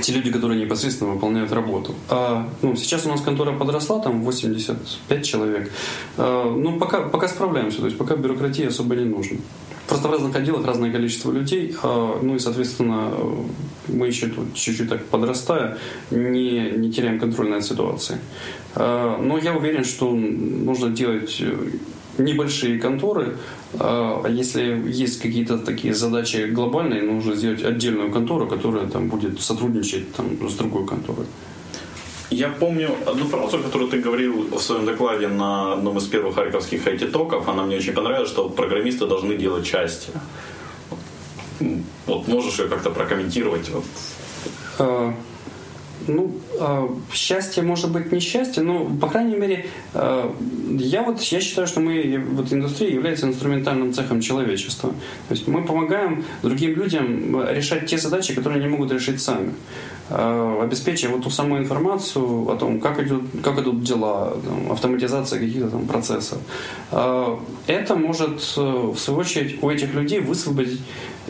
те 0.00 0.12
люди, 0.12 0.30
которые 0.30 0.60
непосредственно 0.60 1.12
выполняют 1.12 1.52
работу. 1.52 1.94
А, 2.08 2.48
ну, 2.62 2.76
сейчас 2.76 3.06
у 3.06 3.08
нас 3.08 3.20
контора 3.20 3.52
подросла, 3.52 4.00
там 4.00 4.22
85 4.22 5.24
человек. 5.24 5.72
А, 6.16 6.52
ну, 6.54 6.78
пока, 6.78 7.02
пока 7.02 7.28
справляемся, 7.28 7.80
то 7.80 7.86
есть 7.86 7.98
пока 7.98 8.16
бюрократии 8.16 8.66
особо 8.66 8.94
не 8.96 9.04
нужно. 9.04 9.38
Просто 9.86 10.08
в 10.08 10.12
разных 10.12 10.36
отделах 10.36 10.66
разное 10.66 10.92
количество 10.92 11.32
людей, 11.32 11.74
а, 11.82 12.20
ну 12.22 12.34
и, 12.34 12.38
соответственно, 12.38 13.12
мы 13.88 14.06
еще 14.06 14.28
тут 14.28 14.54
чуть-чуть 14.54 14.88
так 14.88 15.04
подрастая, 15.06 15.78
не, 16.10 16.70
не 16.70 16.92
теряем 16.92 17.18
контроль 17.18 17.50
над 17.50 17.64
ситуацией. 17.64 18.18
А, 18.74 19.18
но 19.18 19.38
я 19.38 19.54
уверен, 19.54 19.84
что 19.84 20.12
нужно 20.12 20.90
делать 20.90 21.36
э, 21.40 21.54
небольшие 22.18 22.78
конторы, 22.78 23.36
а 23.78 24.26
если 24.28 24.82
есть 24.86 25.20
какие-то 25.20 25.58
такие 25.58 25.94
задачи 25.94 26.46
глобальные, 26.50 27.02
нужно 27.02 27.34
сделать 27.34 27.62
отдельную 27.62 28.10
контору, 28.10 28.46
которая 28.46 28.86
там 28.86 29.08
будет 29.08 29.40
сотрудничать 29.40 30.12
там, 30.14 30.48
с 30.48 30.54
другой 30.54 30.86
конторой. 30.86 31.26
Я 32.30 32.48
помню 32.48 32.90
одну 33.06 33.24
фразу, 33.24 33.58
которую 33.58 33.90
ты 33.90 34.00
говорил 34.00 34.48
в 34.50 34.60
своем 34.60 34.84
докладе 34.84 35.28
на 35.28 35.72
одном 35.72 35.96
из 35.96 36.04
первых 36.04 36.34
харьковских 36.34 36.86
IT-токов. 36.86 37.48
Она 37.48 37.64
мне 37.64 37.76
очень 37.76 37.94
понравилась, 37.94 38.28
что 38.28 38.50
программисты 38.50 39.06
должны 39.06 39.36
делать 39.36 39.66
части. 39.66 40.10
Вот 42.08 42.26
можешь 42.26 42.58
ее 42.58 42.68
как-то 42.68 42.90
прокомментировать? 42.90 43.68
Вот. 43.68 43.84
А, 44.78 45.14
ну, 46.06 46.32
э, 46.58 46.88
счастье 47.12 47.62
может 47.62 47.92
быть 47.92 48.12
несчастье, 48.12 48.62
но, 48.62 48.86
по 49.00 49.08
крайней 49.08 49.36
мере, 49.36 49.66
э, 49.94 50.30
я 50.78 51.02
вот 51.02 51.20
я 51.20 51.40
считаю, 51.40 51.66
что 51.66 51.80
мы, 51.80 52.24
вот 52.32 52.52
индустрия 52.52 52.90
является 52.90 53.26
инструментальным 53.26 53.92
цехом 53.92 54.20
человечества. 54.20 54.90
То 55.28 55.34
есть 55.34 55.46
мы 55.46 55.64
помогаем 55.64 56.24
другим 56.42 56.76
людям 56.76 57.46
решать 57.50 57.86
те 57.86 57.98
задачи, 57.98 58.34
которые 58.34 58.60
они 58.60 58.68
могут 58.68 58.92
решить 58.92 59.20
сами. 59.20 59.52
Обеспечивая 60.10 61.16
вот 61.16 61.24
ту 61.24 61.30
самую 61.30 61.60
информацию 61.60 62.50
о 62.50 62.56
том, 62.56 62.80
как 62.80 62.98
идут, 62.98 63.24
как 63.44 63.58
идут 63.58 63.82
дела, 63.82 64.38
там, 64.42 64.72
автоматизация 64.72 65.38
каких-то 65.38 65.68
там 65.68 65.86
процессов. 65.86 66.38
Это 66.90 67.94
может, 67.94 68.40
в 68.56 68.96
свою 68.96 69.20
очередь, 69.20 69.62
у 69.62 69.68
этих 69.68 69.92
людей 69.92 70.20
высвободить 70.20 70.80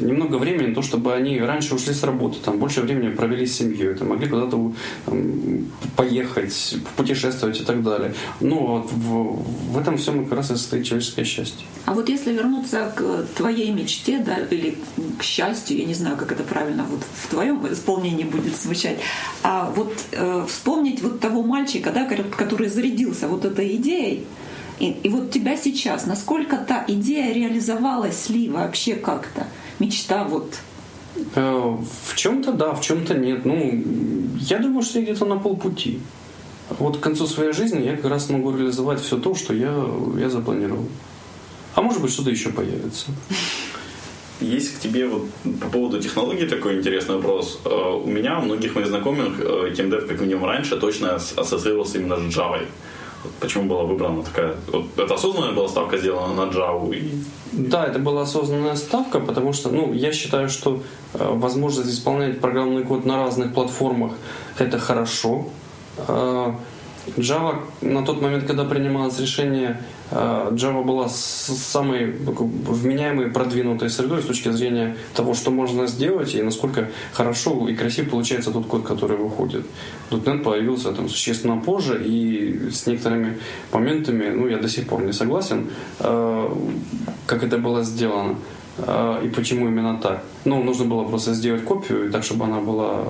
немного 0.00 0.36
времени 0.36 0.68
на 0.68 0.74
то, 0.74 0.82
чтобы 0.82 1.14
они 1.14 1.40
раньше 1.40 1.74
ушли 1.74 1.94
с 1.94 2.02
работы, 2.02 2.38
там 2.44 2.58
больше 2.58 2.80
времени 2.80 3.14
провели 3.14 3.46
с 3.46 3.56
семьей, 3.56 3.94
там, 3.94 4.08
могли 4.08 4.28
куда-то 4.28 4.72
поехать, 5.96 6.76
путешествовать 6.96 7.60
и 7.60 7.64
так 7.64 7.82
далее. 7.82 8.14
Но 8.40 8.78
вот 8.78 8.92
в, 8.92 9.72
в 9.72 9.78
этом 9.78 9.96
всем 9.96 10.24
как 10.24 10.38
раз 10.38 10.50
и 10.50 10.56
состоит 10.56 10.84
человеческое 10.84 11.24
счастье. 11.24 11.66
А 11.86 11.94
вот 11.94 12.08
если 12.08 12.32
вернуться 12.32 12.92
к 12.94 13.26
твоей 13.36 13.70
мечте, 13.70 14.18
да, 14.18 14.36
или 14.50 14.76
к 15.18 15.22
счастью, 15.22 15.78
я 15.78 15.84
не 15.84 15.94
знаю, 15.94 16.16
как 16.16 16.32
это 16.32 16.42
правильно 16.42 16.84
вот 16.84 17.00
в 17.02 17.28
твоем 17.28 17.66
исполнении 17.72 18.24
будет 18.24 18.56
звучать, 18.56 18.98
а 19.42 19.72
вот 19.74 19.92
э, 20.12 20.44
вспомнить 20.48 21.02
вот 21.02 21.20
того 21.20 21.42
мальчика, 21.42 21.90
да, 21.90 22.04
который 22.04 22.68
зарядился 22.68 23.28
вот 23.28 23.44
этой 23.44 23.76
идеей, 23.76 24.26
и, 24.80 24.90
и 25.02 25.08
вот 25.08 25.30
тебя 25.32 25.56
сейчас, 25.56 26.06
насколько 26.06 26.56
та 26.56 26.84
идея 26.86 27.32
реализовалась 27.32 28.28
ли 28.28 28.48
вообще 28.48 28.94
как-то? 28.94 29.46
Мечта 29.78 30.24
вот 30.24 30.58
э, 31.34 31.76
в 32.06 32.16
чем-то 32.16 32.52
да, 32.52 32.74
в 32.74 32.80
чем-то 32.80 33.14
нет. 33.14 33.44
Ну, 33.44 33.82
я 34.40 34.58
думаю, 34.58 34.82
что 34.82 34.98
я 34.98 35.04
где-то 35.04 35.24
на 35.24 35.36
полпути. 35.36 36.00
Вот 36.78 36.98
к 36.98 37.00
концу 37.00 37.26
своей 37.26 37.52
жизни 37.52 37.84
я 37.84 37.96
как 37.96 38.10
раз 38.10 38.26
смогу 38.26 38.54
реализовать 38.54 39.00
все 39.00 39.18
то, 39.18 39.34
что 39.34 39.54
я, 39.54 39.74
я 40.18 40.28
запланировал. 40.28 40.86
А 41.74 41.82
может 41.82 42.02
быть, 42.02 42.12
что-то 42.12 42.30
еще 42.30 42.50
появится. 42.50 43.06
Есть 44.40 44.76
к 44.76 44.80
тебе 44.80 45.08
вот 45.08 45.26
по 45.60 45.68
поводу 45.68 46.00
технологий 46.00 46.46
такой 46.46 46.78
интересный 46.78 47.16
вопрос. 47.16 47.60
Э, 47.64 48.00
у 48.04 48.06
меня, 48.06 48.38
у 48.38 48.42
многих 48.42 48.74
моих 48.74 48.88
знакомых, 48.88 49.40
TeamDev, 49.40 50.06
как 50.06 50.20
минимум 50.20 50.44
раньше, 50.44 50.76
точно 50.76 51.14
ассоциировался 51.14 51.98
именно 51.98 52.16
с 52.16 52.20
Java. 52.20 52.64
Почему 53.40 53.64
была 53.68 53.84
выбрана 53.84 54.22
такая... 54.22 54.54
Вот 54.72 54.86
это 54.96 55.14
осознанная 55.14 55.52
была 55.52 55.68
ставка 55.68 55.98
сделана 55.98 56.34
на 56.34 56.50
Java? 56.50 56.94
И... 56.94 57.22
Да, 57.52 57.86
это 57.86 57.98
была 57.98 58.22
осознанная 58.22 58.76
ставка, 58.76 59.20
потому 59.20 59.52
что, 59.52 59.70
ну, 59.70 59.92
я 59.92 60.12
считаю, 60.12 60.48
что 60.48 60.82
э, 61.14 61.28
возможность 61.32 61.90
исполнять 61.90 62.40
программный 62.40 62.84
код 62.84 63.04
на 63.04 63.16
разных 63.16 63.54
платформах– 63.54 64.12
это 64.58 64.78
хорошо. 64.78 65.46
Java 67.16 67.60
на 67.80 68.04
тот 68.04 68.20
момент, 68.20 68.44
когда 68.44 68.64
принималось 68.64 69.18
решение, 69.20 69.80
э, 70.10 70.50
Java 70.52 70.84
была 70.84 71.08
самой 71.08 72.06
вменяемой 72.06 73.30
продвинутой 73.30 73.90
средой 73.90 74.22
с 74.22 74.26
точки 74.26 74.50
зрения 74.50 74.96
того, 75.14 75.34
что 75.34 75.50
можно 75.50 75.86
сделать 75.86 76.34
и 76.34 76.42
насколько 76.42 76.88
хорошо 77.12 77.68
и 77.68 77.74
красиво 77.74 78.10
получается 78.10 78.50
тот 78.50 78.66
код, 78.66 78.82
который 78.86 79.16
выходит. 79.16 79.64
.NET 80.10 80.42
появился 80.42 80.92
там 80.92 81.08
существенно 81.08 81.56
позже 81.56 82.02
и 82.04 82.70
с 82.70 82.86
некоторыми 82.86 83.38
моментами, 83.72 84.30
ну, 84.30 84.48
я 84.48 84.58
до 84.58 84.68
сих 84.68 84.86
пор 84.86 85.02
не 85.02 85.12
согласен, 85.12 85.70
э, 86.00 86.48
как 87.26 87.42
это 87.42 87.58
было 87.58 87.84
сделано 87.84 88.36
э, 88.78 89.20
и 89.24 89.28
почему 89.28 89.68
именно 89.68 89.98
так. 89.98 90.22
Ну, 90.44 90.62
нужно 90.62 90.84
было 90.84 91.04
просто 91.04 91.34
сделать 91.34 91.64
копию, 91.64 92.10
так, 92.10 92.24
чтобы 92.24 92.44
она 92.44 92.60
была 92.60 93.04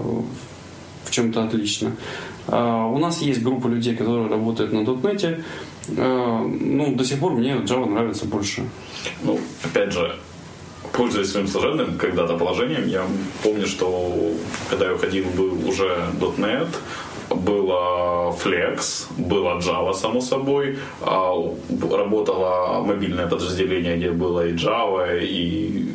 в 1.09 1.11
чем-то 1.11 1.45
отлично. 1.45 1.93
А, 2.49 2.87
у 2.87 2.99
нас 2.99 3.23
есть 3.23 3.43
группа 3.43 3.69
людей, 3.69 3.95
которые 3.95 4.29
работают 4.29 4.73
на 4.73 4.79
.NET. 4.79 5.45
А, 5.97 6.47
ну, 6.47 6.95
до 6.95 7.05
сих 7.05 7.21
пор 7.21 7.33
мне 7.33 7.53
Java 7.53 7.87
нравится 7.87 8.27
больше. 8.27 8.65
Ну, 9.23 9.39
опять 9.65 9.93
же, 9.93 10.17
пользуясь 10.93 11.31
своим 11.31 11.47
служебным 11.47 11.99
когда-то 11.99 12.37
положением, 12.37 12.89
я 12.89 13.07
помню, 13.43 13.67
что 13.67 14.33
когда 14.71 14.87
я 14.87 14.95
уходил, 14.95 15.25
был 15.37 15.69
уже 15.69 15.97
.NET, 16.39 16.69
было 17.31 18.35
Flex, 18.43 19.07
было 19.19 19.59
Java, 19.59 19.93
само 19.93 20.21
собой, 20.21 20.79
а, 21.03 21.35
работало 21.91 22.83
мобильное 22.83 23.27
подразделение, 23.27 23.97
где 23.97 24.11
было 24.11 24.47
и 24.47 24.55
Java, 24.55 25.19
и 25.21 25.93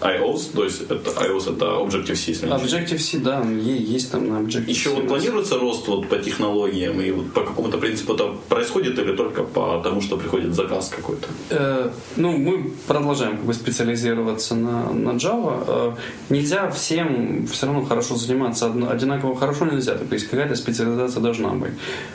iOS, 0.00 0.52
то 0.54 0.64
есть 0.64 0.82
это 0.82 1.10
iOS 1.10 1.54
это 1.54 1.64
Objective-C, 1.64 2.30
если 2.30 2.48
Objective-C, 2.48 3.18
да, 3.18 3.42
есть 3.42 4.10
там 4.10 4.28
на 4.28 4.40
Objective-C. 4.40 4.70
Еще 4.70 4.90
вот 4.90 5.08
планируется 5.08 5.58
рост 5.58 5.88
вот 5.88 6.08
по 6.08 6.18
технологиям 6.18 7.00
и 7.00 7.10
вот 7.10 7.32
по 7.32 7.42
какому-то 7.42 7.78
принципу 7.78 8.14
это 8.14 8.34
происходит 8.48 8.98
или 8.98 9.16
только 9.16 9.42
по 9.42 9.80
тому, 9.82 10.00
что 10.00 10.16
приходит 10.16 10.54
заказ 10.54 10.92
какой-то? 10.94 11.28
Э, 11.50 11.90
ну, 12.16 12.36
мы 12.36 12.72
продолжаем 12.86 13.36
как 13.36 13.46
бы 13.46 13.54
специализироваться 13.54 14.54
на, 14.54 14.92
на 14.92 15.10
Java. 15.10 15.64
Э, 15.66 15.92
нельзя 16.28 16.70
всем 16.70 17.46
все 17.46 17.66
равно 17.66 17.84
хорошо 17.84 18.16
заниматься 18.16 18.66
одинаково 18.66 19.36
хорошо 19.36 19.64
нельзя, 19.64 19.94
то 19.94 20.14
есть 20.14 20.28
какая-то 20.28 20.56
специализация 20.56 21.22
должна 21.22 21.50
быть. 21.50 21.72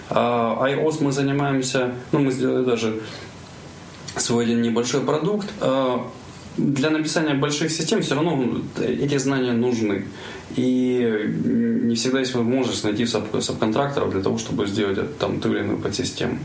А 0.09 0.67
iOS 0.67 0.97
мы 0.99 1.11
занимаемся, 1.11 1.95
ну, 2.11 2.19
мы 2.19 2.31
сделали 2.31 2.63
даже 2.63 3.01
свой 4.17 4.43
один 4.43 4.61
небольшой 4.61 5.01
продукт. 5.01 5.47
Э, 5.61 5.99
для 6.57 6.89
написания 6.89 7.33
больших 7.33 7.71
систем 7.71 8.01
все 8.01 8.15
равно 8.15 8.61
эти 8.79 9.17
знания 9.17 9.53
нужны. 9.53 10.05
И 10.55 11.33
не 11.83 11.95
всегда 11.95 12.19
есть 12.19 12.35
возможность 12.35 12.83
найти 12.83 13.03
суб- 13.03 13.41
субконтракторов 13.41 14.11
для 14.11 14.21
того, 14.21 14.37
чтобы 14.37 14.67
сделать 14.67 15.17
там 15.17 15.39
ту 15.39 15.51
или 15.51 15.59
иную 15.59 15.79
подсистему. 15.79 16.39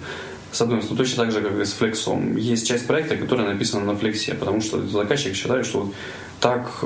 С 0.53 0.61
одной 0.61 0.81
стороны, 0.81 0.99
точно 0.99 1.25
так 1.25 1.33
же, 1.33 1.41
как 1.41 1.61
и 1.61 1.65
с 1.65 1.73
флексом. 1.73 2.37
Есть 2.37 2.67
часть 2.67 2.87
проекта, 2.87 3.17
которая 3.17 3.53
написана 3.53 3.85
на 3.85 3.97
флексе, 3.97 4.35
потому 4.35 4.61
что 4.61 4.87
заказчик 4.87 5.35
считает, 5.35 5.67
что 5.67 5.93
так, 6.41 6.85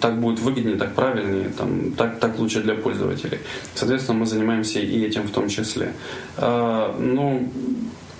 так 0.00 0.20
будет 0.20 0.38
выгоднее, 0.40 0.76
так 0.76 0.94
правильнее, 0.94 1.50
там, 1.50 1.92
так, 1.92 2.20
так 2.20 2.38
лучше 2.38 2.62
для 2.62 2.74
пользователей. 2.74 3.38
Соответственно, 3.74 4.18
мы 4.18 4.26
занимаемся 4.26 4.78
и 4.78 5.04
этим 5.04 5.22
в 5.22 5.30
том 5.30 5.48
числе. 5.48 5.92
А, 6.36 6.96
но 6.98 7.40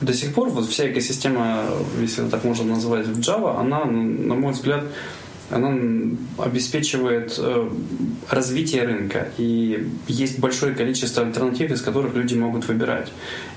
до 0.03 0.13
сих 0.13 0.35
пор 0.35 0.51
вот 0.51 0.69
вся 0.69 0.91
экосистема, 0.91 1.65
если 2.01 2.29
так 2.29 2.45
можно 2.45 2.75
назвать, 2.75 3.07
в 3.07 3.21
Java, 3.21 3.59
она, 3.59 3.85
на 3.85 4.35
мой 4.35 4.53
взгляд, 4.53 4.85
она 5.51 5.77
обеспечивает 6.39 7.35
э, 7.39 7.71
развитие 8.31 8.85
рынка. 8.85 9.29
И 9.37 9.87
есть 10.09 10.39
большое 10.39 10.75
количество 10.75 11.25
альтернатив, 11.25 11.71
из 11.71 11.83
которых 11.83 12.15
люди 12.15 12.35
могут 12.35 12.67
выбирать. 12.69 13.13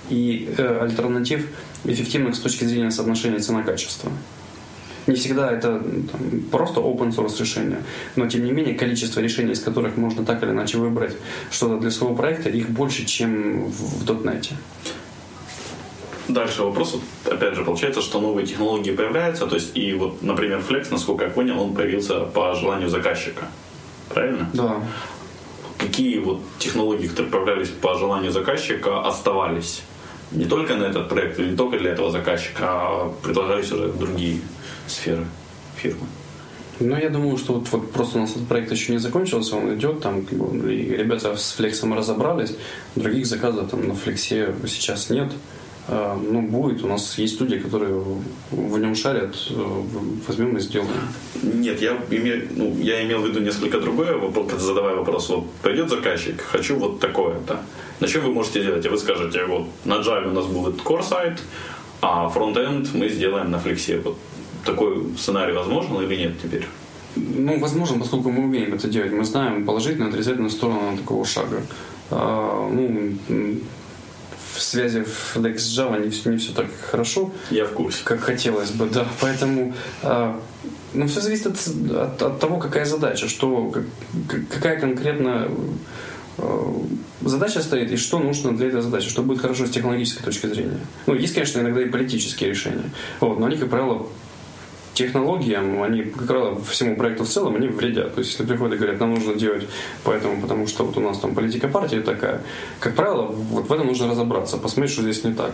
И 0.09 0.53
э, 0.57 0.79
альтернатив 0.81 1.47
эффективных 1.85 2.35
с 2.35 2.39
точки 2.39 2.65
зрения 2.65 2.91
соотношения 2.91 3.39
цена-качество. 3.39 4.11
Не 5.07 5.15
всегда 5.15 5.51
это 5.51 5.79
там, 5.79 6.41
просто 6.51 6.81
open 6.81 7.15
source 7.15 7.39
решение, 7.39 7.77
но 8.15 8.27
тем 8.27 8.43
не 8.43 8.51
менее 8.51 8.73
количество 8.73 9.19
решений, 9.19 9.53
из 9.53 9.61
которых 9.61 9.97
можно 9.97 10.25
так 10.25 10.41
или 10.43 10.49
иначе 10.49 10.79
выбрать 10.79 11.15
что-то 11.51 11.77
для 11.77 11.91
своего 11.91 12.15
проекта, 12.15 12.49
их 12.49 12.69
больше, 12.69 13.05
чем 13.05 13.65
в, 13.65 14.03
в 14.03 14.25
.NET. 14.25 14.53
Дальше 16.27 16.63
вопрос, 16.63 16.97
опять 17.25 17.55
же, 17.55 17.63
получается, 17.63 18.01
что 18.01 18.19
новые 18.19 18.47
технологии 18.47 18.91
появляются, 18.91 19.45
то 19.45 19.55
есть 19.55 19.77
и 19.77 19.93
вот, 19.93 20.23
например, 20.23 20.63
Flex, 20.67 20.87
насколько 20.89 21.25
я 21.25 21.29
понял, 21.29 21.61
он 21.61 21.75
появился 21.75 22.21
по 22.21 22.55
желанию 22.55 22.89
заказчика, 22.89 23.47
правильно? 24.09 24.49
Да. 24.53 24.81
Какие 25.77 26.17
вот 26.19 26.41
технологии, 26.57 27.07
которые 27.07 27.31
появлялись 27.31 27.69
по 27.69 27.95
желанию 27.95 28.31
заказчика, 28.31 29.01
оставались? 29.01 29.83
Не 30.31 30.45
только 30.45 30.75
на 30.75 30.85
этот 30.85 31.09
проект, 31.09 31.37
не 31.37 31.55
только 31.55 31.77
для 31.77 31.91
этого 31.91 32.09
заказчика, 32.09 32.63
а 32.63 33.13
предлагались 33.21 33.71
уже 33.71 33.89
другие 33.89 34.39
сферы 34.87 35.25
фирмы. 35.75 36.07
Ну, 36.79 36.97
я 36.97 37.09
думаю, 37.09 37.37
что 37.37 37.53
вот, 37.53 37.69
вот 37.71 37.91
просто 37.91 38.17
у 38.17 38.21
нас 38.21 38.31
этот 38.31 38.47
проект 38.47 38.71
еще 38.71 38.91
не 38.91 38.97
закончился, 38.97 39.55
он 39.55 39.75
идет, 39.75 40.01
там, 40.01 40.25
как 40.25 40.37
бы, 40.37 40.73
и 40.73 40.97
ребята 40.97 41.37
с 41.37 41.53
флексом 41.53 41.93
разобрались, 41.93 42.55
других 42.95 43.27
заказов 43.27 43.69
там 43.69 43.87
на 43.87 43.95
флексе 43.95 44.53
сейчас 44.67 45.09
нет. 45.09 45.31
Ну, 45.87 46.41
будет. 46.41 46.83
У 46.83 46.87
нас 46.87 47.17
есть 47.17 47.39
люди, 47.39 47.59
которые 47.59 48.01
в 48.51 48.79
нем 48.79 48.95
шарят. 48.95 49.35
Э, 49.51 49.81
возьмем 50.27 50.57
и 50.57 50.59
сделаем. 50.59 50.91
Нет, 51.43 51.81
я 51.81 51.97
имел, 52.09 52.37
ну, 52.55 52.75
я 52.79 53.03
имел 53.03 53.21
в 53.21 53.27
виду 53.27 53.39
несколько 53.39 53.79
другое, 53.79 54.19
задавая 54.57 54.95
вопрос. 54.95 55.29
Вот 55.29 55.51
придет 55.61 55.89
заказчик, 55.89 56.41
хочу 56.41 56.77
вот 56.77 56.99
такое-то. 56.99 57.59
На 57.99 58.07
чем 58.07 58.23
вы 58.23 58.33
можете 58.33 58.63
делать? 58.63 58.85
И 58.85 58.89
вы 58.89 58.97
скажете, 58.97 59.45
вот 59.45 59.67
на 59.85 59.95
Java 60.01 60.27
у 60.27 60.33
нас 60.33 60.45
будет 60.45 60.81
core 60.81 61.03
сайт, 61.03 61.39
а 62.01 62.29
фронтенд 62.29 62.93
мы 62.93 63.09
сделаем 63.09 63.51
на 63.51 63.59
флексе. 63.59 63.99
Вот 63.99 64.17
такой 64.65 65.05
сценарий 65.17 65.53
возможен 65.53 66.01
или 66.01 66.15
нет 66.15 66.33
теперь? 66.41 66.65
Ну, 67.15 67.59
возможно, 67.59 67.99
поскольку 67.99 68.29
мы 68.29 68.43
умеем 68.43 68.73
это 68.73 68.87
делать. 68.87 69.11
Мы 69.11 69.23
знаем 69.23 69.65
положительную 69.65 70.09
и 70.09 70.13
отрицательную 70.13 70.49
сторону 70.49 70.97
такого 70.97 71.25
шага. 71.25 71.61
А, 72.11 72.69
ну, 72.69 73.13
в 74.55 74.61
связи 74.61 74.99
Flex 75.35 75.59
с 75.59 75.77
Java 75.77 76.03
не, 76.03 76.09
все, 76.09 76.31
не 76.31 76.37
все 76.37 76.53
так 76.53 76.67
хорошо. 76.91 77.31
Я 77.51 77.65
в 77.65 77.71
курсе. 77.71 78.03
Как 78.03 78.21
хотелось 78.21 78.71
бы, 78.71 78.87
да. 78.87 79.05
Поэтому 79.21 79.73
э, 80.03 80.35
ну, 80.93 81.07
все 81.07 81.21
зависит 81.21 81.47
от, 81.47 81.57
от, 81.95 82.21
от 82.21 82.39
того, 82.39 82.57
какая 82.57 82.85
задача, 82.85 83.27
что, 83.27 83.69
как, 83.69 83.83
какая 84.49 84.79
конкретно 84.79 85.49
э, 86.37 86.73
задача 87.21 87.61
стоит 87.61 87.91
и 87.91 87.97
что 87.97 88.19
нужно 88.19 88.55
для 88.55 88.67
этой 88.67 88.81
задачи, 88.81 89.09
что 89.09 89.21
будет 89.21 89.41
хорошо 89.41 89.65
с 89.65 89.71
технологической 89.71 90.23
точки 90.23 90.47
зрения. 90.47 90.79
Ну, 91.05 91.15
есть, 91.15 91.33
конечно, 91.33 91.59
иногда 91.59 91.81
и 91.81 91.89
политические 91.89 92.49
решения, 92.49 92.89
вот, 93.19 93.39
но 93.39 93.45
они, 93.45 93.57
как 93.57 93.69
правило, 93.69 94.07
технологиям, 94.95 95.83
они, 95.83 96.03
как 96.03 96.27
правило, 96.27 96.59
всему 96.63 96.95
проекту 96.95 97.23
в 97.25 97.29
целом, 97.29 97.55
они 97.55 97.67
вредят. 97.67 98.15
То 98.15 98.19
есть, 98.19 98.31
если 98.31 98.45
приходят 98.45 98.75
и 98.75 98.77
говорят, 98.77 98.99
нам 98.99 99.13
нужно 99.13 99.35
делать 99.35 99.67
поэтому, 100.03 100.41
потому 100.41 100.67
что 100.67 100.85
вот 100.85 100.97
у 100.97 101.01
нас 101.01 101.19
там 101.19 101.35
политика 101.35 101.67
партии 101.67 101.97
такая, 101.97 102.41
как 102.79 102.95
правило, 102.95 103.23
вот 103.23 103.69
в 103.69 103.73
этом 103.73 103.87
нужно 103.87 104.09
разобраться, 104.09 104.57
посмотреть, 104.57 104.93
что 104.93 105.03
здесь 105.03 105.23
не 105.23 105.33
так. 105.33 105.51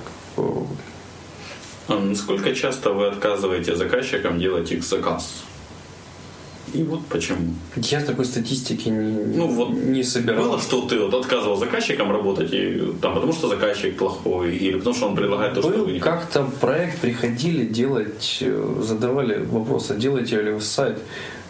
А 1.87 1.99
насколько 1.99 2.55
часто 2.55 2.93
вы 2.93 3.07
отказываете 3.07 3.75
заказчикам 3.75 4.39
делать 4.39 4.71
их 4.71 4.83
заказ? 4.83 5.43
И 6.73 6.83
вот 6.83 7.05
почему. 7.07 7.53
Я 7.75 8.01
такой 8.01 8.25
статистики 8.25 8.89
не, 8.89 9.37
ну, 9.37 9.47
вот 9.47 9.69
не 9.71 10.03
собирал. 10.03 10.43
Было, 10.43 10.61
что 10.61 10.87
ты 10.87 10.99
вот 10.99 11.13
отказывал 11.13 11.57
заказчикам 11.57 12.11
работать, 12.11 12.53
и, 12.53 12.93
там, 13.01 13.15
потому 13.15 13.33
что 13.33 13.47
заказчик 13.47 13.97
плохой, 13.97 14.55
или 14.55 14.77
потому 14.77 14.95
что 14.95 15.07
он 15.07 15.15
предлагает 15.15 15.55
то, 15.55 15.61
Был 15.61 15.71
что 15.71 15.83
вы 15.83 15.91
не 15.91 15.99
как-то 15.99 16.43
проект 16.61 16.99
приходили 16.99 17.65
делать, 17.65 18.37
э, 18.41 18.81
задавали 18.81 19.43
вопросы, 19.43 19.95
делаете 19.97 20.41
ли 20.41 20.51
вы 20.51 20.61
сайт 20.61 20.99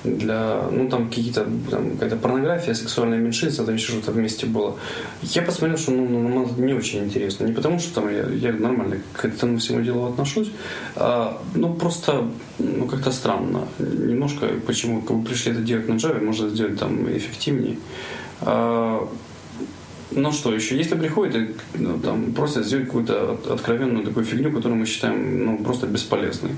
для, 0.03 0.63
ну, 0.71 0.89
там 0.89 1.09
какие-то, 1.09 1.45
там, 1.69 1.91
какая-то 1.91 2.15
порнография, 2.15 2.73
сексуальное 2.73 3.19
меньшинство, 3.19 3.65
там 3.65 3.75
еще 3.75 3.93
что-то 3.93 4.11
вместе 4.11 4.45
было. 4.45 4.75
Я 5.21 5.41
посмотрел, 5.41 5.77
что, 5.77 5.91
ну, 5.91 6.05
ну, 6.07 6.49
не 6.57 6.73
очень 6.73 7.03
интересно. 7.03 7.45
Не 7.45 7.53
потому, 7.53 7.79
что 7.79 8.01
там 8.01 8.09
я, 8.09 8.25
я 8.27 8.53
нормально 8.53 8.97
к 9.13 9.25
этому 9.25 9.57
всему 9.57 9.81
делу 9.81 10.07
отношусь, 10.07 10.51
а, 10.95 11.41
ну, 11.55 11.73
просто, 11.73 12.27
ну, 12.59 12.85
как-то 12.87 13.11
странно. 13.11 13.67
Немножко, 13.79 14.47
почему, 14.65 15.01
как 15.01 15.17
бы 15.17 15.25
пришли 15.25 15.51
это 15.51 15.61
делать 15.61 15.87
на 15.87 15.93
Java, 15.93 16.23
можно 16.23 16.49
сделать 16.49 16.79
там 16.79 17.07
эффективнее. 17.09 17.77
А, 18.41 19.07
ну 20.11 20.31
что 20.31 20.53
еще, 20.53 20.77
если 20.77 20.95
приходит 20.95 21.55
ну, 21.73 21.97
там, 21.99 22.33
просто 22.33 22.63
сделать 22.63 22.87
какую-то 22.87 23.39
откровенную 23.49 24.05
такую 24.05 24.25
фигню, 24.25 24.51
которую 24.51 24.79
мы 24.79 24.85
считаем 24.85 25.45
ну, 25.45 25.57
просто 25.63 25.87
бесполезной. 25.87 26.51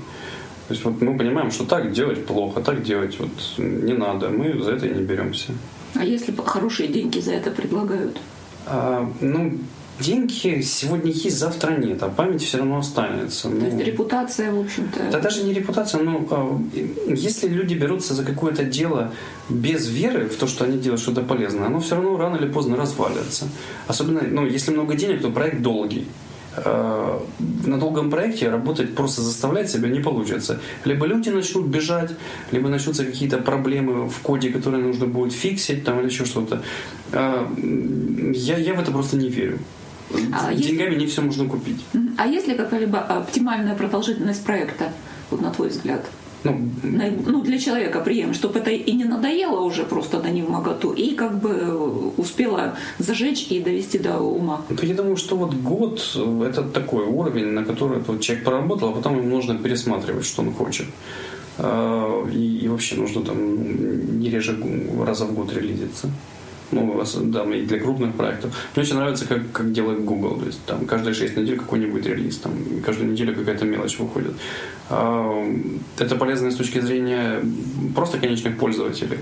То 0.68 0.74
есть 0.74 0.84
вот 0.84 1.00
мы 1.02 1.16
понимаем, 1.18 1.50
что 1.50 1.64
так 1.64 1.92
делать 1.92 2.26
плохо, 2.26 2.60
так 2.60 2.82
делать 2.82 3.18
вот 3.18 3.30
не 3.58 3.92
надо, 3.92 4.30
мы 4.30 4.62
за 4.62 4.72
это 4.72 4.86
и 4.86 4.94
не 4.94 5.02
беремся. 5.02 5.52
А 5.94 6.04
если 6.04 6.34
хорошие 6.44 6.88
деньги 6.88 7.20
за 7.20 7.32
это 7.32 7.50
предлагают? 7.50 8.18
А, 8.66 9.08
ну, 9.20 9.58
деньги 10.00 10.62
сегодня 10.62 11.12
есть, 11.12 11.38
завтра 11.38 11.76
нет, 11.76 12.02
а 12.02 12.08
память 12.08 12.42
все 12.42 12.58
равно 12.58 12.78
останется. 12.78 13.48
То 13.48 13.54
ну, 13.54 13.66
есть 13.66 13.78
репутация, 13.78 14.50
в 14.50 14.60
общем-то. 14.60 15.00
Да 15.12 15.20
даже 15.20 15.44
не 15.44 15.52
репутация, 15.52 16.02
но 16.02 16.26
а, 16.30 16.60
если 17.08 17.48
люди 17.48 17.74
берутся 17.74 18.14
за 18.14 18.24
какое-то 18.24 18.64
дело 18.64 19.12
без 19.48 19.88
веры 19.88 20.28
в 20.28 20.36
то, 20.36 20.46
что 20.46 20.64
они 20.64 20.78
делают 20.78 21.00
что-то 21.00 21.20
полезное, 21.20 21.66
оно 21.66 21.80
все 21.80 21.96
равно 21.96 22.16
рано 22.16 22.36
или 22.36 22.48
поздно 22.48 22.76
развалится. 22.76 23.46
Особенно, 23.86 24.22
ну, 24.22 24.46
если 24.46 24.72
много 24.72 24.94
денег, 24.94 25.22
то 25.22 25.30
проект 25.30 25.60
долгий. 25.60 26.06
Э, 26.56 27.18
на 27.66 27.78
долгом 27.78 28.10
проекте 28.10 28.48
работать 28.48 28.94
просто 28.94 29.22
заставлять 29.22 29.70
себя 29.70 29.88
не 29.88 30.00
получится. 30.00 30.60
Либо 30.84 31.06
люди 31.06 31.30
начнут 31.30 31.66
бежать, 31.66 32.10
либо 32.52 32.68
начнутся 32.68 33.04
какие-то 33.04 33.38
проблемы 33.38 34.08
в 34.08 34.18
коде, 34.20 34.50
которые 34.50 34.82
нужно 34.82 35.06
будет 35.06 35.32
фиксить 35.32 35.84
там, 35.84 36.00
или 36.00 36.06
еще 36.06 36.24
что-то. 36.24 36.62
Э, 37.12 37.46
я, 38.34 38.58
я 38.58 38.74
в 38.74 38.80
это 38.80 38.92
просто 38.92 39.16
не 39.16 39.28
верю. 39.28 39.58
А 40.32 40.54
Деньгами 40.54 40.90
есть... 40.90 41.00
не 41.00 41.06
все 41.06 41.22
можно 41.22 41.48
купить. 41.48 41.84
А 42.18 42.26
есть 42.26 42.46
ли 42.46 42.54
какая-либо 42.54 42.98
оптимальная 42.98 43.74
продолжительность 43.74 44.44
проекта, 44.44 44.92
вот 45.30 45.40
на 45.40 45.50
твой 45.50 45.68
взгляд? 45.68 46.04
Ну, 46.44 46.70
ну, 47.26 47.42
для 47.42 47.58
человека 47.58 48.00
приемлемо, 48.00 48.34
чтобы 48.34 48.58
это 48.58 48.70
и 48.70 48.92
не 48.92 49.04
надоело 49.04 49.60
уже 49.60 49.84
просто 49.84 50.20
до 50.20 50.28
в 50.28 50.50
моготу, 50.50 50.92
и 50.92 51.14
как 51.14 51.40
бы 51.40 51.50
э, 51.50 52.10
успела 52.16 52.76
зажечь 52.98 53.46
и 53.50 53.60
довести 53.60 53.98
до 53.98 54.18
ума. 54.18 54.60
Ну, 54.68 54.76
я 54.82 54.94
думаю, 54.94 55.16
что 55.16 55.36
вот 55.36 55.54
год— 55.54 56.16
это 56.46 56.62
такой 56.62 57.04
уровень, 57.06 57.46
на 57.46 57.64
который 57.64 58.00
вот 58.00 58.20
человек 58.20 58.44
поработал, 58.44 58.90
а 58.90 58.92
потом 58.92 59.16
ему 59.16 59.28
нужно 59.28 59.54
пересматривать, 59.58 60.26
что 60.26 60.42
он 60.42 60.52
хочет. 60.52 60.86
А, 61.58 62.28
и, 62.30 62.58
и 62.64 62.68
вообще 62.68 62.96
нужно 62.96 63.22
там 63.22 64.18
не 64.20 64.30
реже 64.30 64.56
раза 65.06 65.24
в 65.24 65.34
год 65.34 65.52
релизиться. 65.52 66.10
Ну, 66.74 67.04
да, 67.24 67.44
и 67.44 67.64
для 67.64 67.78
крупных 67.78 68.14
проектов. 68.14 68.54
Мне 68.74 68.84
очень 68.84 68.96
нравится, 68.96 69.26
как, 69.26 69.50
как 69.52 69.72
делает 69.72 70.04
Google. 70.04 70.38
То 70.38 70.46
есть 70.46 70.64
там 70.64 70.86
каждые 70.86 71.14
6 71.14 71.36
недель 71.36 71.58
какой-нибудь 71.58 72.04
релиз, 72.06 72.38
там 72.38 72.52
каждую 72.84 73.12
неделю 73.12 73.34
какая-то 73.34 73.64
мелочь 73.64 73.98
выходит. 73.98 74.32
А, 74.90 75.44
это 75.98 76.16
полезно 76.16 76.50
с 76.50 76.56
точки 76.56 76.80
зрения 76.80 77.42
просто 77.94 78.18
конечных 78.18 78.58
пользователей. 78.58 79.18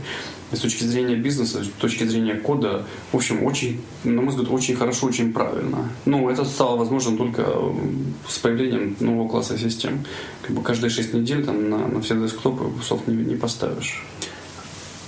с 0.53 0.61
точки 0.61 0.85
зрения 0.85 1.17
бизнеса, 1.17 1.65
с 1.65 1.69
точки 1.81 2.05
зрения 2.05 2.35
кода, 2.35 2.85
в 3.13 3.17
общем, 3.17 3.45
очень, 3.45 3.81
на 4.05 4.21
мой 4.21 4.31
взгляд, 4.31 4.51
очень 4.51 4.77
хорошо, 4.77 5.07
очень 5.07 5.33
правильно. 5.33 5.89
Ну, 6.05 6.29
это 6.29 6.45
стало 6.45 6.77
возможно 6.77 7.17
только 7.17 7.47
с 8.29 8.39
появлением 8.39 8.97
нового 9.01 9.29
класса 9.29 9.59
систем. 9.59 10.05
Как 10.43 10.55
бы 10.55 10.63
каждые 10.63 10.91
6 10.91 11.15
недель 11.15 11.45
там 11.45 11.71
на, 11.71 11.87
на 11.89 12.01
все 12.01 12.15
десктопы 12.17 12.65
софт 12.83 13.09
не, 13.09 13.17
не 13.17 13.37
поставишь. 13.37 14.03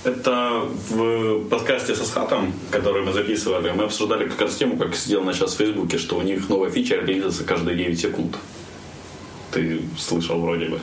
Это 0.05 0.61
в 0.89 1.45
подкасте 1.49 1.95
со 1.95 2.05
Схатом, 2.05 2.53
который 2.69 3.03
мы 3.03 3.11
записывали, 3.11 3.71
мы 3.71 3.85
обсуждали 3.85 4.29
как 4.29 4.39
раз 4.41 4.55
тему, 4.55 4.77
как 4.77 4.95
сделано 4.95 5.33
сейчас 5.33 5.55
в 5.55 5.57
Фейсбуке, 5.57 5.97
что 5.97 6.17
у 6.17 6.21
них 6.21 6.47
новая 6.47 6.69
фича 6.69 6.97
релизится 6.97 7.43
каждые 7.43 7.75
9 7.75 7.99
секунд. 7.99 8.37
Ты 9.51 9.81
слышал 9.97 10.39
вроде 10.39 10.67
бы. 10.67 10.79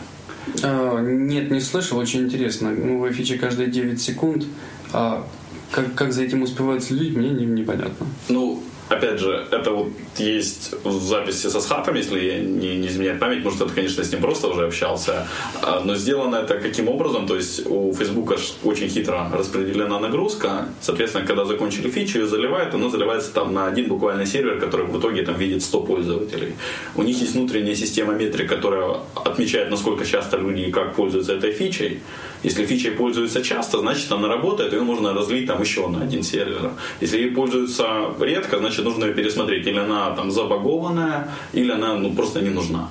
А, 0.64 1.00
нет, 1.00 1.52
не 1.52 1.60
слышал. 1.60 1.98
Очень 1.98 2.22
интересно. 2.22 2.72
Новая 2.72 3.12
фича 3.12 3.38
каждые 3.38 3.70
9 3.70 4.02
секунд. 4.02 4.44
А 4.92 5.24
как, 5.70 5.94
как 5.94 6.12
за 6.12 6.24
этим 6.24 6.42
успевают 6.42 6.82
следить, 6.82 7.16
мне 7.16 7.30
не, 7.30 7.46
непонятно. 7.46 8.06
Ну, 8.28 8.60
опять 8.88 9.18
же, 9.18 9.46
это 9.50 9.70
вот 9.70 9.88
есть 10.18 10.74
в 10.84 11.00
записи 11.02 11.48
со 11.48 11.60
схатом, 11.60 11.94
если 11.94 12.20
я 12.20 12.38
не, 12.38 12.76
не 12.76 12.88
изменяет 12.88 13.20
память, 13.20 13.44
может, 13.44 13.60
это, 13.60 13.72
конечно, 13.72 14.04
с 14.04 14.12
ним 14.12 14.20
просто 14.20 14.48
уже 14.48 14.66
общался, 14.66 15.26
а, 15.62 15.82
но 15.84 15.94
сделано 15.96 16.36
это 16.36 16.58
каким 16.58 16.88
образом, 16.88 17.26
то 17.26 17.36
есть 17.36 17.66
у 17.66 17.92
Фейсбука 17.92 18.36
очень 18.64 18.88
хитро 18.88 19.30
распределена 19.32 19.98
нагрузка, 19.98 20.68
соответственно, 20.80 21.26
когда 21.26 21.44
закончили 21.44 21.90
фичу, 21.90 22.18
ее 22.18 22.26
заливают, 22.26 22.74
она 22.74 22.88
заливается 22.88 23.32
там 23.32 23.52
на 23.52 23.66
один 23.66 23.88
буквально 23.88 24.26
сервер, 24.26 24.58
который 24.58 24.86
в 24.86 24.98
итоге 24.98 25.22
там 25.22 25.36
видит 25.36 25.62
100 25.62 25.80
пользователей. 25.80 26.54
У 26.96 27.02
них 27.02 27.20
есть 27.20 27.34
внутренняя 27.34 27.74
система 27.74 28.12
метрик, 28.14 28.48
которая 28.48 28.96
отмечает, 29.14 29.70
насколько 29.70 30.04
часто 30.04 30.36
люди 30.36 30.62
и 30.62 30.70
как 30.70 30.94
пользуются 30.94 31.34
этой 31.34 31.52
фичей. 31.52 32.00
Если 32.42 32.66
фичей 32.66 32.90
пользуются 32.90 33.42
часто, 33.42 33.78
значит, 33.78 34.10
она 34.12 34.28
работает, 34.28 34.72
ее 34.72 34.82
можно 34.82 35.14
разлить 35.14 35.46
там 35.46 35.60
еще 35.60 35.88
на 35.88 36.02
один 36.02 36.22
сервер. 36.22 36.72
Если 37.00 37.18
ей 37.18 37.30
пользуются 37.30 38.14
редко, 38.20 38.58
значит, 38.58 38.84
нужно 38.84 39.06
ее 39.06 39.14
пересмотреть. 39.14 39.66
Или 39.66 39.78
она 39.78 40.10
там 40.16 40.30
забагованная, 40.30 41.28
или 41.52 41.70
она 41.70 41.94
ну, 41.94 42.12
просто 42.14 42.40
не 42.40 42.50
нужна. 42.50 42.88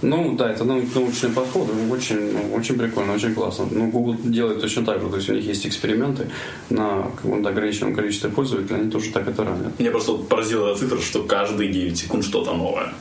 Ну 0.00 0.36
да, 0.36 0.52
это 0.52 0.64
научный 0.64 1.30
подход, 1.30 1.68
очень, 1.90 2.54
очень 2.54 2.78
прикольно, 2.78 3.14
очень 3.14 3.34
классно. 3.34 3.66
Ну, 3.70 3.90
Google 3.90 4.14
делает 4.22 4.60
точно 4.60 4.84
так 4.84 5.00
же, 5.00 5.08
то 5.08 5.16
есть 5.16 5.28
у 5.28 5.34
них 5.34 5.44
есть 5.44 5.66
эксперименты 5.66 6.30
на 6.70 7.10
каком-то 7.16 7.48
ограниченном 7.48 7.96
количестве 7.96 8.30
пользователей, 8.30 8.80
они 8.80 8.90
тоже 8.90 9.10
так 9.10 9.26
это 9.26 9.44
ранят. 9.44 9.78
Меня 9.80 9.90
просто 9.90 10.12
поразила 10.12 10.74
цифра, 10.76 11.00
что 11.00 11.24
каждые 11.24 11.72
9 11.72 11.98
секунд 11.98 12.24
что-то 12.24 12.54
новое. 12.54 12.94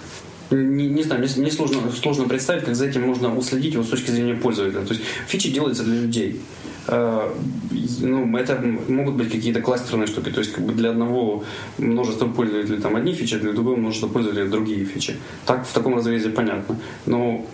Не, 0.52 0.88
не 0.88 1.04
знаю, 1.04 1.22
мне, 1.22 1.30
мне 1.36 1.52
сложно, 1.52 1.92
сложно 1.92 2.28
представить, 2.28 2.64
как 2.64 2.76
за 2.76 2.86
этим 2.86 3.02
можно 3.04 3.36
уследить 3.36 3.74
его 3.74 3.84
с 3.84 3.90
точки 3.90 4.12
зрения 4.12 4.36
пользователя. 4.36 4.86
То 4.86 4.94
есть 4.94 5.04
фичи 5.28 5.52
делаются 5.52 5.84
для 5.84 6.02
людей. 6.02 6.42
Э, 6.88 7.30
ну, 8.02 8.38
это 8.38 8.62
могут 8.88 9.16
быть 9.16 9.32
какие-то 9.32 9.62
кластерные 9.62 10.08
штуки, 10.08 10.30
то 10.30 10.40
есть 10.40 10.54
как 10.54 10.66
бы 10.66 10.74
для 10.74 10.92
одного 10.92 11.44
множества 11.78 12.28
пользователей 12.28 12.80
там 12.80 12.96
одни 12.96 13.14
фичи, 13.14 13.38
для 13.38 13.52
другого 13.52 13.76
множества 13.76 14.08
пользователей 14.08 14.48
другие 14.48 14.86
фичи. 14.86 15.18
Так 15.46 15.68
в 15.68 15.74
таком 15.74 15.96
разрезе 15.96 16.30
понятно. 16.30 16.80
Но 17.06 17.46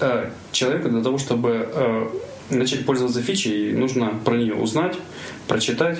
э, 0.00 0.30
человеку 0.50 0.88
для 0.88 1.02
того, 1.02 1.18
чтобы 1.18 1.68
э, 1.72 2.08
начать 2.50 2.84
пользоваться 2.84 3.22
фичей, 3.22 3.72
нужно 3.72 4.18
про 4.24 4.36
нее 4.36 4.54
узнать, 4.54 4.96
прочитать, 5.46 5.98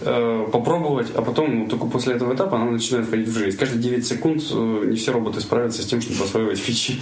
э, 0.00 0.46
попробовать, 0.52 1.08
а 1.14 1.22
потом 1.22 1.60
ну, 1.60 1.68
только 1.68 1.86
после 1.86 2.14
этого 2.14 2.34
этапа 2.34 2.56
она 2.56 2.70
начинает 2.70 3.06
входить 3.06 3.28
в 3.28 3.38
жизнь. 3.38 3.58
Каждые 3.58 3.82
9 3.82 4.06
секунд 4.06 4.42
э, 4.50 4.84
не 4.86 4.96
все 4.96 5.12
роботы 5.12 5.40
справятся 5.40 5.82
с 5.82 5.86
тем, 5.86 6.00
чтобы 6.00 6.24
осваивать 6.24 6.58
фичи. 6.58 7.00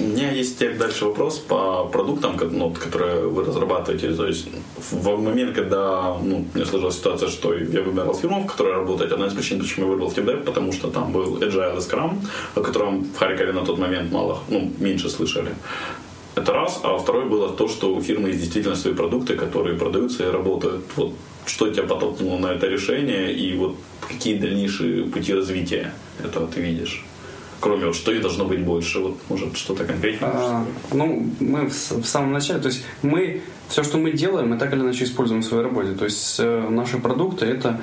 У 0.00 0.04
меня 0.04 0.30
есть 0.30 0.56
теперь 0.56 0.76
дальше 0.76 1.06
вопрос 1.06 1.38
по 1.38 1.84
продуктам, 1.86 2.36
ну, 2.52 2.70
которые 2.70 3.26
вы 3.26 3.44
разрабатываете. 3.44 4.14
То 4.14 4.26
есть 4.26 4.46
в 4.92 5.16
момент, 5.16 5.56
когда 5.56 6.16
ну, 6.22 6.44
мне 6.54 6.64
сложилась 6.64 6.96
ситуация, 6.96 7.28
что 7.28 7.52
я 7.52 7.82
выбирал 7.82 8.14
фирму, 8.14 8.42
в 8.42 8.46
которой 8.46 8.74
работать, 8.74 9.10
одна 9.10 9.26
из 9.26 9.34
причин, 9.34 9.58
почему 9.58 9.86
я 9.86 9.92
выбрал 9.92 10.12
TeamDev, 10.12 10.44
потому 10.44 10.72
что 10.72 10.88
там 10.88 11.12
был 11.12 11.38
Agile 11.38 11.76
и 11.76 11.80
Scrum, 11.80 12.18
о 12.54 12.60
котором 12.60 13.04
в 13.04 13.18
Харькове 13.18 13.52
на 13.52 13.64
тот 13.64 13.78
момент 13.78 14.12
мало, 14.12 14.38
ну, 14.48 14.70
меньше 14.78 15.10
слышали. 15.10 15.50
Это 16.38 16.52
раз. 16.52 16.80
А 16.84 16.96
второй 16.98 17.24
было 17.24 17.48
то, 17.50 17.68
что 17.68 17.94
у 17.94 18.00
фирмы 18.00 18.28
есть 18.28 18.40
действительно 18.40 18.76
свои 18.76 18.94
продукты, 18.94 19.34
которые 19.34 19.76
продаются 19.76 20.28
и 20.28 20.30
работают. 20.30 20.84
Вот 20.96 21.14
что 21.46 21.70
тебя 21.70 21.84
подтолкнуло 21.84 22.38
на 22.38 22.52
это 22.52 22.66
решение 22.68 23.32
и 23.32 23.56
вот 23.56 23.76
какие 24.08 24.38
дальнейшие 24.38 25.04
пути 25.04 25.34
развития 25.34 25.92
этого 26.22 26.46
ты 26.46 26.60
видишь? 26.60 27.04
кроме 27.60 27.86
вот, 27.86 27.96
что 27.96 28.12
и 28.12 28.20
должно 28.20 28.44
быть 28.44 28.60
больше? 28.60 29.00
Вот, 29.00 29.18
может, 29.28 29.56
что-то 29.56 29.84
конкретнее? 29.84 30.30
А, 30.32 30.64
ну, 30.92 31.26
мы 31.40 31.68
в, 31.68 31.72
в 31.72 32.06
самом 32.06 32.32
начале, 32.32 32.60
то 32.60 32.68
есть 32.68 32.84
мы, 33.02 33.42
все, 33.68 33.82
что 33.82 33.98
мы 33.98 34.12
делаем, 34.12 34.50
мы 34.50 34.58
так 34.58 34.72
или 34.72 34.80
иначе 34.80 35.04
используем 35.04 35.42
в 35.42 35.44
своей 35.44 35.64
работе. 35.64 35.92
То 35.92 36.04
есть 36.04 36.36
э, 36.38 36.68
наши 36.70 36.98
продукты– 36.98 37.46
это 37.46 37.80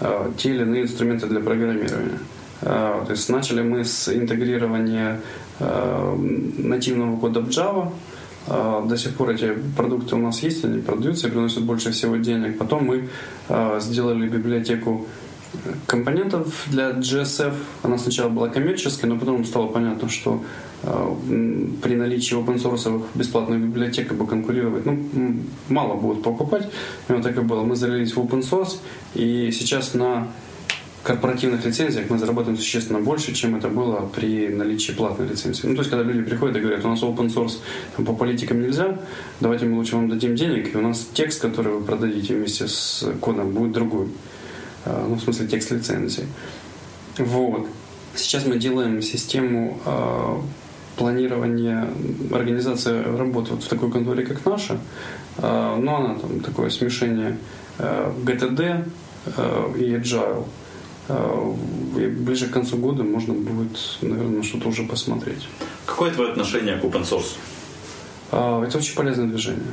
э, 0.00 0.32
те 0.36 0.50
или 0.50 0.62
иные 0.62 0.82
инструменты 0.82 1.26
для 1.26 1.40
программирования. 1.40 2.18
Э, 2.62 3.02
то 3.06 3.10
есть 3.10 3.28
начали 3.28 3.62
мы 3.62 3.84
с 3.84 4.08
интегрирования 4.08 5.20
нативного 5.58 7.18
кода 7.18 7.40
Java, 7.40 7.92
э, 8.46 8.82
до 8.86 8.96
сих 8.96 9.14
пор 9.14 9.30
эти 9.30 9.54
продукты 9.76 10.14
у 10.16 10.18
нас 10.18 10.42
есть, 10.42 10.64
они 10.64 10.80
продаются 10.80 11.28
и 11.28 11.30
приносят 11.30 11.64
больше 11.64 11.90
всего 11.90 12.16
денег. 12.16 12.58
Потом 12.58 12.84
мы 12.84 13.08
э, 13.48 13.80
сделали 13.80 14.28
библиотеку 14.28 15.06
компонентов 15.86 16.66
для 16.66 16.90
GSF. 16.90 17.54
Она 17.82 17.98
сначала 17.98 18.28
была 18.28 18.48
коммерческой, 18.48 19.06
но 19.06 19.18
потом 19.18 19.44
стало 19.44 19.68
понятно, 19.68 20.08
что 20.08 20.44
э, 20.82 21.14
при 21.82 21.96
наличии 21.96 22.36
open 22.36 22.56
source 22.56 23.02
бесплатных 23.14 23.60
библиотек 23.60 24.08
как 24.08 24.18
бы 24.18 24.26
конкурировать, 24.26 24.84
ну, 24.86 24.98
мало 25.68 25.94
будут 25.94 26.22
покупать. 26.22 26.68
И 27.08 27.12
вот 27.12 27.22
так 27.22 27.36
и 27.36 27.40
было. 27.40 27.62
Мы 27.62 27.76
залились 27.76 28.14
в 28.14 28.18
open 28.18 28.42
source, 28.42 28.78
и 29.14 29.50
сейчас 29.52 29.94
на 29.94 30.28
корпоративных 31.06 31.64
лицензиях 31.64 32.10
мы 32.10 32.18
зарабатываем 32.18 32.58
существенно 32.58 32.98
больше, 32.98 33.32
чем 33.32 33.54
это 33.54 33.68
было 33.68 34.10
при 34.14 34.48
наличии 34.48 34.90
платной 34.90 35.28
лицензии. 35.28 35.66
Ну, 35.66 35.74
то 35.74 35.80
есть, 35.80 35.90
когда 35.90 36.04
люди 36.04 36.28
приходят 36.28 36.56
и 36.56 36.60
говорят, 36.60 36.84
у 36.84 36.88
нас 36.88 37.00
open 37.02 37.28
source 37.28 37.58
по 38.04 38.12
политикам 38.12 38.60
нельзя, 38.60 38.98
давайте 39.40 39.66
мы 39.66 39.76
лучше 39.76 39.94
вам 39.94 40.08
дадим 40.08 40.34
денег, 40.34 40.74
и 40.74 40.76
у 40.76 40.80
нас 40.80 41.08
текст, 41.14 41.40
который 41.40 41.74
вы 41.74 41.84
продадите 41.84 42.34
вместе 42.34 42.66
с 42.66 43.06
кодом, 43.20 43.52
будет 43.52 43.70
другой. 43.70 44.08
Э, 44.84 45.06
ну, 45.08 45.14
в 45.14 45.20
смысле 45.20 45.46
текст 45.46 45.70
лицензии. 45.70 46.26
Вот. 47.18 47.68
Сейчас 48.16 48.44
мы 48.44 48.58
делаем 48.58 49.00
систему 49.00 49.78
э, 49.86 50.36
планирования 50.96 51.88
организации 52.32 53.16
работы 53.16 53.52
вот 53.52 53.62
в 53.62 53.68
такой 53.68 53.92
конторе, 53.92 54.26
как 54.26 54.44
наша. 54.44 54.78
Э, 55.38 55.76
но 55.80 55.98
она 55.98 56.14
там 56.16 56.40
такое 56.40 56.70
смешение 56.70 57.38
э, 57.78 58.12
и 59.78 59.94
Agile. 59.94 60.44
И 61.08 62.06
ближе 62.06 62.46
к 62.48 62.50
концу 62.50 62.76
года 62.78 63.02
можно 63.02 63.32
будет, 63.32 63.78
наверное, 64.02 64.42
что-то 64.42 64.68
уже 64.68 64.82
посмотреть. 64.82 65.48
Какое 65.86 66.10
твое 66.10 66.30
отношение 66.30 66.76
к 66.78 66.84
open 66.84 67.04
source? 67.04 67.36
Э, 68.32 68.64
это 68.66 68.78
очень 68.78 68.94
полезное 68.94 69.26
движение 69.26 69.72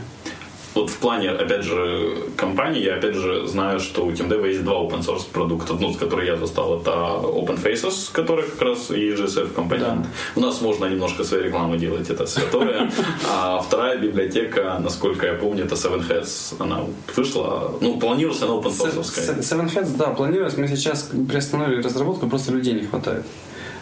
вот 0.75 0.89
в 0.89 0.97
плане, 0.97 1.29
опять 1.29 1.63
же, 1.63 2.17
компании, 2.35 2.83
я 2.83 2.95
опять 2.95 3.15
же 3.15 3.47
знаю, 3.47 3.79
что 3.79 4.05
у 4.05 4.11
TeamDev 4.11 4.47
есть 4.47 4.63
два 4.63 4.73
open 4.73 5.01
source 5.01 5.25
продукта, 5.31 5.73
ну, 5.79 5.93
который 5.93 6.27
я 6.27 6.35
застал, 6.35 6.79
это 6.79 6.91
Open 6.91 7.61
Faces, 7.63 8.11
который 8.11 8.43
как 8.43 8.61
раз 8.61 8.91
и 8.91 9.13
GSF 9.13 9.53
компонент. 9.53 10.01
Да. 10.01 10.07
У 10.35 10.39
нас 10.39 10.61
можно 10.61 10.85
немножко 10.85 11.23
своей 11.23 11.45
рекламы 11.45 11.77
делать, 11.77 12.09
это 12.09 12.25
святое. 12.25 12.89
А 13.29 13.59
вторая 13.59 13.97
библиотека, 13.97 14.79
насколько 14.83 15.25
я 15.25 15.33
помню, 15.33 15.65
это 15.65 15.75
Seven 15.75 16.07
Heads. 16.07 16.55
Она 16.59 16.79
вышла, 17.15 17.71
ну, 17.81 17.99
планировалась 17.99 18.41
она 18.41 18.53
open 18.53 18.71
source. 18.71 19.41
Seven 19.41 19.73
Heads, 19.73 19.97
да, 19.97 20.07
планировалась. 20.07 20.57
Мы 20.57 20.67
сейчас 20.67 21.11
приостановили 21.29 21.81
разработку, 21.81 22.27
просто 22.27 22.51
людей 22.51 22.73
не 22.73 22.85
хватает 22.85 23.23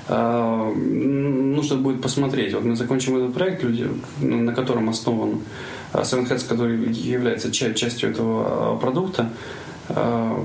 а, 0.07 0.71
нужно 0.75 1.77
будет 1.77 2.01
посмотреть. 2.01 2.53
Вот 2.53 2.63
мы 2.63 2.75
закончим 2.75 3.17
этот 3.17 3.33
проект, 3.33 3.63
люди, 3.63 3.87
на 4.19 4.53
котором 4.53 4.89
основан 4.89 5.41
Seven 5.93 6.27
Heads, 6.27 6.47
который 6.47 6.91
является 6.91 7.51
частью 7.51 8.11
этого 8.11 8.45
а, 8.45 8.77
продукта, 8.77 9.29
а, 9.89 10.43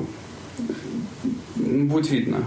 будет 1.57 2.11
видно. 2.11 2.39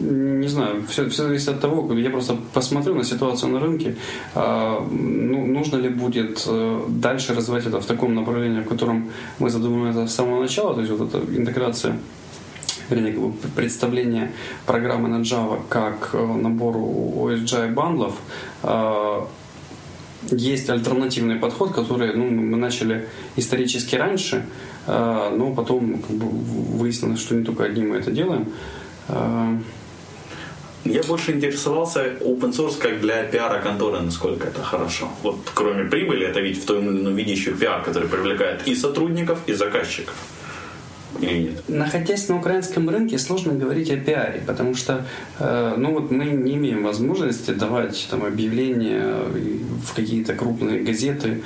Не 0.00 0.48
знаю, 0.48 0.84
все, 0.88 1.08
все 1.08 1.24
зависит 1.24 1.48
от 1.48 1.60
того, 1.60 1.92
я 1.94 2.10
просто 2.10 2.36
посмотрю 2.52 2.94
на 2.94 3.04
ситуацию 3.04 3.52
на 3.52 3.60
рынке, 3.60 3.96
а, 4.34 4.86
ну, 4.90 5.46
нужно 5.46 5.76
ли 5.76 5.88
будет 5.88 6.44
э, 6.46 6.84
дальше 6.88 7.34
развивать 7.34 7.66
это 7.66 7.80
в 7.80 7.86
таком 7.86 8.14
направлении, 8.14 8.60
в 8.60 8.68
котором 8.68 9.10
мы 9.38 9.50
задумываем 9.50 9.90
это 9.90 10.06
с 10.06 10.14
самого 10.14 10.42
начала, 10.42 10.74
то 10.74 10.80
есть 10.80 10.92
вот 10.92 11.08
эта 11.08 11.18
интеграция 11.18 11.96
вернее, 12.88 13.32
представление 13.54 14.32
программы 14.66 15.08
на 15.08 15.22
Java 15.22 15.60
как 15.68 16.10
э, 16.12 16.18
набору 16.18 16.80
OSGI 17.16 17.72
бандлов, 17.72 18.14
есть 20.30 20.68
альтернативный 20.70 21.36
подход, 21.36 21.72
который 21.72 22.14
ну, 22.14 22.24
мы 22.24 22.56
начали 22.56 23.08
исторически 23.36 23.96
раньше, 23.96 24.46
э, 24.86 25.34
но 25.36 25.54
потом 25.54 26.02
как 26.02 26.16
бы, 26.16 26.26
выяснилось, 26.28 27.20
что 27.20 27.34
не 27.34 27.44
только 27.44 27.64
одни 27.64 27.82
мы 27.82 27.96
это 27.96 28.10
делаем. 28.10 28.52
Э, 29.08 29.58
я 30.84 31.02
больше 31.02 31.32
интересовался 31.32 32.04
open 32.20 32.52
source 32.52 32.78
как 32.78 33.00
для 33.00 33.22
пиара 33.24 33.60
конторы, 33.60 34.00
насколько 34.00 34.48
это 34.48 34.62
хорошо. 34.62 35.08
Вот 35.22 35.36
кроме 35.54 35.84
прибыли, 35.84 36.26
это 36.26 36.40
ведь 36.40 36.62
в 36.62 36.66
том 36.66 36.88
или 36.88 37.00
ином 37.00 37.14
виде 37.14 37.32
еще 37.32 37.52
пиар, 37.52 37.82
который 37.82 38.08
привлекает 38.08 38.66
и 38.66 38.74
сотрудников, 38.74 39.38
и 39.46 39.52
заказчиков 39.52 40.14
или 41.18 41.38
нет? 41.38 41.68
Находясь 41.68 42.28
на 42.28 42.36
украинском 42.38 42.88
рынке, 42.88 43.18
сложно 43.18 43.54
говорить 43.54 43.90
о 43.90 43.96
пиаре, 43.96 44.42
потому 44.46 44.74
что 44.74 45.04
э, 45.38 45.74
ну 45.76 45.92
вот 45.92 46.10
мы 46.10 46.24
не 46.24 46.54
имеем 46.54 46.84
возможности 46.84 47.50
давать 47.50 48.08
там, 48.10 48.24
объявления 48.24 49.14
в 49.84 49.94
какие-то 49.94 50.34
крупные 50.34 50.82
газеты 50.82 51.42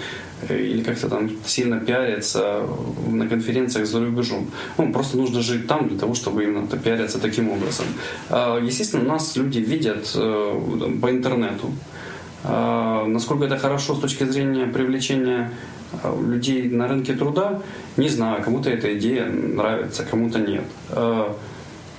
э, 0.49 0.61
или 0.61 0.83
как-то 0.83 1.09
там 1.09 1.31
сильно 1.47 1.81
пиариться 1.81 2.63
на 3.09 3.29
конференциях 3.29 3.87
за 3.87 4.01
рубежом. 4.01 4.51
Ну, 4.79 4.93
просто 4.93 5.17
нужно 5.17 5.41
жить 5.41 5.67
там 5.67 5.89
для 5.89 5.99
того, 5.99 6.15
чтобы 6.15 6.45
именно 6.45 6.67
пиариться 6.67 7.19
таким 7.19 7.51
образом. 7.51 7.87
Э, 8.31 8.61
естественно, 8.63 9.05
нас 9.05 9.37
люди 9.37 9.59
видят 9.59 10.13
э, 10.15 10.99
по 11.01 11.11
интернету. 11.11 11.73
Э, 12.45 13.05
насколько 13.07 13.45
это 13.45 13.59
хорошо 13.59 13.95
с 13.95 14.01
точки 14.01 14.25
зрения 14.25 14.67
привлечения 14.67 15.51
а 16.03 16.15
людей 16.21 16.69
на 16.69 16.89
рынке 16.89 17.15
труда, 17.15 17.63
не 17.97 18.09
знаю, 18.09 18.43
кому-то 18.43 18.71
эта 18.71 18.97
идея 18.99 19.27
нравится, 19.27 20.05
кому-то 20.05 20.39
нет. 20.39 20.65
А, 20.91 21.37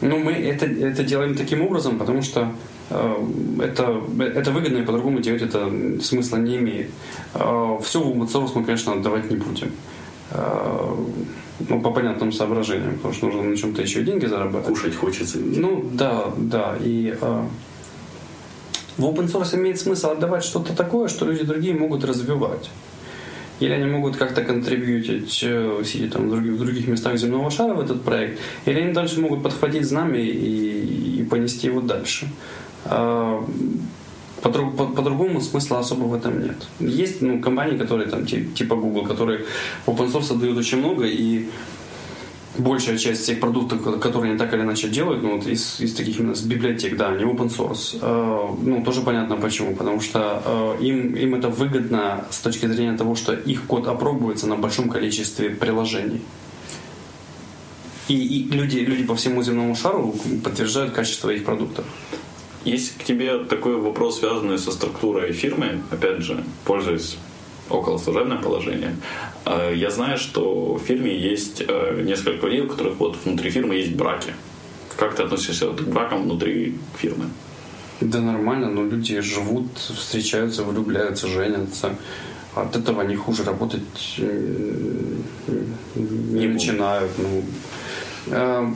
но 0.01 0.17
мы 0.17 0.33
это, 0.33 0.65
это 0.65 1.03
делаем 1.03 1.35
таким 1.35 1.61
образом, 1.61 1.97
потому 1.97 2.21
что 2.21 2.51
это, 2.89 4.01
это 4.19 4.51
выгодно, 4.51 4.79
и 4.79 4.83
по-другому 4.83 5.19
делать 5.19 5.41
это 5.41 5.71
смысла 6.01 6.37
не 6.37 6.57
имеет. 6.57 6.89
Все 7.33 7.99
в 7.99 8.21
open 8.21 8.49
мы, 8.55 8.63
конечно, 8.63 8.93
отдавать 8.93 9.31
не 9.31 9.37
будем. 9.37 9.71
Ну, 11.69 11.81
по 11.81 11.91
понятным 11.91 12.31
соображениям, 12.31 12.95
потому 12.95 13.13
что 13.13 13.27
нужно 13.27 13.43
на 13.43 13.55
чем-то 13.55 13.81
еще 13.81 14.03
деньги 14.03 14.25
зарабатывать. 14.25 14.67
Кушать 14.67 14.95
хочется. 14.95 15.39
Ну, 15.39 15.85
да, 15.93 16.25
да. 16.37 16.75
И 16.81 17.15
в 18.97 19.05
open 19.05 19.31
source 19.31 19.55
имеет 19.55 19.79
смысл 19.79 20.11
отдавать 20.11 20.43
что-то 20.43 20.75
такое, 20.75 21.07
что 21.07 21.25
люди 21.25 21.43
другие 21.43 21.73
могут 21.73 22.03
развивать 22.03 22.69
или 23.59 23.71
они 23.71 23.85
могут 23.85 24.17
как-то 24.17 24.43
контрибьютить, 24.43 25.39
э, 25.43 25.83
сидя 25.85 26.09
там 26.11 26.27
в 26.27 26.31
других, 26.31 26.53
в 26.53 26.59
других 26.59 26.87
местах 26.87 27.17
земного 27.17 27.49
шара 27.51 27.73
в 27.73 27.79
этот 27.79 28.03
проект, 28.03 28.39
или 28.65 28.79
они 28.79 28.93
дальше 28.93 29.21
могут 29.21 29.43
подхватить 29.43 29.85
знамя 29.85 30.19
и, 30.19 31.19
и 31.19 31.23
понести 31.23 31.67
его 31.67 31.81
дальше. 31.81 32.27
А, 32.85 33.45
по-другому 34.41 35.33
по, 35.33 35.39
по 35.39 35.41
смысла 35.41 35.79
особо 35.79 36.03
в 36.03 36.13
этом 36.13 36.43
нет. 36.43 36.67
Есть 36.79 37.21
ну, 37.21 37.39
компании, 37.39 37.77
которые 37.77 38.09
там 38.09 38.25
типа 38.25 38.75
Google, 38.75 39.05
которые 39.05 39.45
open 39.87 40.11
source 40.11 40.37
дают 40.37 40.57
очень 40.57 40.79
много, 40.79 41.05
и 41.05 41.47
большая 42.57 42.97
часть 42.97 43.25
тех 43.25 43.39
продуктов, 43.39 43.99
которые 43.99 44.31
они 44.31 44.39
так 44.39 44.53
или 44.53 44.61
иначе 44.61 44.89
делают, 44.89 45.23
ну, 45.23 45.37
вот 45.37 45.47
из, 45.47 45.79
из 45.79 45.93
таких 45.93 46.19
именно 46.19 46.35
с 46.35 46.41
библиотек, 46.41 46.97
да, 46.97 47.11
не 47.11 47.23
open 47.23 47.49
source, 47.49 47.97
э, 48.01 48.55
ну, 48.63 48.83
тоже 48.83 49.01
понятно 49.01 49.35
почему, 49.37 49.75
потому 49.75 50.01
что 50.01 50.77
э, 50.79 50.83
им, 50.83 51.15
им 51.15 51.35
это 51.35 51.49
выгодно 51.49 52.25
с 52.29 52.39
точки 52.39 52.65
зрения 52.67 52.97
того, 52.97 53.15
что 53.15 53.33
их 53.33 53.65
код 53.65 53.87
опробуется 53.87 54.47
на 54.47 54.55
большом 54.55 54.89
количестве 54.89 55.49
приложений. 55.49 56.21
И, 58.07 58.15
и 58.15 58.49
люди, 58.51 58.79
люди 58.79 59.03
по 59.03 59.15
всему 59.15 59.41
земному 59.41 59.75
шару 59.75 60.15
подтверждают 60.43 60.93
качество 60.93 61.29
их 61.31 61.43
продуктов. 61.43 61.85
Есть 62.63 62.97
к 62.97 63.03
тебе 63.03 63.39
такой 63.39 63.77
вопрос, 63.77 64.19
связанный 64.19 64.57
со 64.57 64.71
структурой 64.71 65.33
фирмы, 65.33 65.81
опять 65.91 66.21
же, 66.21 66.43
пользуясь 66.65 67.17
околослужебное 67.69 68.37
положение. 68.37 68.95
А, 69.45 69.71
я 69.71 69.89
знаю, 69.89 70.17
что 70.17 70.75
в 70.75 70.79
фирме 70.79 71.15
есть 71.15 71.63
э, 71.67 72.01
несколько 72.03 72.47
людей, 72.47 72.61
у 72.61 72.67
которых 72.67 72.99
вот 72.99 73.17
внутри 73.25 73.49
фирмы 73.49 73.75
есть 73.75 73.95
браки. 73.95 74.33
Как 74.97 75.15
ты 75.15 75.23
относишься 75.23 75.67
к 75.67 75.81
бракам 75.81 76.23
внутри 76.23 76.77
фирмы? 76.97 77.25
Да 78.01 78.19
нормально, 78.19 78.69
но 78.69 78.83
люди 78.83 79.19
живут, 79.21 79.67
встречаются, 79.77 80.63
влюбляются, 80.63 81.27
женятся. 81.27 81.95
От 82.53 82.75
этого 82.75 83.01
не 83.01 83.15
хуже 83.15 83.43
работать 83.43 84.15
э, 84.17 85.15
не, 85.95 86.39
не 86.39 86.47
начинают. 86.47 87.11
Ну, 87.17 87.43
э, 88.27 88.73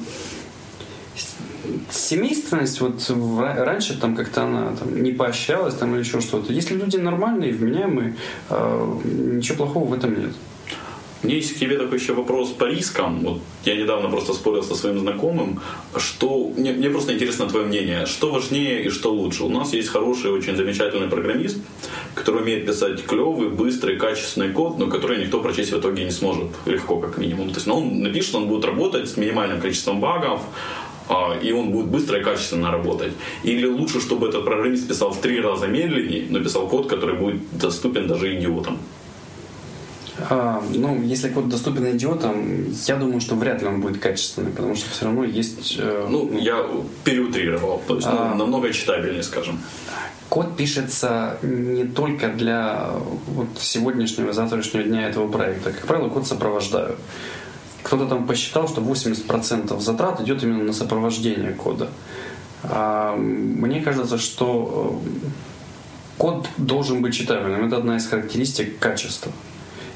семейственность 1.91 2.81
вот 2.81 3.11
раньше 3.39 3.99
там 3.99 4.15
как-то 4.15 4.43
она 4.43 4.71
там, 4.77 5.01
не 5.01 5.11
поощрялась 5.11 5.75
там 5.75 5.93
или 5.93 6.01
еще 6.01 6.21
что-то. 6.21 6.53
Если 6.53 6.75
люди 6.75 6.97
нормальные, 6.97 7.53
вменяемые, 7.53 8.15
э, 8.49 8.99
ничего 9.03 9.57
плохого 9.57 9.89
в 9.89 9.93
этом 9.93 10.19
нет. 10.19 10.31
У 11.21 11.27
меня 11.27 11.35
есть 11.35 11.53
к 11.53 11.59
тебе 11.59 11.77
такой 11.77 11.99
еще 11.99 12.13
вопрос 12.13 12.49
по 12.51 12.63
рискам. 12.63 13.19
Вот 13.19 13.41
я 13.65 13.75
недавно 13.75 14.09
просто 14.09 14.33
спорил 14.33 14.63
со 14.63 14.73
своим 14.73 14.99
знакомым, 14.99 15.59
что 15.97 16.53
мне, 16.55 16.71
мне 16.71 16.89
просто 16.89 17.13
интересно 17.13 17.45
твое 17.45 17.65
мнение, 17.65 18.05
что 18.05 18.31
важнее 18.31 18.85
и 18.85 18.89
что 18.89 19.13
лучше. 19.13 19.43
У 19.43 19.49
нас 19.49 19.73
есть 19.73 19.89
хороший, 19.89 20.31
очень 20.31 20.55
замечательный 20.55 21.09
программист, 21.09 21.57
который 22.15 22.41
умеет 22.41 22.65
писать 22.65 23.03
клевый, 23.05 23.49
быстрый, 23.49 23.97
качественный 23.97 24.53
код, 24.53 24.79
но 24.79 24.87
который 24.87 25.21
никто 25.21 25.41
прочесть 25.41 25.73
в 25.73 25.79
итоге 25.79 26.05
не 26.05 26.11
сможет 26.11 26.51
легко, 26.65 26.99
как 26.99 27.17
минимум. 27.17 27.49
То 27.49 27.55
есть 27.55 27.67
ну, 27.67 27.79
он 27.79 28.01
напишет, 28.01 28.35
он 28.35 28.47
будет 28.47 28.63
работать 28.63 29.09
с 29.09 29.17
минимальным 29.17 29.59
количеством 29.59 29.99
багов, 29.99 30.41
и 31.41 31.51
он 31.51 31.71
будет 31.71 31.87
быстро 31.87 32.19
и 32.19 32.23
качественно 32.23 32.71
работать. 32.71 33.13
Или 33.43 33.65
лучше, 33.65 33.99
чтобы 33.99 34.27
этот 34.27 34.45
программист 34.45 34.87
писал 34.87 35.11
в 35.11 35.19
три 35.19 35.41
раза 35.41 35.67
медленнее, 35.67 36.27
но 36.29 36.39
писал 36.39 36.67
код, 36.67 36.87
который 36.87 37.15
будет 37.15 37.41
доступен 37.51 38.07
даже 38.07 38.37
идиотам. 38.37 38.77
А, 40.29 40.61
ну, 40.73 41.01
если 41.01 41.29
код 41.29 41.49
доступен 41.49 41.95
идиотам, 41.95 42.65
я 42.87 42.95
думаю, 42.97 43.21
что 43.21 43.35
вряд 43.35 43.61
ли 43.61 43.67
он 43.67 43.81
будет 43.81 43.99
качественный, 43.99 44.51
потому 44.51 44.75
что 44.75 44.89
все 44.89 45.05
равно 45.05 45.23
есть... 45.23 45.77
Э, 45.79 46.07
ну, 46.09 46.37
я 46.37 46.65
переутрировал, 47.03 47.81
то 47.87 47.95
есть 47.95 48.07
ну, 48.07 48.17
а, 48.17 48.35
намного 48.35 48.73
читабельнее, 48.73 49.23
скажем. 49.23 49.59
Код 50.27 50.57
пишется 50.57 51.37
не 51.41 51.85
только 51.85 52.27
для 52.27 52.91
вот, 53.27 53.47
сегодняшнего, 53.57 54.33
завтрашнего 54.33 54.83
дня 54.83 55.07
этого 55.07 55.27
проекта. 55.27 55.71
Как 55.71 55.87
правило, 55.87 56.09
код 56.09 56.27
сопровождают 56.27 56.99
кто-то 57.83 58.05
там 58.05 58.27
посчитал, 58.27 58.67
что 58.67 58.81
80% 58.81 59.79
затрат 59.79 60.21
идет 60.21 60.43
именно 60.43 60.63
на 60.63 60.73
сопровождение 60.73 61.53
кода. 61.53 61.89
А 62.63 63.15
мне 63.15 63.81
кажется, 63.81 64.17
что 64.17 65.01
э, 65.03 65.27
код 66.17 66.47
должен 66.57 67.01
быть 67.01 67.13
читабельным. 67.13 67.65
Это 67.65 67.77
одна 67.77 67.97
из 67.97 68.07
характеристик 68.07 68.79
качества. 68.79 69.31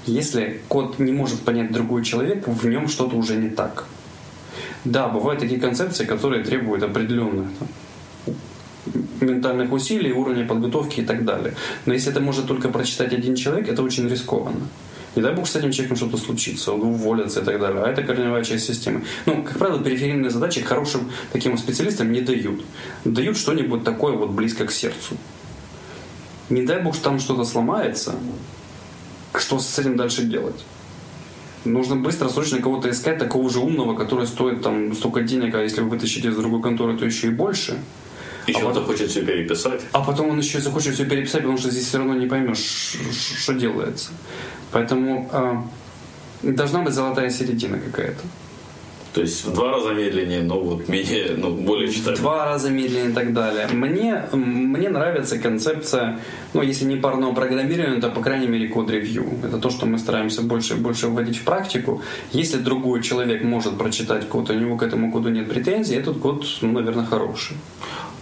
Если 0.06 0.62
код 0.68 1.00
не 1.00 1.12
может 1.12 1.42
понять 1.42 1.72
другой 1.72 2.04
человек, 2.04 2.48
в 2.48 2.68
нем 2.68 2.88
что-то 2.88 3.16
уже 3.16 3.36
не 3.36 3.50
так. 3.50 3.86
Да, 4.86 5.08
бывают 5.08 5.40
такие 5.42 5.60
концепции, 5.60 6.06
которые 6.06 6.44
требуют 6.44 6.84
определенных 6.84 7.48
там, 7.60 7.68
ментальных 9.22 9.72
усилий, 9.72 10.12
уровня 10.12 10.46
подготовки 10.46 11.02
и 11.02 11.06
так 11.06 11.24
далее. 11.24 11.54
Но 11.86 11.94
если 11.94 12.12
это 12.12 12.20
может 12.20 12.48
только 12.48 12.70
прочитать 12.70 13.14
один 13.14 13.36
человек, 13.36 13.70
это 13.70 13.82
очень 13.82 14.10
рискованно. 14.10 14.68
Не 15.16 15.22
дай 15.22 15.34
бог 15.34 15.48
с 15.48 15.56
этим 15.56 15.72
человеком 15.72 15.98
что-то 15.98 16.18
случится, 16.18 16.72
он 16.72 16.82
уволится 16.82 17.42
и 17.42 17.44
так 17.44 17.60
далее. 17.60 17.84
А 17.84 17.88
это 17.88 18.02
корневая 18.04 18.44
часть 18.44 18.66
системы. 18.66 19.04
Ну, 19.26 19.44
как 19.44 19.60
правило, 19.60 19.84
периферийные 19.84 20.32
задачи 20.32 20.62
хорошим 20.62 21.12
таким 21.32 21.58
специалистам 21.58 22.12
не 22.12 22.22
дают. 22.22 22.64
Дают 23.06 23.38
что-нибудь 23.38 23.84
такое 23.84 24.14
вот 24.14 24.32
близко 24.32 24.66
к 24.66 24.72
сердцу. 24.72 25.18
Не 26.50 26.64
дай 26.64 26.82
бог, 26.82 26.96
что 26.96 27.06
там 27.06 27.20
что-то 27.20 27.46
сломается, 27.46 28.16
что 29.36 29.60
с 29.60 29.80
этим 29.80 29.98
дальше 29.98 30.24
делать? 30.24 30.66
Нужно 31.64 31.96
быстро, 31.96 32.28
срочно 32.28 32.62
кого-то 32.62 32.90
искать, 32.90 33.18
такого 33.20 33.50
же 33.50 33.60
умного, 33.60 33.96
который 33.96 34.28
стоит 34.28 34.62
там 34.62 34.94
столько 34.94 35.22
денег, 35.22 35.56
а 35.56 35.62
если 35.62 35.82
вы 35.82 35.90
вытащите 35.90 36.28
из 36.28 36.36
другой 36.36 36.62
конторы, 36.62 36.98
то 36.98 37.06
еще 37.06 37.28
и 37.28 37.32
больше. 37.32 37.80
Еще 38.48 38.60
а 38.60 38.66
он 38.66 38.68
потом, 38.70 38.84
захочет 38.84 39.10
все 39.10 39.26
переписать. 39.26 39.82
А 39.92 40.02
потом 40.02 40.30
он 40.30 40.40
еще 40.40 40.60
захочет 40.60 40.94
все 40.94 41.06
переписать, 41.06 41.42
потому 41.42 41.58
что 41.58 41.72
здесь 41.72 41.88
все 41.88 41.98
равно 41.98 42.16
не 42.16 42.28
поймешь, 42.28 42.98
что 43.40 43.54
делается. 43.54 44.12
Поэтому 44.72 45.30
э, 45.32 46.52
должна 46.52 46.82
быть 46.82 46.94
золотая 46.94 47.30
середина 47.30 47.80
какая-то. 47.80 48.22
То 49.14 49.22
есть 49.22 49.46
в 49.46 49.54
два 49.54 49.72
раза 49.72 49.94
медленнее, 49.94 50.42
но 50.42 50.60
вот 50.60 50.90
менее, 50.90 51.36
ну, 51.38 51.52
более 51.52 51.92
читаемо. 51.92 52.18
В 52.18 52.22
два 52.22 52.46
раза 52.46 52.72
медленнее 52.72 53.12
и 53.12 53.14
так 53.14 53.32
далее. 53.32 53.68
Мне, 53.72 54.24
мне 54.32 54.90
нравится 54.90 55.38
концепция, 55.38 56.20
ну, 56.54 56.64
если 56.64 56.86
не 56.86 56.96
парного 56.96 57.34
программирования, 57.34 58.02
то, 58.02 58.10
по 58.10 58.22
крайней 58.22 58.48
мере, 58.48 58.68
код-ревью. 58.68 59.26
Это 59.44 59.60
то, 59.60 59.70
что 59.70 59.86
мы 59.86 60.00
стараемся 60.00 60.42
больше 60.42 60.74
и 60.74 60.78
больше 60.78 61.08
вводить 61.10 61.38
в 61.38 61.44
практику. 61.44 62.02
Если 62.32 62.58
другой 62.58 63.04
человек 63.04 63.44
может 63.44 63.78
прочитать 63.78 64.28
код, 64.28 64.50
у 64.50 64.54
него 64.54 64.78
к 64.78 64.84
этому 64.84 65.12
коду 65.12 65.30
нет 65.30 65.48
претензий, 65.48 65.96
этот 65.96 66.18
код, 66.18 66.44
ну, 66.62 66.72
наверное, 66.72 67.06
хороший. 67.06 67.56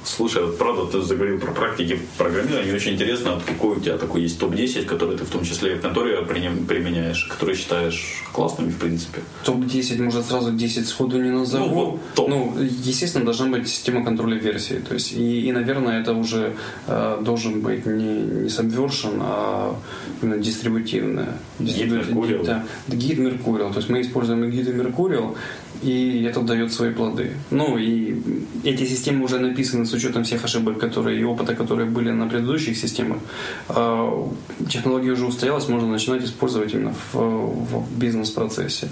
Слушай, 0.03 0.43
вот 0.45 0.57
правда, 0.57 0.85
ты 0.85 1.01
заговорил 1.01 1.39
про 1.39 1.51
практики 1.51 1.99
программирования. 2.17 2.73
Очень 2.73 2.93
интересно, 2.93 3.33
вот 3.35 3.43
какой 3.43 3.77
у 3.77 3.79
тебя 3.79 3.97
такой 3.97 4.21
есть 4.21 4.39
топ-10, 4.39 4.85
который 4.85 5.17
ты 5.17 5.25
в 5.25 5.29
том 5.29 5.43
числе 5.43 5.75
в 5.75 5.81
конторе 5.81 6.21
применяешь, 6.21 7.25
который 7.25 7.55
считаешь 7.55 8.23
классными, 8.31 8.71
в 8.71 8.77
принципе? 8.77 9.21
Топ-10, 9.45 10.01
может, 10.01 10.25
сразу 10.25 10.51
10 10.51 10.87
сходу 10.87 11.21
не 11.21 11.29
назову. 11.29 11.65
Ну, 11.65 11.73
вот 11.73 11.99
топ. 12.15 12.29
ну 12.29 12.57
естественно, 12.59 13.25
должна 13.25 13.47
быть 13.47 13.67
система 13.67 14.03
контроля 14.03 14.37
версии. 14.37 14.81
То 14.87 14.95
есть, 14.95 15.13
и, 15.13 15.47
и 15.47 15.51
наверное, 15.51 16.01
это 16.01 16.13
уже 16.13 16.55
э, 16.87 17.21
должен 17.21 17.61
быть 17.61 17.85
не, 17.85 18.21
не 18.21 18.47
Subversion, 18.47 19.19
а 19.21 19.75
именно 20.21 20.37
дистрибутивная. 20.37 21.37
Гид 21.59 21.91
Mercurial. 21.91 22.45
Да, 22.45 22.65
гид 22.87 23.19
Mercurial. 23.19 23.71
То 23.71 23.77
есть 23.77 23.89
мы 23.89 24.01
используем 24.01 24.49
гиды 24.49 24.71
Mercurial, 24.71 25.35
и 25.81 26.23
это 26.29 26.41
дает 26.41 26.71
свои 26.71 26.93
плоды. 26.93 27.31
Ну 27.49 27.77
и 27.77 28.15
эти 28.63 28.85
системы 28.85 29.25
уже 29.25 29.39
написаны 29.39 29.85
с 29.91 29.93
учетом 29.93 30.23
всех 30.23 30.43
ошибок, 30.43 30.79
которые 30.79 31.19
и 31.19 31.23
опыта, 31.23 31.55
которые 31.55 31.89
были 31.89 32.11
на 32.11 32.27
предыдущих 32.27 32.77
системах. 32.77 33.17
А, 33.69 34.29
технология 34.69 35.11
уже 35.11 35.25
устоялась, 35.25 35.67
можно 35.67 35.87
начинать 35.87 36.23
использовать 36.23 36.73
именно 36.73 36.93
в, 37.13 37.15
в 37.15 37.99
бизнес-процессе. 37.99 38.87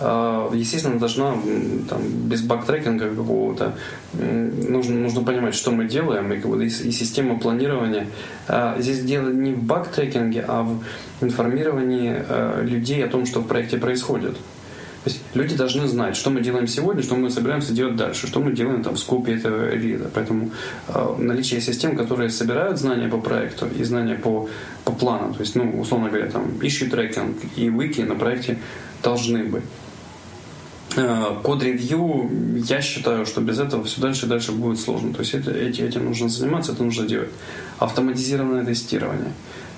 А, 0.00 0.50
естественно, 0.52 0.98
должна 0.98 1.36
там, 1.88 2.02
без 2.28 2.42
бактрекинга 2.42 3.08
какого-то 3.10 3.74
нужно, 4.12 4.96
нужно 4.96 5.22
понимать, 5.22 5.54
что 5.54 5.70
мы 5.70 5.86
делаем, 5.86 6.32
и, 6.32 6.38
как 6.38 6.60
и, 6.60 6.70
система 6.70 7.38
планирования. 7.38 8.06
А, 8.48 8.76
здесь 8.80 9.00
дело 9.00 9.30
не 9.30 9.52
в 9.52 9.62
бактрекинге, 9.62 10.44
а 10.48 10.62
в 10.62 11.24
информировании 11.24 12.16
людей 12.62 13.04
о 13.04 13.08
том, 13.08 13.26
что 13.26 13.40
в 13.40 13.46
проекте 13.46 13.78
происходит. 13.78 14.36
То 15.04 15.10
есть 15.10 15.20
люди 15.34 15.56
должны 15.56 15.88
знать, 15.88 16.16
что 16.16 16.30
мы 16.30 16.40
делаем 16.40 16.68
сегодня, 16.68 17.02
что 17.02 17.16
мы 17.16 17.28
собираемся 17.28 17.72
делать 17.72 17.96
дальше, 17.96 18.28
что 18.28 18.38
мы 18.40 18.52
делаем 18.52 18.84
там 18.84 18.94
в 18.94 18.98
скопе 18.98 19.34
этого 19.34 19.70
релиза. 19.70 20.08
Поэтому 20.14 20.52
э, 20.88 21.14
наличие 21.18 21.60
систем, 21.60 21.96
которые 21.96 22.30
собирают 22.30 22.78
знания 22.78 23.08
по 23.08 23.18
проекту 23.18 23.66
и 23.66 23.82
знания 23.82 24.14
по, 24.14 24.48
по 24.84 24.92
плану, 24.92 25.34
то 25.34 25.40
есть, 25.40 25.56
ну, 25.56 25.80
условно 25.80 26.08
говоря, 26.08 26.30
там, 26.30 26.44
issue 26.60 26.88
tracking 26.88 27.34
и 27.56 27.68
wiki 27.68 28.04
на 28.04 28.14
проекте 28.14 28.58
должны 29.02 29.42
быть. 29.42 29.64
Э, 30.94 31.34
код-ревью, 31.42 32.30
я 32.68 32.80
считаю, 32.80 33.26
что 33.26 33.40
без 33.40 33.58
этого 33.58 33.82
все 33.82 34.00
дальше 34.00 34.26
и 34.26 34.28
дальше 34.28 34.52
будет 34.52 34.78
сложно. 34.78 35.12
То 35.12 35.20
есть 35.20 35.34
это, 35.34 35.50
эти, 35.50 35.80
этим 35.80 36.04
нужно 36.04 36.28
заниматься, 36.28 36.72
это 36.72 36.84
нужно 36.84 37.06
делать. 37.06 37.30
Автоматизированное 37.78 38.64
тестирование. 38.64 39.32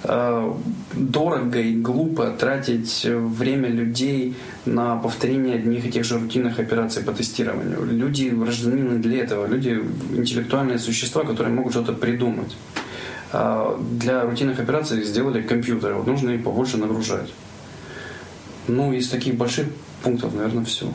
Э, 0.07 0.53
дорого 0.93 1.61
и 1.61 1.75
глупо 1.75 2.31
тратить 2.31 3.05
время 3.05 3.69
людей 3.71 4.35
на 4.67 4.97
повторение 4.97 5.55
одних 5.55 5.87
и 5.87 5.91
тех 5.91 6.05
же 6.05 6.19
рутинных 6.19 6.59
операций 6.59 7.03
по 7.03 7.13
тестированию. 7.13 7.85
Люди 7.87 8.29
рождены 8.29 8.99
для 8.99 9.25
этого. 9.25 9.47
Люди— 9.47 9.83
интеллектуальные 10.17 10.79
существа, 10.79 11.25
которые 11.25 11.55
могут 11.55 11.73
что-то 11.73 11.95
придумать. 11.95 12.55
Э, 13.33 13.79
для 13.99 14.25
рутинных 14.25 14.61
операций 14.61 15.03
сделали 15.05 15.41
компьютеры. 15.41 15.95
Вот 15.95 16.07
нужно 16.07 16.31
их 16.31 16.45
побольше 16.45 16.77
нагружать. 16.77 17.33
Ну, 18.69 18.93
из 18.93 19.09
таких 19.09 19.37
больших 19.37 19.69
пунктов, 20.03 20.35
наверное, 20.35 20.65
все. 20.67 20.87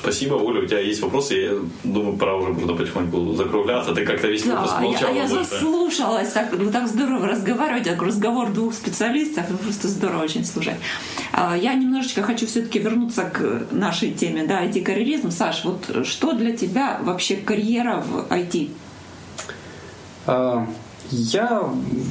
Спасибо, 0.00 0.34
Оля, 0.34 0.62
у 0.62 0.66
тебя 0.66 0.80
есть 0.80 1.00
вопросы, 1.02 1.34
я 1.34 1.52
думаю, 1.84 2.16
пора 2.16 2.36
уже 2.36 2.52
можно 2.52 2.74
потихоньку 2.74 3.34
закругляться. 3.34 3.94
Ты 3.94 4.04
как-то 4.04 4.28
весь 4.28 4.44
выпуск 4.44 4.74
да, 4.74 4.80
молчала. 4.80 5.14
Я, 5.14 5.22
я 5.22 5.28
заслушалась, 5.28 6.32
так, 6.32 6.52
вы 6.52 6.70
так 6.70 6.88
здорово 6.88 7.26
разговариваете, 7.26 7.90
как 7.92 8.02
разговор 8.02 8.50
двух 8.50 8.74
специалистов, 8.74 9.44
это 9.48 9.58
просто 9.58 9.88
здорово 9.88 10.24
очень 10.24 10.44
слушать. 10.44 10.76
А, 11.32 11.56
я 11.56 11.74
немножечко 11.74 12.22
хочу 12.22 12.46
все-таки 12.46 12.78
вернуться 12.78 13.24
к 13.24 13.66
нашей 13.72 14.12
теме, 14.12 14.46
да, 14.46 14.64
IT-карьеризм. 14.64 15.30
Саш, 15.30 15.64
вот 15.64 16.06
что 16.06 16.32
для 16.32 16.56
тебя 16.56 17.00
вообще 17.02 17.36
карьера 17.36 18.02
в 18.06 18.32
IT? 18.32 18.70
Я 21.10 21.62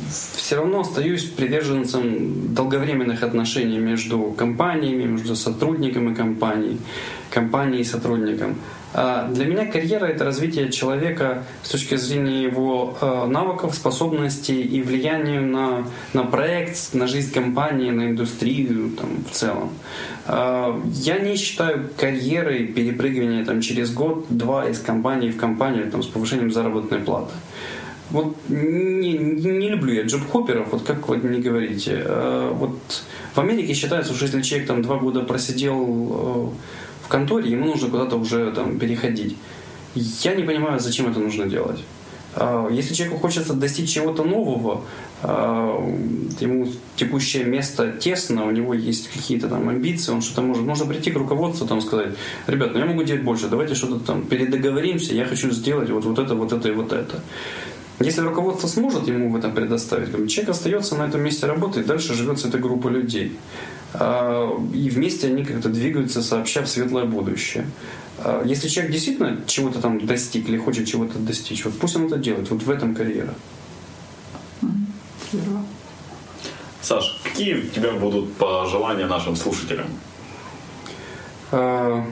все 0.10 0.56
равно 0.56 0.80
остаюсь 0.80 1.24
приверженцем 1.24 2.56
долговременных 2.56 3.22
отношений 3.22 3.78
между 3.78 4.34
компаниями, 4.36 5.04
между 5.04 5.36
сотрудниками 5.36 6.16
компаний, 6.16 6.80
компанией 7.30 7.82
и 7.82 7.86
сотрудником. 7.86 8.56
А 8.94 9.28
для 9.28 9.46
меня 9.46 9.66
карьера— 9.66 10.06
это 10.08 10.26
развитие 10.26 10.72
человека 10.72 11.44
с 11.62 11.70
точки 11.70 11.96
зрения 11.96 12.44
его 12.44 12.98
э, 13.00 13.26
навыков, 13.28 13.76
способностей 13.76 14.62
и 14.62 14.82
влияния 14.82 15.42
на, 15.42 15.86
на 16.14 16.24
проект, 16.24 16.94
на 16.94 17.06
жизнь 17.06 17.32
компании, 17.32 17.92
на 17.92 18.08
индустрию 18.08 18.92
там, 18.98 19.10
в 19.30 19.36
целом. 19.36 19.70
А, 20.26 20.82
я 20.94 21.20
не 21.20 21.36
считаю 21.36 21.90
карьерой 21.98 22.66
перепрыгивание 22.66 23.46
там, 23.46 23.62
через 23.62 23.94
год-два 23.94 24.68
из 24.68 24.80
компании 24.80 25.30
в 25.30 25.38
компанию 25.38 25.92
там, 25.92 26.02
с 26.02 26.08
повышением 26.08 26.52
заработной 26.52 27.00
платы. 27.00 27.34
Вот 28.10 28.38
не, 28.48 29.18
не 29.18 29.70
люблю 29.70 29.94
я 29.94 30.04
джоб-хопперов, 30.04 30.70
вот 30.72 30.84
как 30.84 31.08
вы 31.10 31.18
не 31.18 31.40
говорите. 31.40 32.04
А, 32.06 32.54
вот 32.54 32.80
в 33.34 33.40
Америке 33.40 33.74
считается, 33.74 34.14
что 34.14 34.26
если 34.26 34.42
человек 34.42 34.68
там 34.68 34.82
два 34.82 34.98
года 34.98 35.22
просидел 35.22 35.76
э, 35.76 37.06
в 37.06 37.08
конторе, 37.10 37.52
ему 37.52 37.66
нужно 37.66 37.90
куда-то 37.90 38.16
уже 38.16 38.52
там 38.52 38.80
переходить. 38.80 39.36
Я 39.96 40.36
не 40.36 40.44
понимаю, 40.44 40.80
зачем 40.80 41.10
это 41.12 41.20
нужно 41.20 41.48
делать. 41.48 41.84
А, 42.36 42.70
если 42.70 42.94
человеку 42.94 43.20
хочется 43.20 43.54
достичь 43.54 43.94
чего-то 43.94 44.24
нового, 44.24 44.84
ему 45.24 46.68
текущее 46.96 47.44
место 47.44 47.92
тесно, 47.92 48.46
у 48.46 48.52
него 48.52 48.76
есть 48.76 49.10
какие-то 49.10 49.50
там 49.50 49.68
амбиции, 49.68 50.12
он 50.12 50.22
что-то 50.22 50.44
может. 50.44 50.64
Можно 50.64 50.86
прийти 50.86 51.10
к 51.10 51.18
руководству 51.18 51.66
там 51.66 51.82
сказать, 51.82 52.10
ребят, 52.46 52.74
ну 52.74 52.80
я 52.80 52.86
могу 52.86 53.02
делать 53.02 53.24
больше, 53.24 53.48
давайте 53.48 53.74
что-то 53.74 54.00
там 54.00 54.22
передоговоримся, 54.22 55.16
я 55.16 55.26
хочу 55.26 55.50
сделать 55.50 55.90
вот, 55.90 56.06
вот 56.06 56.20
это, 56.20 56.36
вот 56.36 56.54
это 56.54 56.70
и 56.70 56.72
вот 56.72 56.94
это. 56.94 57.20
Если 58.00 58.22
руководство 58.22 58.68
сможет 58.68 59.08
ему 59.08 59.32
в 59.32 59.36
этом 59.36 59.54
предоставить, 59.54 60.12
человек 60.30 60.50
остается 60.50 60.96
на 60.96 61.08
этом 61.08 61.22
месте 61.22 61.48
работы 61.48 61.80
и 61.80 61.84
дальше 61.84 62.14
живет 62.14 62.40
с 62.40 62.46
этой 62.46 62.60
группой 62.60 62.92
людей. 62.92 63.36
А, 63.94 64.56
и 64.74 64.90
вместе 64.90 65.28
они 65.28 65.44
как-то 65.44 65.70
двигаются, 65.70 66.22
сообща 66.22 66.62
в 66.62 66.68
светлое 66.68 67.06
будущее. 67.06 67.66
А, 68.20 68.44
если 68.46 68.68
человек 68.68 68.94
действительно 68.94 69.40
чего-то 69.48 69.82
там 69.82 70.06
достиг 70.06 70.48
или 70.48 70.58
хочет 70.58 70.88
чего-то 70.88 71.18
достичь, 71.18 71.66
вот 71.66 71.78
пусть 71.80 71.96
он 71.96 72.06
это 72.06 72.18
делает, 72.18 72.52
вот 72.52 72.62
в 72.62 72.70
этом 72.70 72.94
карьера. 72.94 73.34
Саш, 76.82 77.20
какие 77.24 77.56
у 77.56 77.62
тебя 77.64 77.94
будут 77.94 78.34
пожелания 78.34 79.08
нашим 79.08 79.36
слушателям? 79.36 79.88
А, 81.52 82.06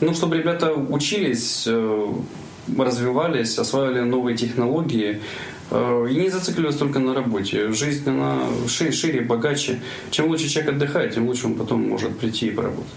ну, 0.00 0.14
чтобы 0.14 0.36
ребята 0.36 0.72
учились, 0.74 1.64
э, 1.66 2.12
развивались, 2.78 3.58
осваивали 3.58 4.00
новые 4.00 4.36
технологии 4.36 5.20
э, 5.70 6.06
и 6.10 6.14
не 6.14 6.30
зацикливались 6.30 6.76
только 6.76 6.98
на 6.98 7.14
работе. 7.14 7.72
Жизнь, 7.72 8.08
она 8.08 8.40
шире, 8.68 8.92
шире, 8.92 9.20
богаче. 9.20 9.80
Чем 10.10 10.28
лучше 10.28 10.48
человек 10.48 10.74
отдыхает, 10.74 11.14
тем 11.14 11.26
лучше 11.26 11.46
он 11.46 11.54
потом 11.54 11.88
может 11.88 12.18
прийти 12.18 12.48
и 12.48 12.50
поработать. 12.50 12.92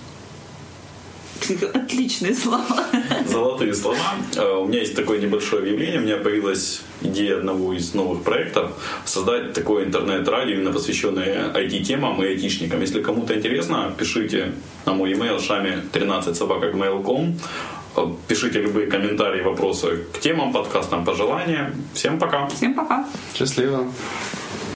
Отличные 1.73 2.33
слова. 2.33 2.85
Золотые 3.27 3.73
слова. 3.73 3.97
Э, 4.35 4.57
у 4.57 4.65
меня 4.65 4.79
есть 4.79 4.95
такое 4.95 5.19
небольшое 5.19 5.61
объявление. 5.61 5.99
У 5.99 6.03
меня 6.03 6.17
появилась 6.17 6.81
идея 7.01 7.37
одного 7.37 7.73
из 7.73 7.93
новых 7.93 8.23
проектов 8.23 8.71
создать 9.05 9.53
такое 9.53 9.85
интернет-радио, 9.85 10.55
именно 10.55 10.71
посвященное 10.71 11.51
IT-темам 11.53 12.21
и 12.23 12.27
айтишникам. 12.27 12.81
Если 12.81 13.01
кому-то 13.01 13.35
интересно, 13.35 13.93
пишите 13.97 14.53
на 14.85 14.93
мой 14.93 15.13
email 15.13 15.39
шами 15.39 15.81
13 15.91 16.35
собака.gmail.com 16.35 17.35
Пишите 18.27 18.61
любые 18.61 18.87
комментарии, 18.87 19.41
вопросы 19.41 20.05
к 20.13 20.19
темам, 20.19 20.51
подкастам, 20.53 21.05
пожелания. 21.05 21.73
Всем 21.93 22.19
пока. 22.19 22.47
Всем 22.47 22.73
пока. 22.73 23.05
Счастливо. 23.33 23.87